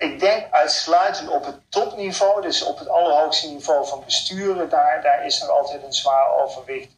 Ik 0.00 0.20
denk 0.20 0.46
uitsluitend 0.50 1.28
op 1.28 1.44
het 1.44 1.56
topniveau, 1.68 2.42
dus 2.42 2.62
op 2.62 2.78
het 2.78 2.88
allerhoogste 2.88 3.48
niveau 3.48 3.86
van 3.86 4.02
besturen, 4.04 4.68
daar, 4.68 5.02
daar 5.02 5.26
is 5.26 5.42
er 5.42 5.50
altijd 5.50 5.82
een 5.82 5.92
zwaar 5.92 6.34
overwicht 6.42 6.90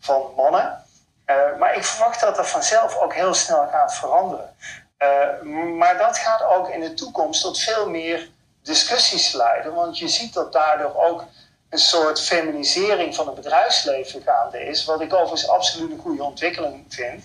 van 0.00 0.32
mannen. 0.36 0.84
Uh, 1.26 1.36
maar 1.58 1.76
ik 1.76 1.84
verwacht 1.84 2.20
dat 2.20 2.36
dat 2.36 2.48
vanzelf 2.48 2.96
ook 2.96 3.14
heel 3.14 3.34
snel 3.34 3.68
gaat 3.70 3.94
veranderen. 3.94 4.56
Uh, 4.98 5.42
maar 5.78 5.98
dat 5.98 6.18
gaat 6.18 6.42
ook 6.42 6.68
in 6.68 6.80
de 6.80 6.94
toekomst 6.94 7.42
tot 7.42 7.58
veel 7.58 7.88
meer 7.88 8.28
discussies 8.62 9.32
leiden, 9.32 9.74
want 9.74 9.98
je 9.98 10.08
ziet 10.08 10.34
dat 10.34 10.52
daardoor 10.52 10.94
ook 10.94 11.24
een 11.70 11.78
soort 11.78 12.20
feminisering 12.20 13.14
van 13.14 13.26
het 13.26 13.34
bedrijfsleven 13.34 14.22
gaande 14.22 14.64
is, 14.64 14.84
wat 14.84 15.00
ik 15.00 15.14
overigens 15.14 15.48
absoluut 15.48 15.90
een 15.90 16.00
goede 16.00 16.22
ontwikkeling 16.22 16.84
vind. 16.88 17.24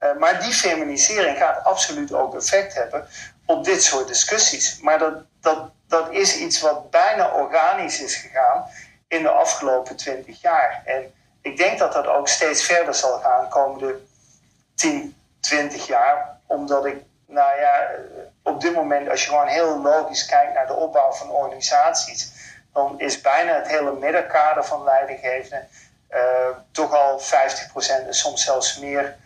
Uh, 0.00 0.16
maar 0.18 0.42
die 0.42 0.52
feminisering 0.52 1.38
gaat 1.38 1.64
absoluut 1.64 2.12
ook 2.12 2.34
effect 2.34 2.74
hebben 2.74 3.08
op 3.50 3.64
dit 3.64 3.82
soort 3.82 4.08
discussies. 4.08 4.80
Maar 4.80 4.98
dat, 4.98 5.14
dat, 5.40 5.70
dat 5.88 6.10
is 6.10 6.36
iets 6.36 6.60
wat 6.60 6.90
bijna 6.90 7.30
organisch 7.30 8.00
is 8.00 8.14
gegaan 8.14 8.66
in 9.08 9.22
de 9.22 9.30
afgelopen 9.30 9.96
twintig 9.96 10.40
jaar. 10.40 10.82
En 10.84 11.12
ik 11.42 11.56
denk 11.56 11.78
dat 11.78 11.92
dat 11.92 12.06
ook 12.06 12.28
steeds 12.28 12.62
verder 12.62 12.94
zal 12.94 13.18
gaan 13.18 13.48
komende 13.48 13.98
10, 14.74 15.16
20 15.40 15.86
jaar. 15.86 16.38
Omdat 16.46 16.86
ik, 16.86 16.96
nou 17.26 17.60
ja, 17.60 17.88
op 18.42 18.60
dit 18.60 18.74
moment, 18.74 19.08
als 19.08 19.22
je 19.22 19.28
gewoon 19.28 19.46
heel 19.46 19.80
logisch 19.80 20.26
kijkt 20.26 20.54
naar 20.54 20.66
de 20.66 20.74
opbouw 20.74 21.12
van 21.12 21.30
organisaties, 21.30 22.32
dan 22.72 23.00
is 23.00 23.20
bijna 23.20 23.54
het 23.54 23.68
hele 23.68 23.92
middenkader 23.92 24.64
van 24.64 24.84
leidinggevenden 24.84 25.68
uh, 26.10 26.18
toch 26.72 26.94
al 26.94 27.20
50% 27.20 27.24
en 28.06 28.14
soms 28.14 28.44
zelfs 28.44 28.78
meer 28.78 29.16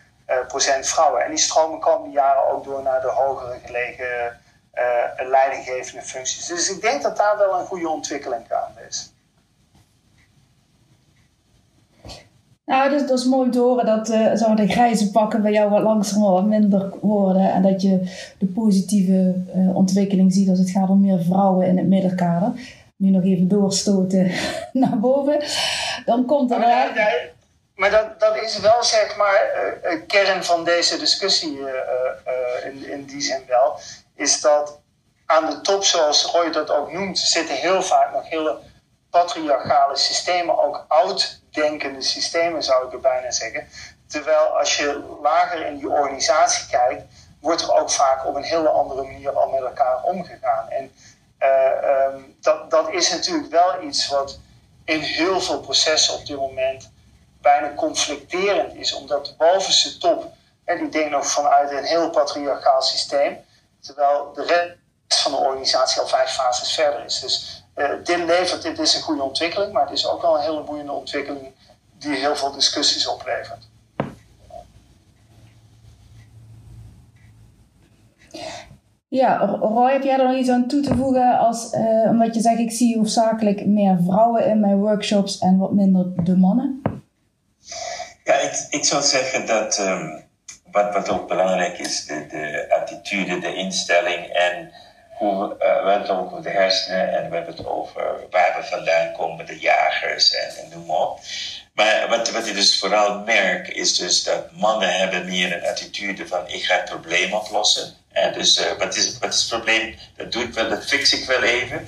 procent 0.47 0.87
vrouwen. 0.87 1.23
En 1.23 1.29
die 1.29 1.39
stromen 1.39 1.79
komende 1.79 2.13
jaren 2.13 2.51
ook 2.51 2.63
door 2.63 2.83
naar 2.83 3.01
de 3.01 3.11
hogere 3.11 3.59
gelegen 3.65 4.39
uh, 4.73 5.29
leidinggevende 5.29 6.01
functies. 6.01 6.47
Dus 6.47 6.69
ik 6.69 6.81
denk 6.81 7.01
dat 7.01 7.17
daar 7.17 7.37
wel 7.37 7.59
een 7.59 7.65
goede 7.65 7.89
ontwikkeling 7.89 8.43
gaande 8.47 8.81
is. 8.89 9.13
Nou, 12.65 12.89
dus, 12.89 13.07
dat 13.07 13.19
is 13.19 13.25
mooi 13.25 13.49
te 13.49 13.59
horen 13.59 13.85
dat 13.85 14.09
uh, 14.09 14.55
de 14.55 14.67
grijze 14.67 15.11
pakken 15.11 15.41
bij 15.41 15.51
jou 15.51 15.69
wat 15.69 15.81
langzamer 15.81 16.31
wat 16.31 16.45
minder 16.45 16.93
worden. 17.01 17.51
En 17.51 17.61
dat 17.61 17.81
je 17.81 17.99
de 18.37 18.45
positieve 18.45 19.43
uh, 19.55 19.75
ontwikkeling 19.75 20.33
ziet 20.33 20.49
als 20.49 20.59
het 20.59 20.69
gaat 20.69 20.89
om 20.89 21.01
meer 21.01 21.23
vrouwen 21.23 21.67
in 21.67 21.77
het 21.77 21.87
middenkader. 21.87 22.51
Nu 22.95 23.09
nog 23.09 23.23
even 23.23 23.47
doorstoten 23.47 24.31
naar 24.73 24.99
boven. 24.99 25.43
Dan 26.05 26.25
komt 26.25 26.51
er... 26.51 26.59
Ja, 26.59 26.91
ja, 26.95 27.09
maar 27.75 27.91
dat, 27.91 28.19
dat 28.19 28.37
is 28.37 28.59
wel 28.59 28.83
zeg 28.83 29.15
maar 29.15 29.49
een 29.81 30.05
kern 30.05 30.43
van 30.43 30.63
deze 30.63 30.97
discussie 30.97 31.59
uh, 31.59 31.69
in, 32.63 32.89
in 32.89 33.05
die 33.05 33.21
zin 33.21 33.43
wel. 33.47 33.79
Is 34.15 34.41
dat 34.41 34.79
aan 35.25 35.49
de 35.49 35.61
top, 35.61 35.83
zoals 35.83 36.25
Roy 36.25 36.51
dat 36.51 36.69
ook 36.69 36.91
noemt, 36.91 37.19
zitten 37.19 37.55
heel 37.55 37.81
vaak 37.81 38.13
nog 38.13 38.29
hele 38.29 38.59
patriarchale 39.09 39.97
systemen, 39.97 40.63
ook 40.63 40.85
oud-denkende 40.87 42.01
systemen 42.01 42.63
zou 42.63 42.87
ik 42.87 42.93
er 42.93 42.99
bijna 42.99 43.31
zeggen. 43.31 43.67
Terwijl 44.07 44.57
als 44.57 44.77
je 44.77 45.17
lager 45.21 45.65
in 45.65 45.77
die 45.77 45.89
organisatie 45.89 46.67
kijkt, 46.69 47.03
wordt 47.41 47.61
er 47.61 47.73
ook 47.73 47.91
vaak 47.91 48.25
op 48.25 48.35
een 48.35 48.43
hele 48.43 48.69
andere 48.69 49.03
manier 49.03 49.31
al 49.31 49.49
met 49.49 49.61
elkaar 49.61 50.03
omgegaan. 50.03 50.69
En 50.69 50.91
um, 52.13 52.35
dat, 52.41 52.71
dat 52.71 52.89
is 52.89 53.09
natuurlijk 53.09 53.51
wel 53.51 53.81
iets 53.81 54.07
wat 54.07 54.39
in 54.85 54.99
heel 54.99 55.41
veel 55.41 55.59
processen 55.59 56.13
op 56.13 56.25
dit 56.25 56.37
moment 56.37 56.91
bijna 57.45 57.73
conflicterend 57.75 58.75
is, 58.75 58.93
omdat 58.93 59.25
de 59.25 59.33
bovenste 59.37 59.97
top, 59.97 60.31
en 60.63 60.77
die 60.77 60.89
denkt 60.89 61.11
nog 61.11 61.27
vanuit 61.27 61.71
een 61.71 61.83
heel 61.83 62.09
patriarchaal 62.09 62.81
systeem, 62.81 63.37
terwijl 63.79 64.33
de 64.33 64.43
rest 64.43 65.21
van 65.23 65.31
de 65.31 65.37
organisatie 65.37 66.01
al 66.01 66.07
vijf 66.07 66.29
fases 66.29 66.73
verder 66.73 67.05
is. 67.05 67.19
Dus 67.19 67.63
uh, 67.75 67.89
dit 68.03 68.17
levert, 68.17 68.61
dit 68.61 68.79
is 68.79 68.95
een 68.95 69.01
goede 69.01 69.23
ontwikkeling, 69.23 69.73
maar 69.73 69.81
het 69.81 69.97
is 69.97 70.07
ook 70.07 70.21
wel 70.21 70.35
een 70.35 70.41
hele 70.41 70.63
boeiende 70.63 70.91
ontwikkeling 70.91 71.53
die 71.97 72.15
heel 72.15 72.35
veel 72.35 72.51
discussies 72.51 73.07
oplevert. 73.07 73.69
Ja, 79.07 79.37
Roy, 79.45 79.91
heb 79.91 80.03
jij 80.03 80.19
er 80.19 80.27
nog 80.27 80.37
iets 80.37 80.49
aan 80.49 80.67
toe 80.67 80.81
te 80.81 80.95
voegen? 80.95 81.37
Als, 81.37 81.73
uh, 81.73 82.09
omdat 82.09 82.35
je 82.35 82.41
zegt, 82.41 82.59
ik 82.59 82.71
zie 82.71 82.97
hoofdzakelijk 82.97 83.65
meer 83.65 83.97
vrouwen 84.05 84.45
in 84.45 84.59
mijn 84.59 84.79
workshops 84.79 85.39
en 85.39 85.57
wat 85.57 85.71
minder 85.71 86.23
de 86.23 86.37
mannen. 86.37 86.81
Ja, 88.25 88.33
ik, 88.33 88.65
ik 88.69 88.85
zou 88.85 89.03
zeggen 89.03 89.45
dat 89.45 89.79
um, 89.79 90.25
wat, 90.71 90.93
wat 90.93 91.09
ook 91.09 91.27
belangrijk 91.27 91.77
is, 91.77 92.05
de, 92.05 92.27
de 92.27 92.65
attitude, 92.69 93.39
de 93.39 93.55
instelling 93.55 94.25
en 94.25 94.73
hoe, 95.17 95.55
we 95.57 95.65
hebben 95.65 96.01
het 96.01 96.09
over 96.09 96.41
de 96.41 96.49
hersenen 96.49 97.13
en 97.13 97.29
we 97.29 97.35
hebben 97.35 97.55
het 97.55 97.65
over 97.65 98.27
waar 98.29 98.55
we 98.59 98.67
vandaan 98.67 99.13
komen, 99.13 99.45
de 99.45 99.59
jagers 99.59 100.33
en, 100.33 100.49
en 100.57 100.69
noem 100.69 100.85
maar 100.85 100.97
op. 100.97 101.19
Maar 101.73 102.09
wat, 102.09 102.31
wat 102.31 102.47
ik 102.47 102.55
dus 102.55 102.79
vooral 102.79 103.19
merk 103.19 103.67
is 103.67 103.97
dus 103.97 104.23
dat 104.23 104.51
mannen 104.51 104.93
hebben 104.97 105.25
meer 105.25 105.55
een 105.55 105.69
attitude 105.69 106.27
van 106.27 106.47
ik 106.47 106.63
ga 106.63 106.75
het 106.75 106.85
probleem 106.85 107.33
oplossen. 107.33 107.93
En 108.11 108.33
dus 108.33 108.59
uh, 108.59 108.77
wat, 108.77 108.95
is, 108.95 109.17
wat 109.19 109.33
is 109.33 109.39
het 109.39 109.49
probleem? 109.49 109.95
Dat 110.17 110.31
doe 110.31 110.43
ik 110.43 110.53
wel, 110.53 110.69
dat 110.69 110.85
fix 110.85 111.13
ik 111.13 111.25
wel 111.25 111.43
even. 111.43 111.87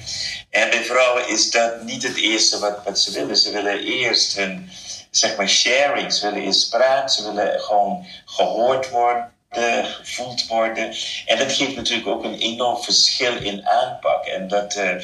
En 0.49 0.69
bij 0.69 0.83
vrouwen 0.83 1.27
is 1.27 1.51
dat 1.51 1.83
niet 1.83 2.03
het 2.03 2.15
eerste 2.15 2.59
wat, 2.59 2.83
wat 2.83 2.99
ze 2.99 3.11
willen. 3.11 3.37
Ze 3.37 3.51
willen 3.51 3.79
eerst 3.79 4.35
hun 4.35 4.69
zeg 5.17 5.35
maar, 5.37 5.49
sharing. 5.49 6.13
Ze 6.13 6.25
willen 6.29 6.45
eerst 6.45 6.69
praten, 6.69 7.09
ze 7.09 7.33
willen 7.33 7.59
gewoon 7.59 8.05
gehoord 8.25 8.89
worden. 8.89 9.35
gevoeld 9.83 10.47
worden. 10.47 10.95
En 11.25 11.37
dat 11.37 11.51
geeft 11.51 11.75
natuurlijk 11.75 12.07
ook 12.07 12.23
een 12.23 12.39
enorm 12.39 12.83
verschil 12.83 13.37
in 13.37 13.67
aanpak. 13.67 14.25
En 14.25 14.47
dat 14.47 14.75
uh, 14.75 14.95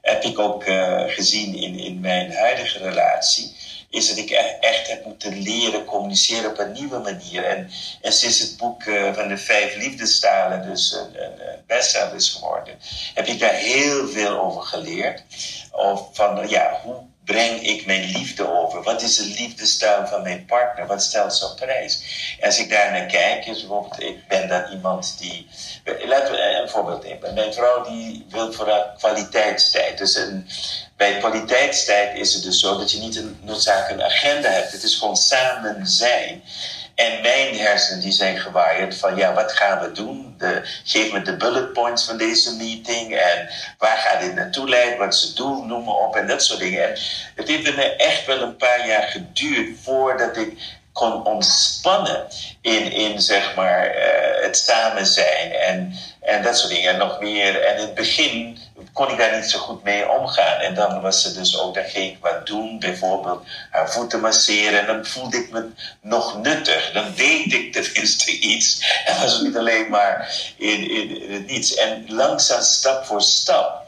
heb 0.00 0.22
ik 0.22 0.38
ook 0.38 0.66
uh, 0.66 1.04
gezien 1.06 1.54
in, 1.54 1.78
in 1.78 2.00
mijn 2.00 2.32
huidige 2.32 2.78
relatie. 2.78 3.56
Is 3.90 4.08
dat 4.08 4.16
ik 4.16 4.30
echt 4.60 4.88
heb 4.88 5.04
moeten 5.04 5.42
leren 5.42 5.84
communiceren 5.84 6.50
op 6.50 6.58
een 6.58 6.72
nieuwe 6.72 6.98
manier. 6.98 7.44
En, 7.44 7.70
en 8.02 8.12
sinds 8.12 8.38
het 8.38 8.56
boek 8.56 8.84
uh, 8.84 9.14
van 9.14 9.28
de 9.28 9.36
vijf 9.36 9.76
liefdestalen 9.76 10.66
dus 10.70 10.92
een, 10.92 11.22
een, 11.24 11.48
een 11.48 11.62
bestseller 11.66 12.14
is 12.14 12.30
geworden, 12.30 12.78
heb 13.14 13.26
ik 13.26 13.38
daar 13.38 13.54
heel 13.54 14.08
veel 14.08 14.38
over 14.40 14.62
geleerd. 14.62 15.22
Of 15.72 16.08
van 16.12 16.48
ja, 16.48 16.80
hoe 16.82 17.06
breng 17.28 17.62
ik 17.62 17.86
mijn 17.86 18.10
liefde 18.10 18.58
over? 18.58 18.82
Wat 18.82 19.02
is 19.02 19.16
de 19.16 19.24
liefdestaal 19.24 20.06
van 20.06 20.22
mijn 20.22 20.44
partner? 20.44 20.86
Wat 20.86 21.02
stelt 21.02 21.34
ze 21.34 21.44
op 21.44 21.56
prijs? 21.56 22.02
Als 22.40 22.58
ik 22.58 22.70
daar 22.70 22.92
naar 22.92 23.06
kijk, 23.06 23.46
is 23.46 23.60
bijvoorbeeld, 23.60 24.00
ik 24.00 24.28
ben 24.28 24.48
dan 24.48 24.72
iemand 24.72 25.18
die. 25.18 25.48
Laten 26.04 26.32
we 26.32 26.60
een 26.62 26.68
voorbeeld 26.68 27.04
nemen. 27.04 27.34
Mijn 27.34 27.52
vrouw 27.52 27.84
die 27.84 28.26
wil 28.28 28.52
vooral 28.52 28.84
kwaliteitstijd. 28.98 29.98
Dus 29.98 30.16
een, 30.16 30.48
bij 30.96 31.18
kwaliteitstijd 31.18 32.16
is 32.16 32.34
het 32.34 32.42
dus 32.42 32.60
zo 32.60 32.78
dat 32.78 32.90
je 32.90 32.98
niet 32.98 33.16
een 33.16 33.38
noodzakelijke 33.42 34.04
agenda 34.04 34.48
hebt. 34.48 34.72
Het 34.72 34.82
is 34.82 34.94
gewoon 34.94 35.16
samen 35.16 35.86
zijn. 35.86 36.42
En 36.98 37.22
mijn 37.22 37.58
hersenen 37.58 38.00
die 38.00 38.12
zijn 38.12 38.38
gewaaid 38.38 38.96
van 38.96 39.16
ja, 39.16 39.34
wat 39.34 39.52
gaan 39.52 39.80
we 39.80 39.92
doen? 39.92 40.36
Geef 40.84 41.12
me 41.12 41.22
de 41.22 41.36
bullet 41.36 41.72
points 41.72 42.04
van 42.04 42.16
deze 42.16 42.56
meeting 42.56 43.16
en 43.16 43.48
waar 43.78 43.96
gaat 43.96 44.20
dit 44.20 44.34
naartoe 44.34 44.68
leiden? 44.68 44.98
Wat 44.98 45.20
het 45.20 45.36
doel? 45.36 45.62
Noem 45.62 45.84
maar 45.84 45.94
op 45.94 46.16
en 46.16 46.26
dat 46.26 46.42
soort 46.42 46.58
dingen. 46.58 46.84
En 46.84 46.98
het 47.34 47.48
heeft 47.48 47.76
me 47.76 47.96
echt 47.96 48.26
wel 48.26 48.42
een 48.42 48.56
paar 48.56 48.86
jaar 48.86 49.02
geduurd 49.02 49.78
voordat 49.82 50.36
ik 50.36 50.78
kon 50.92 51.24
ontspannen 51.24 52.26
in, 52.60 52.92
in 52.92 53.20
zeg 53.20 53.54
maar, 53.54 53.96
uh, 53.96 54.42
het 54.42 54.56
samen 54.56 55.06
zijn 55.06 55.52
en, 55.52 55.94
en 56.20 56.42
dat 56.42 56.58
soort 56.58 56.72
dingen. 56.72 56.92
En 56.92 56.98
nog 56.98 57.20
meer. 57.20 57.62
En 57.62 57.76
in 57.76 57.82
het 57.82 57.94
begin 57.94 58.58
kon 58.92 59.10
ik 59.10 59.18
daar 59.18 59.36
niet 59.36 59.50
zo 59.50 59.58
goed 59.58 59.82
mee 59.82 60.08
omgaan. 60.08 60.60
En 60.60 60.74
dan 60.74 61.00
was 61.00 61.22
ze 61.22 61.34
dus 61.34 61.58
ook, 61.58 61.74
dan 61.74 61.84
ging 61.84 62.12
ik 62.12 62.18
wat 62.20 62.46
doen, 62.46 62.78
bijvoorbeeld 62.78 63.46
haar 63.70 63.90
voeten 63.90 64.20
masseren. 64.20 64.80
En 64.80 64.86
dan 64.86 65.06
voelde 65.06 65.36
ik 65.36 65.50
me 65.50 65.66
nog 66.00 66.38
nuttig. 66.42 66.90
Dan 66.92 67.12
deed 67.14 67.52
ik 67.52 67.72
tenminste 67.72 68.38
iets. 68.38 69.02
En 69.04 69.20
was 69.20 69.40
niet 69.40 69.56
alleen 69.56 69.90
maar 69.90 70.34
in, 70.56 70.90
in, 70.90 71.32
het 71.32 71.46
niets. 71.46 71.74
En 71.74 72.04
langzaam, 72.08 72.62
stap 72.62 73.04
voor 73.04 73.22
stap, 73.22 73.86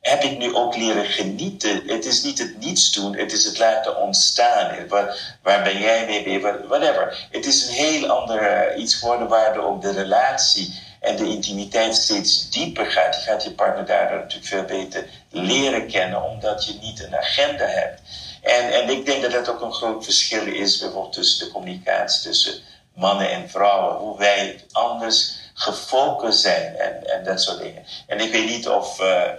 heb 0.00 0.22
ik 0.22 0.38
nu 0.38 0.54
ook 0.54 0.76
leren 0.76 1.06
genieten. 1.06 1.82
Het 1.86 2.04
is 2.04 2.22
niet 2.22 2.38
het 2.38 2.58
niets 2.58 2.92
doen, 2.92 3.16
het 3.16 3.32
is 3.32 3.44
het 3.44 3.58
laten 3.58 3.96
ontstaan. 3.96 4.88
Waar, 4.88 5.38
waar 5.42 5.62
ben 5.62 5.78
jij 5.78 6.06
mee 6.06 6.22
bezig? 6.22 6.56
Whatever. 6.68 7.28
Het 7.30 7.46
is 7.46 7.66
een 7.66 7.74
heel 7.74 8.08
ander 8.08 8.76
iets 8.76 8.94
geworden 8.94 9.28
waardoor 9.28 9.64
ook 9.64 9.82
de 9.82 9.92
relatie 9.92 10.86
en 11.00 11.16
de 11.16 11.28
intimiteit 11.28 11.94
steeds 11.94 12.50
dieper 12.50 12.86
gaat. 12.86 13.14
Je 13.14 13.20
gaat 13.20 13.42
je 13.42 13.52
partner 13.52 13.86
daardoor 13.86 14.18
natuurlijk 14.18 14.48
veel 14.48 14.64
beter 14.64 15.08
leren 15.30 15.88
kennen, 15.88 16.22
omdat 16.22 16.66
je 16.66 16.78
niet 16.80 17.04
een 17.04 17.16
agenda 17.16 17.64
hebt. 17.64 18.00
En, 18.42 18.72
en 18.72 18.88
ik 18.88 19.06
denk 19.06 19.22
dat 19.22 19.32
dat 19.32 19.48
ook 19.48 19.60
een 19.60 19.72
groot 19.72 20.04
verschil 20.04 20.46
is, 20.46 20.78
bijvoorbeeld 20.78 21.12
tussen 21.12 21.46
de 21.46 21.52
communicatie 21.52 22.22
tussen 22.22 22.60
mannen 22.94 23.30
en 23.30 23.50
vrouwen. 23.50 23.96
Hoe 23.96 24.18
wij 24.18 24.64
anders 24.72 25.38
gefocust 25.54 26.40
zijn 26.40 26.76
en, 26.76 27.06
en 27.06 27.24
dat 27.24 27.42
soort 27.42 27.58
dingen. 27.58 27.84
En 28.06 28.20
ik 28.20 28.32
weet 28.32 28.48
niet 28.48 28.68
of, 28.68 29.00
uh, 29.00 29.30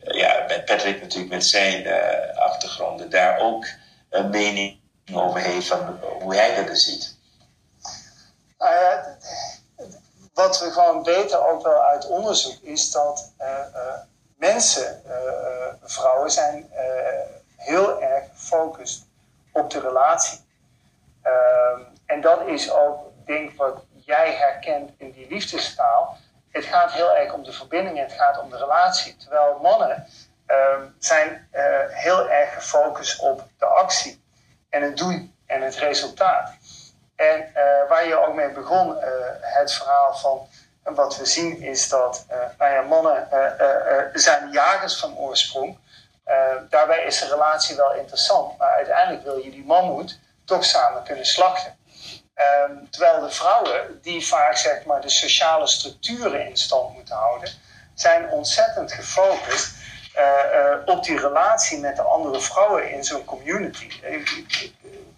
ja, 0.00 0.46
Patrick 0.64 1.00
natuurlijk 1.00 1.32
met 1.32 1.44
zijn 1.44 1.86
uh, 1.86 2.36
achtergronden 2.36 3.10
daar 3.10 3.38
ook 3.40 3.66
een 4.10 4.30
mening 4.30 4.78
over 5.12 5.40
heeft 5.40 5.66
van 5.66 6.00
hoe 6.20 6.34
hij 6.34 6.64
dat 6.64 6.78
ziet. 6.78 7.14
Uh, 8.58 8.94
wat 10.36 10.58
we 10.60 10.70
gewoon 10.70 11.02
weten 11.02 11.48
ook 11.48 11.62
wel 11.62 11.82
uit 11.82 12.06
onderzoek 12.06 12.62
is 12.62 12.90
dat 12.90 13.32
uh, 13.40 13.46
uh, 13.74 13.80
mensen, 14.38 15.02
uh, 15.06 15.12
vrouwen 15.82 16.30
zijn 16.30 16.70
heel 17.56 18.02
erg 18.02 18.24
gefocust 18.34 19.06
op 19.52 19.70
de 19.70 19.80
relatie. 19.80 20.38
Ehm, 21.22 21.80
en 22.06 22.20
dat 22.20 22.46
is 22.46 22.70
ook, 22.72 22.98
denk 23.24 23.56
wat 23.56 23.84
jij 24.04 24.34
herkent 24.34 24.90
in 24.98 25.10
die 25.10 25.28
liefdestaal. 25.28 26.16
Het 26.50 26.64
gaat 26.64 26.92
heel 26.92 27.16
erg 27.16 27.32
om 27.32 27.42
de 27.42 27.52
verbinding, 27.52 27.98
het 27.98 28.12
gaat 28.12 28.40
om 28.40 28.50
de 28.50 28.56
relatie. 28.56 29.16
Terwijl 29.16 29.58
mannen 29.62 30.06
ehm, 30.46 30.82
zijn 30.98 31.48
heel 31.88 32.28
erg 32.28 32.54
gefocust 32.54 33.20
op 33.20 33.44
de 33.58 33.66
actie 33.66 34.22
en 34.68 34.82
het 34.82 34.96
doen 34.96 35.34
en 35.46 35.62
het 35.62 35.74
resultaat. 35.74 36.52
En 37.16 37.52
uh, 37.56 37.88
waar 37.88 38.06
je 38.06 38.26
ook 38.26 38.34
mee 38.34 38.50
begon, 38.50 38.96
uh, 38.96 39.02
het 39.40 39.72
verhaal 39.72 40.14
van 40.14 40.48
wat 40.94 41.16
we 41.16 41.26
zien 41.26 41.62
is 41.62 41.88
dat 41.88 42.26
uh, 42.30 42.36
nou 42.58 42.86
mannen 42.86 43.28
zijn 44.12 44.50
jagers 44.50 44.96
van 44.98 45.18
oorsprong. 45.18 45.78
daarbij 46.68 47.04
is 47.04 47.18
de 47.18 47.28
relatie 47.28 47.76
wel 47.76 47.94
interessant, 47.94 48.58
maar 48.58 48.70
uiteindelijk 48.70 49.24
wil 49.24 49.36
je 49.36 49.50
die 49.50 49.64
mammoet 49.64 50.18
toch 50.44 50.64
samen 50.64 51.02
kunnen 51.02 51.26
slachten. 51.26 51.76
Um, 52.68 52.90
terwijl 52.90 53.20
de 53.20 53.30
vrouwen, 53.30 54.00
die 54.02 54.26
vaak 54.26 54.56
zeg 54.56 54.84
maar, 54.84 55.00
de 55.00 55.08
sociale 55.08 55.66
structuren 55.66 56.46
in 56.46 56.56
stand 56.56 56.94
moeten 56.94 57.14
houden, 57.14 57.50
zijn 57.94 58.30
ontzettend 58.30 58.92
gefocust 58.92 59.74
op 60.86 61.04
die 61.04 61.20
relatie 61.20 61.78
met 61.78 61.96
de 61.96 62.02
andere 62.02 62.40
vrouwen 62.40 62.90
in 62.90 63.04
zo'n 63.04 63.24
community 63.24 63.88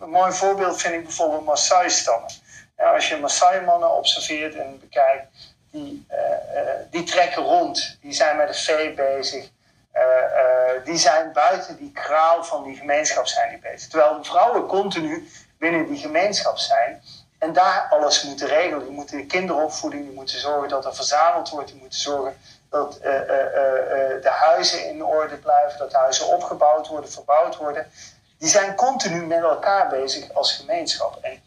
een 0.01 0.11
mooi 0.11 0.33
voorbeeld 0.33 0.81
vind 0.81 0.95
ik 0.95 1.03
bijvoorbeeld 1.03 1.45
Maasai-stammen. 1.45 2.31
als 2.77 3.09
je 3.09 3.17
Maasai-mannen 3.17 3.97
observeert 3.97 4.55
en 4.55 4.81
bekijkt, 4.81 5.27
die, 5.71 6.07
uh, 6.11 6.19
uh, 6.19 6.71
die 6.91 7.03
trekken 7.03 7.43
rond, 7.43 7.99
die 8.01 8.13
zijn 8.13 8.37
met 8.37 8.49
de 8.49 8.55
vee 8.55 8.95
bezig, 8.95 9.49
uh, 9.95 10.85
die 10.85 10.97
zijn 10.97 11.33
buiten 11.33 11.77
die 11.77 11.93
kraal 11.93 12.45
van 12.45 12.65
die 12.65 12.77
gemeenschap 12.77 13.27
zijn 13.27 13.51
die 13.51 13.59
bezig. 13.59 13.89
Terwijl 13.89 14.17
de 14.19 14.25
vrouwen 14.25 14.67
continu 14.67 15.29
binnen 15.59 15.87
die 15.87 15.99
gemeenschap 15.99 16.59
zijn 16.59 17.03
en 17.39 17.53
daar 17.53 17.87
alles 17.91 18.23
moeten 18.23 18.47
regelen. 18.47 18.85
Die 18.85 18.95
moeten 18.95 19.17
de 19.17 19.27
kinderopvoeding, 19.27 20.05
die 20.05 20.15
moeten 20.15 20.39
zorgen 20.39 20.69
dat 20.69 20.85
er 20.85 20.95
verzameld 20.95 21.49
wordt, 21.49 21.69
die 21.69 21.81
moeten 21.81 22.01
zorgen 22.01 22.37
dat 22.71 22.93
de 24.23 24.31
huizen 24.31 24.89
in 24.89 25.05
orde 25.05 25.37
blijven, 25.37 25.79
dat 25.79 25.93
huizen 25.93 26.27
opgebouwd 26.27 26.87
worden, 26.87 27.11
verbouwd 27.11 27.57
worden 27.57 27.93
die 28.39 28.49
zijn 28.49 28.74
continu 28.74 29.26
met 29.26 29.43
elkaar 29.43 29.89
bezig 29.89 30.32
als 30.34 30.53
gemeenschap. 30.53 31.18
En 31.22 31.43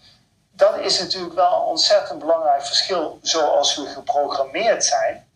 dat 0.52 0.78
is 0.78 1.00
natuurlijk 1.00 1.34
wel 1.34 1.54
een 1.54 1.68
ontzettend 1.68 2.20
belangrijk 2.20 2.66
verschil 2.66 3.20
zoals 3.22 3.76
we 3.76 3.86
geprogrammeerd 3.86 4.86
zijn. 4.86 5.30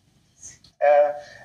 Uh, 0.78 0.88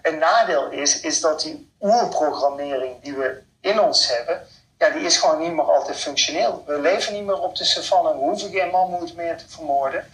een 0.02 0.18
nadeel 0.18 0.70
is, 0.70 1.00
is 1.00 1.22
dat 1.22 1.42
die 1.42 1.72
oerprogrammering 1.82 3.02
die 3.02 3.14
we 3.14 3.42
in 3.62 3.80
ons 3.80 4.08
hebben, 4.08 4.48
ja, 4.82 4.90
die 4.90 5.02
is 5.02 5.18
gewoon 5.18 5.40
niet 5.40 5.54
meer 5.54 5.72
altijd 5.72 5.98
functioneel. 5.98 6.64
We 6.66 6.80
leven 6.80 7.14
niet 7.14 7.26
meer 7.26 7.40
op 7.40 7.56
de 7.56 7.64
savanne, 7.64 8.12
we 8.12 8.20
hoeven 8.20 8.50
geen 8.50 8.70
mammoet 8.70 9.16
meer 9.16 9.38
te 9.38 9.50
vermoorden. 9.50 10.06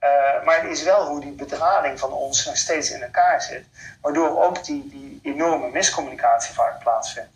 Uh, 0.00 0.44
maar 0.44 0.62
het 0.62 0.70
is 0.70 0.82
wel 0.82 1.06
hoe 1.06 1.20
die 1.20 1.32
bedrading 1.32 1.98
van 1.98 2.12
ons 2.12 2.46
nog 2.46 2.56
steeds 2.56 2.90
in 2.90 3.02
elkaar 3.02 3.42
zit. 3.42 3.64
Waardoor 4.00 4.44
ook 4.44 4.64
die, 4.64 4.88
die 4.88 5.20
enorme 5.22 5.68
miscommunicatie 5.68 6.54
vaak 6.54 6.78
plaatsvindt. 6.78 7.35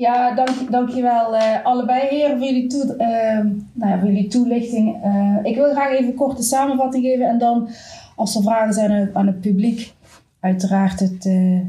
Ja, 0.00 0.34
dank, 0.34 0.70
dankjewel 0.70 1.34
uh, 1.34 1.64
allebei 1.64 2.08
heren 2.08 2.38
voor 2.38 2.46
jullie, 2.46 2.66
toe, 2.66 2.94
uh, 2.98 3.44
nou 3.72 3.92
ja, 3.92 3.98
voor 3.98 4.08
jullie 4.08 4.28
toelichting. 4.28 5.04
Uh, 5.04 5.36
ik 5.42 5.54
wil 5.54 5.70
graag 5.70 5.90
even 5.90 6.04
een 6.04 6.14
korte 6.14 6.42
samenvatting 6.42 7.04
geven 7.04 7.28
en 7.28 7.38
dan, 7.38 7.68
als 8.16 8.36
er 8.36 8.42
vragen 8.42 8.74
zijn 8.74 9.10
aan 9.12 9.26
het 9.26 9.40
publiek, 9.40 9.94
uiteraard 10.40 11.00
het 11.00 11.26
eh, 11.26 11.60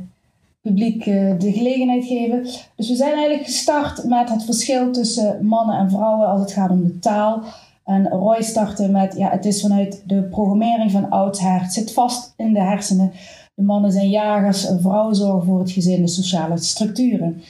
publiek 0.61 1.03
de 1.39 1.51
gelegenheid 1.51 2.05
geven. 2.05 2.43
Dus 2.75 2.89
we 2.89 2.95
zijn 2.95 3.13
eigenlijk 3.13 3.43
gestart 3.43 4.03
met 4.03 4.29
het 4.29 4.43
verschil 4.43 4.91
tussen 4.91 5.45
mannen 5.45 5.77
en 5.77 5.89
vrouwen 5.89 6.27
als 6.27 6.41
het 6.41 6.51
gaat 6.51 6.69
om 6.69 6.83
de 6.83 6.99
taal. 6.99 7.43
En 7.85 8.09
Roy 8.09 8.41
startte 8.41 8.89
met, 8.89 9.15
ja, 9.17 9.29
het 9.29 9.45
is 9.45 9.61
vanuit 9.61 10.03
de 10.05 10.23
programmering 10.23 10.91
van 10.91 11.09
oudsher. 11.09 11.61
Het 11.61 11.73
zit 11.73 11.93
vast 11.93 12.33
in 12.37 12.53
de 12.53 12.61
hersenen. 12.61 13.11
De 13.55 13.63
mannen 13.63 13.91
zijn 13.91 14.09
jagers, 14.09 14.67
vrouwen 14.79 15.15
zorgen 15.15 15.45
voor 15.45 15.59
het 15.59 15.71
gezin, 15.71 16.01
de 16.01 16.07
sociale 16.07 16.57
structuren. 16.57 17.41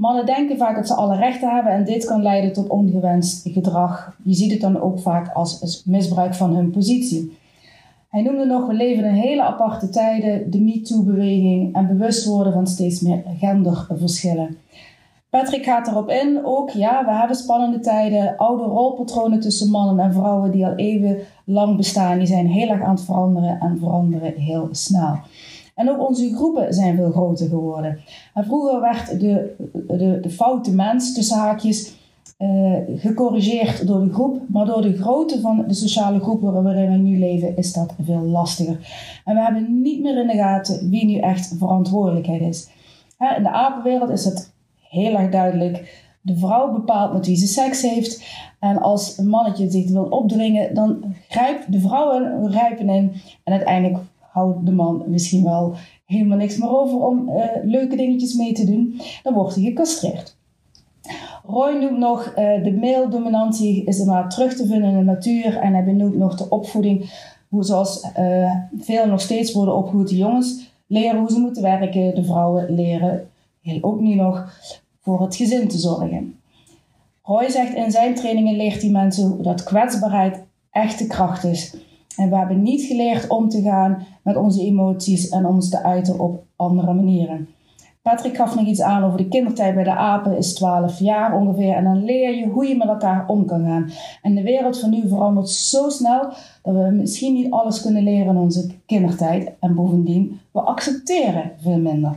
Mannen 0.00 0.26
denken 0.26 0.56
vaak 0.56 0.76
dat 0.76 0.86
ze 0.86 0.94
alle 0.94 1.16
rechten 1.16 1.54
hebben 1.54 1.72
en 1.72 1.84
dit 1.84 2.04
kan 2.04 2.22
leiden 2.22 2.52
tot 2.52 2.68
ongewenst 2.68 3.48
gedrag. 3.48 4.16
Je 4.22 4.34
ziet 4.34 4.50
het 4.50 4.60
dan 4.60 4.80
ook 4.80 4.98
vaak 4.98 5.32
als 5.32 5.82
misbruik 5.84 6.34
van 6.34 6.54
hun 6.54 6.70
positie. 6.70 7.38
Hij 8.08 8.22
noemde 8.22 8.44
nog, 8.44 8.66
we 8.66 8.74
leven 8.74 9.04
in 9.04 9.14
hele 9.14 9.42
aparte 9.42 9.88
tijden, 9.88 10.50
de 10.50 10.60
MeToo-beweging 10.60 11.74
en 11.74 11.86
bewust 11.86 12.24
worden 12.24 12.52
van 12.52 12.66
steeds 12.66 13.00
meer 13.00 13.22
genderverschillen. 13.38 14.56
Patrick 15.30 15.64
gaat 15.64 15.88
erop 15.88 16.10
in, 16.10 16.40
ook 16.44 16.70
ja, 16.70 17.04
we 17.04 17.12
hebben 17.12 17.36
spannende 17.36 17.80
tijden, 17.80 18.36
oude 18.36 18.62
rolpatronen 18.62 19.40
tussen 19.40 19.70
mannen 19.70 20.04
en 20.04 20.12
vrouwen 20.12 20.50
die 20.50 20.66
al 20.66 20.74
even 20.74 21.18
lang 21.44 21.76
bestaan, 21.76 22.18
die 22.18 22.26
zijn 22.26 22.46
heel 22.46 22.68
erg 22.68 22.82
aan 22.82 22.94
het 22.94 23.04
veranderen 23.04 23.60
en 23.60 23.78
veranderen 23.78 24.34
heel 24.34 24.68
snel. 24.70 25.18
En 25.80 25.90
ook 25.90 26.08
onze 26.08 26.34
groepen 26.34 26.74
zijn 26.74 26.96
veel 26.96 27.10
groter 27.10 27.48
geworden. 27.48 27.98
En 28.34 28.44
vroeger 28.44 28.80
werd 28.80 29.20
de, 29.20 29.54
de, 29.86 30.18
de 30.20 30.30
foute 30.30 30.74
mens, 30.74 31.14
tussen 31.14 31.38
haakjes, 31.38 31.92
uh, 32.38 32.76
gecorrigeerd 32.96 33.86
door 33.86 34.04
de 34.04 34.12
groep, 34.12 34.40
maar 34.48 34.66
door 34.66 34.82
de 34.82 34.96
grootte 34.96 35.40
van 35.40 35.64
de 35.66 35.74
sociale 35.74 36.20
groep 36.20 36.40
waarin 36.40 36.90
we 36.90 36.96
nu 36.96 37.18
leven, 37.18 37.56
is 37.56 37.72
dat 37.72 37.94
veel 38.02 38.20
lastiger. 38.20 38.78
En 39.24 39.34
we 39.34 39.42
hebben 39.42 39.82
niet 39.82 40.02
meer 40.02 40.20
in 40.20 40.26
de 40.26 40.36
gaten 40.36 40.90
wie 40.90 41.04
nu 41.04 41.18
echt 41.18 41.54
verantwoordelijkheid 41.58 42.40
is. 42.40 42.68
in 43.36 43.42
de 43.42 43.50
apenwereld 43.50 44.10
is 44.10 44.24
het 44.24 44.52
heel 44.88 45.16
erg 45.16 45.30
duidelijk. 45.30 46.08
De 46.20 46.36
vrouw 46.36 46.72
bepaalt 46.72 47.12
met 47.12 47.26
wie 47.26 47.36
ze 47.36 47.46
seks 47.46 47.82
heeft. 47.82 48.22
En 48.58 48.78
als 48.78 49.18
een 49.18 49.28
mannetje 49.28 49.70
zich 49.70 49.90
wil 49.90 50.04
opdringen, 50.04 50.74
dan 50.74 51.14
grijpt 51.28 51.72
de 51.72 51.80
vrouwen 51.80 52.52
in. 52.78 53.12
En 53.44 53.52
uiteindelijk 53.52 53.98
houdt 54.30 54.66
de 54.66 54.72
man 54.72 55.02
misschien 55.06 55.44
wel 55.44 55.74
helemaal 56.04 56.38
niks 56.38 56.56
meer 56.56 56.78
over 56.78 57.06
om 57.06 57.28
uh, 57.28 57.44
leuke 57.62 57.96
dingetjes 57.96 58.34
mee 58.34 58.52
te 58.52 58.66
doen. 58.66 59.00
Dan 59.22 59.34
wordt 59.34 59.54
hij 59.54 59.64
gecastreerd. 59.64 60.36
Roy 61.46 61.72
noemt 61.72 61.98
nog 61.98 62.26
uh, 62.26 62.64
de 62.64 62.72
male-dominantie 62.80 63.84
is 63.84 63.98
inderdaad 63.98 64.30
terug 64.30 64.54
te 64.54 64.66
vinden 64.66 64.90
in 64.90 64.98
de 64.98 65.04
natuur. 65.04 65.56
En 65.56 65.72
hij 65.72 65.84
benoemt 65.84 66.16
nog 66.16 66.36
de 66.36 66.48
opvoeding, 66.48 67.10
hoe 67.48 67.64
zoals 67.64 68.08
uh, 68.18 68.52
veel 68.78 69.06
nog 69.06 69.20
steeds 69.20 69.52
worden 69.52 69.76
opgevoed. 69.76 70.08
De 70.08 70.16
jongens 70.16 70.72
leren 70.86 71.20
hoe 71.20 71.30
ze 71.30 71.38
moeten 71.38 71.62
werken, 71.62 72.14
de 72.14 72.24
vrouwen 72.24 72.74
leren 72.74 73.28
heel 73.60 73.78
ook 73.80 74.00
nu 74.00 74.14
nog 74.14 74.60
voor 75.00 75.22
het 75.22 75.36
gezin 75.36 75.68
te 75.68 75.78
zorgen. 75.78 76.34
Roy 77.22 77.48
zegt 77.48 77.74
in 77.74 77.90
zijn 77.90 78.14
trainingen 78.14 78.56
leert 78.56 78.82
hij 78.82 78.90
mensen 78.90 79.42
dat 79.42 79.62
kwetsbaarheid 79.62 80.42
echte 80.70 81.06
kracht 81.06 81.44
is. 81.44 81.76
En 82.20 82.30
we 82.30 82.36
hebben 82.36 82.62
niet 82.62 82.82
geleerd 82.82 83.28
om 83.28 83.48
te 83.48 83.62
gaan 83.62 84.06
met 84.22 84.36
onze 84.36 84.62
emoties 84.62 85.28
en 85.28 85.46
ons 85.46 85.68
te 85.68 85.82
uiten 85.82 86.18
op 86.18 86.44
andere 86.56 86.92
manieren. 86.92 87.48
Patrick 88.02 88.36
gaf 88.36 88.54
nog 88.54 88.66
iets 88.66 88.80
aan 88.80 89.04
over 89.04 89.18
de 89.18 89.28
kindertijd 89.28 89.74
bij 89.74 89.84
de 89.84 89.94
apen, 89.94 90.36
is 90.36 90.54
12 90.54 90.98
jaar 90.98 91.34
ongeveer. 91.34 91.74
En 91.74 91.84
dan 91.84 92.04
leer 92.04 92.36
je 92.36 92.46
hoe 92.46 92.66
je 92.66 92.76
met 92.76 92.88
elkaar 92.88 93.26
om 93.26 93.46
kan 93.46 93.64
gaan. 93.64 93.90
En 94.22 94.34
de 94.34 94.42
wereld 94.42 94.80
van 94.80 94.90
nu 94.90 95.08
verandert 95.08 95.48
zo 95.48 95.88
snel 95.88 96.20
dat 96.62 96.74
we 96.74 96.90
misschien 96.92 97.34
niet 97.34 97.50
alles 97.50 97.82
kunnen 97.82 98.02
leren 98.02 98.34
in 98.34 98.40
onze 98.40 98.70
kindertijd. 98.86 99.52
En 99.60 99.74
bovendien, 99.74 100.40
we 100.52 100.60
accepteren 100.60 101.52
veel 101.60 101.78
minder. 101.78 102.16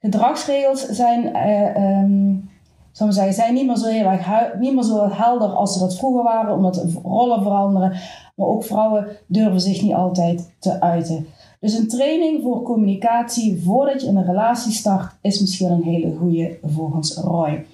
Gedragsregels 0.00 0.88
zijn, 0.88 1.36
uh, 1.36 2.00
um, 2.02 2.47
zeggen, 3.12 3.34
zijn 3.34 3.54
niet 3.54 3.66
meer 3.66 3.76
zo 3.76 3.88
heel 3.88 4.10
niet 4.60 4.74
meer 4.74 4.82
zo 4.82 5.08
helder 5.10 5.48
als 5.48 5.72
ze 5.72 5.78
dat 5.78 5.98
vroeger 5.98 6.22
waren, 6.22 6.54
omdat 6.54 6.86
rollen 7.02 7.42
veranderen. 7.42 7.92
Maar 8.34 8.46
ook 8.46 8.64
vrouwen 8.64 9.06
durven 9.26 9.60
zich 9.60 9.82
niet 9.82 9.94
altijd 9.94 10.50
te 10.58 10.80
uiten. 10.80 11.26
Dus 11.60 11.78
een 11.78 11.88
training 11.88 12.42
voor 12.42 12.62
communicatie 12.62 13.62
voordat 13.62 14.02
je 14.02 14.08
een 14.08 14.24
relatie 14.24 14.72
start 14.72 15.12
is 15.20 15.40
misschien 15.40 15.70
een 15.70 15.82
hele 15.82 16.16
goede 16.16 16.58
volgens 16.62 17.16
Roy. 17.16 17.66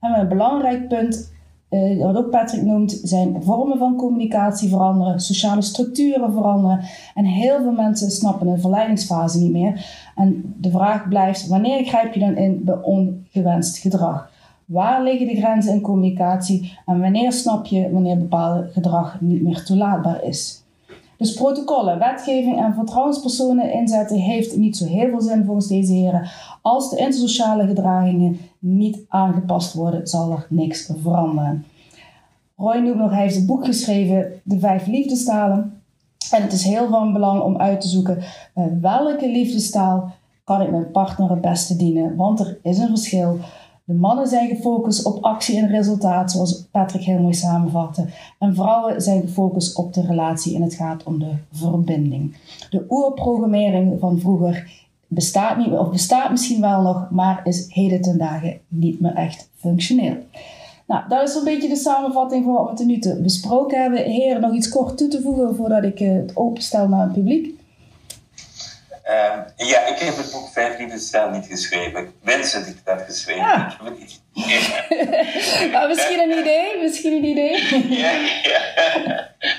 En 0.00 0.20
een 0.20 0.28
belangrijk 0.28 0.88
punt, 0.88 1.32
uh, 1.70 2.04
wat 2.04 2.16
ook 2.16 2.30
Patrick 2.30 2.62
noemt, 2.62 3.00
zijn 3.02 3.42
vormen 3.42 3.78
van 3.78 3.96
communicatie 3.96 4.68
veranderen, 4.68 5.20
sociale 5.20 5.62
structuren 5.62 6.32
veranderen. 6.32 6.80
En 7.14 7.24
heel 7.24 7.62
veel 7.62 7.72
mensen 7.72 8.10
snappen 8.10 8.46
de 8.46 8.58
verleidingsfase 8.58 9.38
niet 9.38 9.52
meer. 9.52 9.86
En 10.14 10.54
de 10.56 10.70
vraag 10.70 11.08
blijft, 11.08 11.46
wanneer 11.46 11.84
grijp 11.84 12.14
je 12.14 12.20
dan 12.20 12.36
in 12.36 12.64
bij 12.64 12.78
ongewenst 12.82 13.78
gedrag? 13.78 14.29
Waar 14.70 15.02
liggen 15.02 15.26
de 15.26 15.36
grenzen 15.36 15.72
in 15.72 15.80
communicatie 15.80 16.78
en 16.86 17.00
wanneer 17.00 17.32
snap 17.32 17.66
je 17.66 17.90
wanneer 17.92 18.18
bepaalde 18.18 18.68
gedrag 18.72 19.20
niet 19.20 19.42
meer 19.42 19.64
toelaatbaar 19.64 20.24
is? 20.24 20.62
Dus 21.16 21.34
protocollen, 21.34 21.98
wetgeving 21.98 22.58
en 22.58 22.74
vertrouwenspersonen 22.74 23.72
inzetten 23.72 24.16
heeft 24.16 24.56
niet 24.56 24.76
zo 24.76 24.86
heel 24.86 25.08
veel 25.08 25.20
zin 25.20 25.44
volgens 25.44 25.66
deze 25.66 25.92
heren. 25.92 26.28
Als 26.62 26.90
de 26.90 26.96
intersociale 26.96 27.66
gedragingen 27.66 28.38
niet 28.58 28.98
aangepast 29.08 29.74
worden, 29.74 30.06
zal 30.06 30.32
er 30.32 30.46
niks 30.48 30.92
veranderen. 31.02 31.64
Roy 32.56 32.76
noemt 32.76 32.98
nog, 32.98 33.10
hij 33.10 33.22
heeft 33.22 33.36
een 33.36 33.46
boek 33.46 33.64
geschreven, 33.64 34.32
De 34.42 34.58
Vijf 34.58 34.86
Liefdestalen. 34.86 35.82
En 36.30 36.42
het 36.42 36.52
is 36.52 36.64
heel 36.64 36.88
van 36.88 37.12
belang 37.12 37.42
om 37.42 37.56
uit 37.56 37.80
te 37.80 37.88
zoeken 37.88 38.22
welke 38.80 39.28
liefdestaal 39.28 40.12
kan 40.44 40.62
ik 40.62 40.70
mijn 40.70 40.90
partner 40.90 41.30
het 41.30 41.40
beste 41.40 41.76
dienen. 41.76 42.16
Want 42.16 42.40
er 42.40 42.58
is 42.62 42.78
een 42.78 42.88
verschil 42.88 43.38
de 43.90 43.96
mannen 43.96 44.26
zijn 44.26 44.48
gefocust 44.48 45.04
op 45.04 45.24
actie 45.24 45.58
en 45.58 45.68
resultaat, 45.68 46.30
zoals 46.30 46.64
Patrick 46.70 47.02
heel 47.02 47.18
mooi 47.18 47.34
samenvatte. 47.34 48.06
En 48.38 48.54
vrouwen 48.54 49.00
zijn 49.00 49.20
gefocust 49.20 49.76
op 49.76 49.92
de 49.92 50.06
relatie 50.06 50.54
en 50.54 50.62
het 50.62 50.74
gaat 50.74 51.02
om 51.04 51.18
de 51.18 51.32
verbinding. 51.52 52.36
De 52.70 52.84
oerprogrammering 52.88 54.00
van 54.00 54.18
vroeger 54.18 54.86
bestaat 55.06 55.56
niet 55.56 55.70
of 55.70 55.90
bestaat 55.90 56.30
misschien 56.30 56.60
wel 56.60 56.82
nog, 56.82 57.10
maar 57.10 57.40
is 57.44 57.66
heden 57.68 58.00
ten 58.00 58.18
dagen 58.18 58.60
niet 58.68 59.00
meer 59.00 59.14
echt 59.14 59.50
functioneel. 59.56 60.16
Nou, 60.86 61.08
dat 61.08 61.28
is 61.28 61.34
een 61.34 61.44
beetje 61.44 61.68
de 61.68 61.76
samenvatting 61.76 62.44
van 62.44 62.54
wat 62.54 62.70
we 62.70 62.76
tot 62.76 62.86
nu 62.86 63.22
besproken 63.22 63.82
hebben. 63.82 64.02
Heren, 64.02 64.40
nog 64.40 64.54
iets 64.54 64.68
kort 64.68 64.96
toe 64.96 65.08
te 65.08 65.20
voegen 65.20 65.56
voordat 65.56 65.84
ik 65.84 65.98
het 65.98 66.36
openstel 66.36 66.88
naar 66.88 67.02
het 67.02 67.12
publiek? 67.12 67.59
Um, 69.10 69.44
ja, 69.56 69.86
ik 69.86 69.98
heb 69.98 70.16
het 70.16 70.30
boek 70.32 70.48
Vijf 70.52 70.78
Liefdesstijl 70.78 71.30
niet 71.30 71.46
geschreven. 71.46 72.00
Ik 72.00 72.10
wens 72.22 72.52
dat 72.52 72.66
ik 72.66 72.84
dat 72.84 73.02
geschreven 73.02 73.44
heb. 73.44 73.70
Ik 73.70 74.10
heb. 74.34 74.88
Ja. 75.70 75.86
misschien 75.86 76.20
een 76.20 76.38
idee, 76.38 76.78
misschien 76.78 77.12
een 77.12 77.24
idee. 77.24 77.78
ja, 77.98 78.10
ja. 78.42 79.28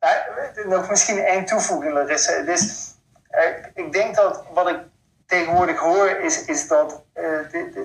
Nou, 0.00 0.68
nog 0.68 0.88
misschien 0.88 1.18
één 1.18 1.44
toevoeging, 1.44 1.92
Larissa. 1.92 2.42
Dus, 2.42 2.94
uh, 3.30 3.84
ik 3.84 3.92
denk 3.92 4.16
dat 4.16 4.44
wat 4.52 4.68
ik 4.68 4.78
tegenwoordig 5.26 5.78
hoor, 5.78 6.08
is, 6.08 6.44
is 6.44 6.68
dat 6.68 7.02
uh, 7.14 7.24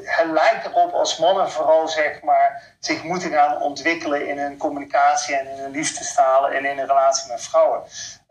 het 0.03 0.31
lijkt 0.31 0.65
erop 0.65 0.93
als 0.93 1.17
mannen 1.17 1.51
vooral 1.51 1.87
zeg 1.87 2.21
maar, 2.21 2.75
zich 2.79 3.03
moeten 3.03 3.31
gaan 3.31 3.61
ontwikkelen 3.61 4.27
in 4.27 4.37
hun 4.37 4.57
communicatie 4.57 5.35
en 5.35 5.47
in 5.47 5.57
hun 5.57 5.71
liefdestaal 5.71 6.49
en 6.49 6.65
in 6.65 6.77
een 6.77 6.87
relatie 6.87 7.31
met 7.31 7.41
vrouwen. 7.41 7.81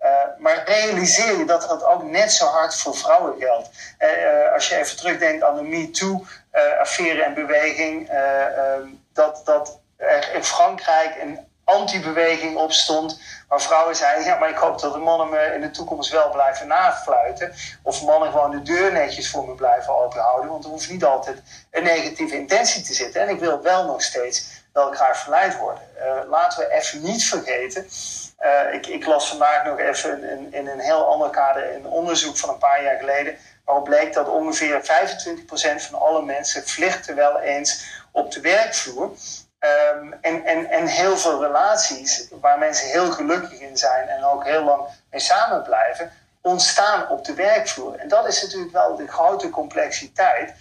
Uh, 0.05 0.11
maar 0.39 0.63
realiseer 0.65 1.39
je 1.39 1.45
dat 1.45 1.69
dat 1.69 1.85
ook 1.85 2.03
net 2.03 2.33
zo 2.33 2.47
hard 2.47 2.75
voor 2.75 2.97
vrouwen 2.97 3.39
geldt. 3.39 3.69
Uh, 3.99 4.53
als 4.53 4.69
je 4.69 4.77
even 4.77 4.97
terugdenkt 4.97 5.45
aan 5.45 5.57
de 5.57 5.63
MeToo-affaire 5.63 7.23
en 7.23 7.35
beweging, 7.35 8.09
ehm, 8.09 8.89
dat, 9.13 9.43
dat 9.45 9.81
er 9.97 10.35
in 10.35 10.45
Frankrijk 10.45 11.17
een 11.21 11.39
anti-beweging 11.65 12.57
opstond. 12.57 13.21
Waar 13.49 13.61
vrouwen 13.61 13.97
zeiden: 13.97 14.25
Ja, 14.25 14.39
maar 14.39 14.49
ik 14.49 14.57
hoop 14.57 14.81
dat 14.81 14.93
de 14.93 14.99
mannen 14.99 15.29
me 15.29 15.53
in 15.55 15.61
de 15.61 15.71
toekomst 15.71 16.11
wel 16.11 16.31
blijven 16.31 16.67
nafluiten. 16.67 17.53
Of 17.83 18.03
mannen 18.03 18.31
gewoon 18.31 18.51
de 18.51 18.63
deur 18.63 18.93
netjes 18.93 19.31
voor 19.31 19.47
me 19.49 19.55
blijven 19.55 19.97
openhouden. 19.99 20.51
Want 20.51 20.65
er 20.65 20.71
hoeft 20.71 20.91
niet 20.91 21.05
altijd 21.05 21.43
een 21.71 21.83
negatieve 21.83 22.37
intentie 22.37 22.83
te 22.83 22.95
zitten. 22.95 23.21
En 23.21 23.29
ik 23.29 23.39
wil 23.39 23.63
wel 23.63 23.85
nog 23.85 24.03
steeds 24.03 24.63
wel 24.73 24.93
graag 24.93 25.19
verleid 25.19 25.59
worden. 25.59 25.83
Laten 26.29 26.59
we 26.59 26.73
even 26.73 27.03
niet 27.03 27.25
vergeten. 27.25 27.87
Uh, 28.45 28.75
ik, 28.75 28.87
ik, 28.87 29.07
las 29.07 29.29
vandaag 29.29 29.65
nog 29.65 29.79
even 29.79 30.31
in, 30.31 30.53
in, 30.53 30.67
een 30.67 30.81
heel 30.81 31.07
ander 31.07 31.31
kader 31.31 31.75
een 31.75 31.87
onderzoek 31.87 32.37
van 32.37 32.49
een 32.49 32.59
paar 32.59 32.83
jaar 32.83 32.99
geleden. 32.99 33.37
Waarop 33.65 33.85
bleek 33.85 34.13
dat 34.13 34.29
ongeveer 34.29 34.83
25% 34.83 34.87
van 35.77 36.01
alle 36.01 36.23
mensen 36.23 36.67
vliegten 36.67 37.15
wel 37.15 37.41
eens 37.41 37.85
op 38.13 38.33
de 38.33 38.41
werkvloer. 38.41 39.11
Um, 39.95 40.13
en, 40.21 40.45
en, 40.45 40.71
en 40.71 40.87
heel 40.87 41.17
veel 41.17 41.43
relaties 41.43 42.29
waar 42.41 42.59
mensen 42.59 42.89
heel 42.89 43.11
gelukkig 43.11 43.61
in 43.61 43.77
zijn 43.77 44.09
en 44.09 44.25
ook 44.25 44.45
heel 44.45 44.65
lang 44.65 44.83
mee 45.11 45.21
samen 45.21 45.63
blijven, 45.63 46.13
ontstaan 46.41 47.09
op 47.09 47.25
de 47.25 47.35
werkvloer. 47.35 47.95
En 47.95 48.09
dat 48.09 48.27
is 48.27 48.43
natuurlijk 48.43 48.73
wel 48.73 48.97
de 48.97 49.09
grote 49.09 49.51
complexiteit, 49.51 50.55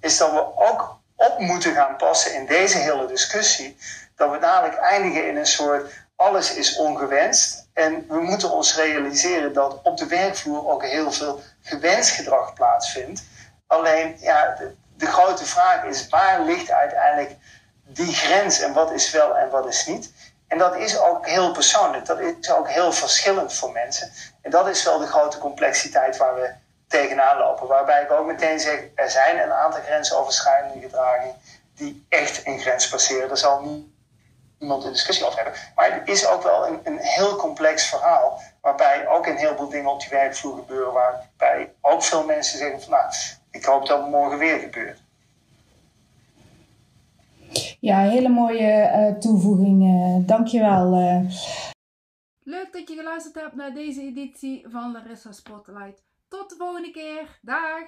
is 0.00 0.18
dat 0.18 0.30
we 0.30 0.56
ook 0.56 0.98
op 1.16 1.38
moeten 1.38 1.74
gaan 1.74 1.96
passen 1.96 2.34
in 2.34 2.46
deze 2.46 2.78
hele 2.78 3.06
discussie, 3.06 3.76
dat 4.16 4.30
we 4.30 4.38
dadelijk 4.38 4.78
eindigen 4.78 5.28
in 5.28 5.36
een 5.36 5.46
soort 5.46 5.92
alles 6.18 6.54
is 6.54 6.76
ongewenst. 6.76 7.68
En 7.72 8.04
we 8.08 8.20
moeten 8.20 8.50
ons 8.50 8.76
realiseren 8.76 9.52
dat 9.52 9.80
op 9.82 9.96
de 9.96 10.06
werkvloer 10.06 10.68
ook 10.68 10.84
heel 10.84 11.12
veel 11.12 11.40
gewenst 11.62 12.10
gedrag 12.10 12.52
plaatsvindt. 12.52 13.22
Alleen, 13.66 14.16
ja, 14.20 14.54
de, 14.58 14.74
de 14.96 15.06
grote 15.06 15.44
vraag 15.44 15.84
is, 15.84 16.08
waar 16.08 16.40
ligt 16.40 16.70
uiteindelijk 16.70 17.36
die 17.82 18.12
grens 18.14 18.60
en 18.60 18.72
wat 18.72 18.92
is 18.92 19.10
wel 19.10 19.36
en 19.36 19.50
wat 19.50 19.66
is 19.66 19.86
niet. 19.86 20.12
En 20.48 20.58
dat 20.58 20.76
is 20.76 20.98
ook 20.98 21.26
heel 21.26 21.52
persoonlijk, 21.52 22.06
dat 22.06 22.18
is 22.18 22.50
ook 22.50 22.68
heel 22.68 22.92
verschillend 22.92 23.54
voor 23.54 23.72
mensen. 23.72 24.10
En 24.42 24.50
dat 24.50 24.68
is 24.68 24.84
wel 24.84 24.98
de 24.98 25.06
grote 25.06 25.38
complexiteit 25.38 26.16
waar 26.16 26.34
we 26.34 26.50
tegenaan 26.88 27.38
lopen. 27.38 27.66
Waarbij 27.66 28.02
ik 28.02 28.10
ook 28.10 28.26
meteen 28.26 28.60
zeg, 28.60 28.80
er 28.94 29.10
zijn 29.10 29.38
een 29.38 29.52
aantal 29.52 29.80
grensoverschrijdende 29.80 30.80
gedragingen 30.80 31.34
die 31.74 32.06
echt 32.08 32.46
een 32.46 32.58
grens 32.58 32.88
passeren. 32.88 33.28
Daar 33.28 33.36
zal 33.36 33.62
niemand 34.58 34.84
een 34.84 34.92
discussie 34.92 35.26
over 35.26 35.42
hebben. 35.42 35.60
Maar 35.74 35.94
het 35.94 36.08
is 36.08 36.26
ook 36.26 36.42
wel 36.42 36.66
een, 36.66 36.80
een 36.84 36.98
heel 36.98 37.36
complex 37.36 37.88
verhaal. 37.88 38.40
Waarbij 38.60 39.08
ook 39.08 39.26
een 39.26 39.36
heleboel 39.36 39.68
dingen 39.68 39.90
op 39.90 40.00
die 40.00 40.08
werkvloer 40.08 40.56
gebeuren. 40.56 40.92
Waarbij 40.92 41.74
ook 41.80 42.02
veel 42.02 42.24
mensen 42.24 42.58
zeggen 42.58 42.80
van 42.80 42.90
nou, 42.90 43.12
ik 43.50 43.64
hoop 43.64 43.86
dat 43.86 44.00
het 44.00 44.10
morgen 44.10 44.38
weer 44.38 44.58
gebeurt. 44.58 45.02
Ja, 47.80 48.00
hele 48.00 48.28
mooie 48.28 48.90
uh, 48.94 49.18
toevoeging. 49.18 49.82
Uh, 49.82 50.26
dankjewel. 50.26 50.94
Uh. 50.94 51.30
Leuk 52.42 52.72
dat 52.72 52.88
je 52.88 52.94
geluisterd 52.94 53.34
hebt 53.34 53.54
naar 53.54 53.74
deze 53.74 54.00
editie 54.00 54.66
van 54.68 54.92
Larissa 54.92 55.32
Spotlight. 55.32 56.02
Tot 56.28 56.50
de 56.50 56.56
volgende 56.56 56.90
keer. 56.90 57.38
Dag! 57.42 57.82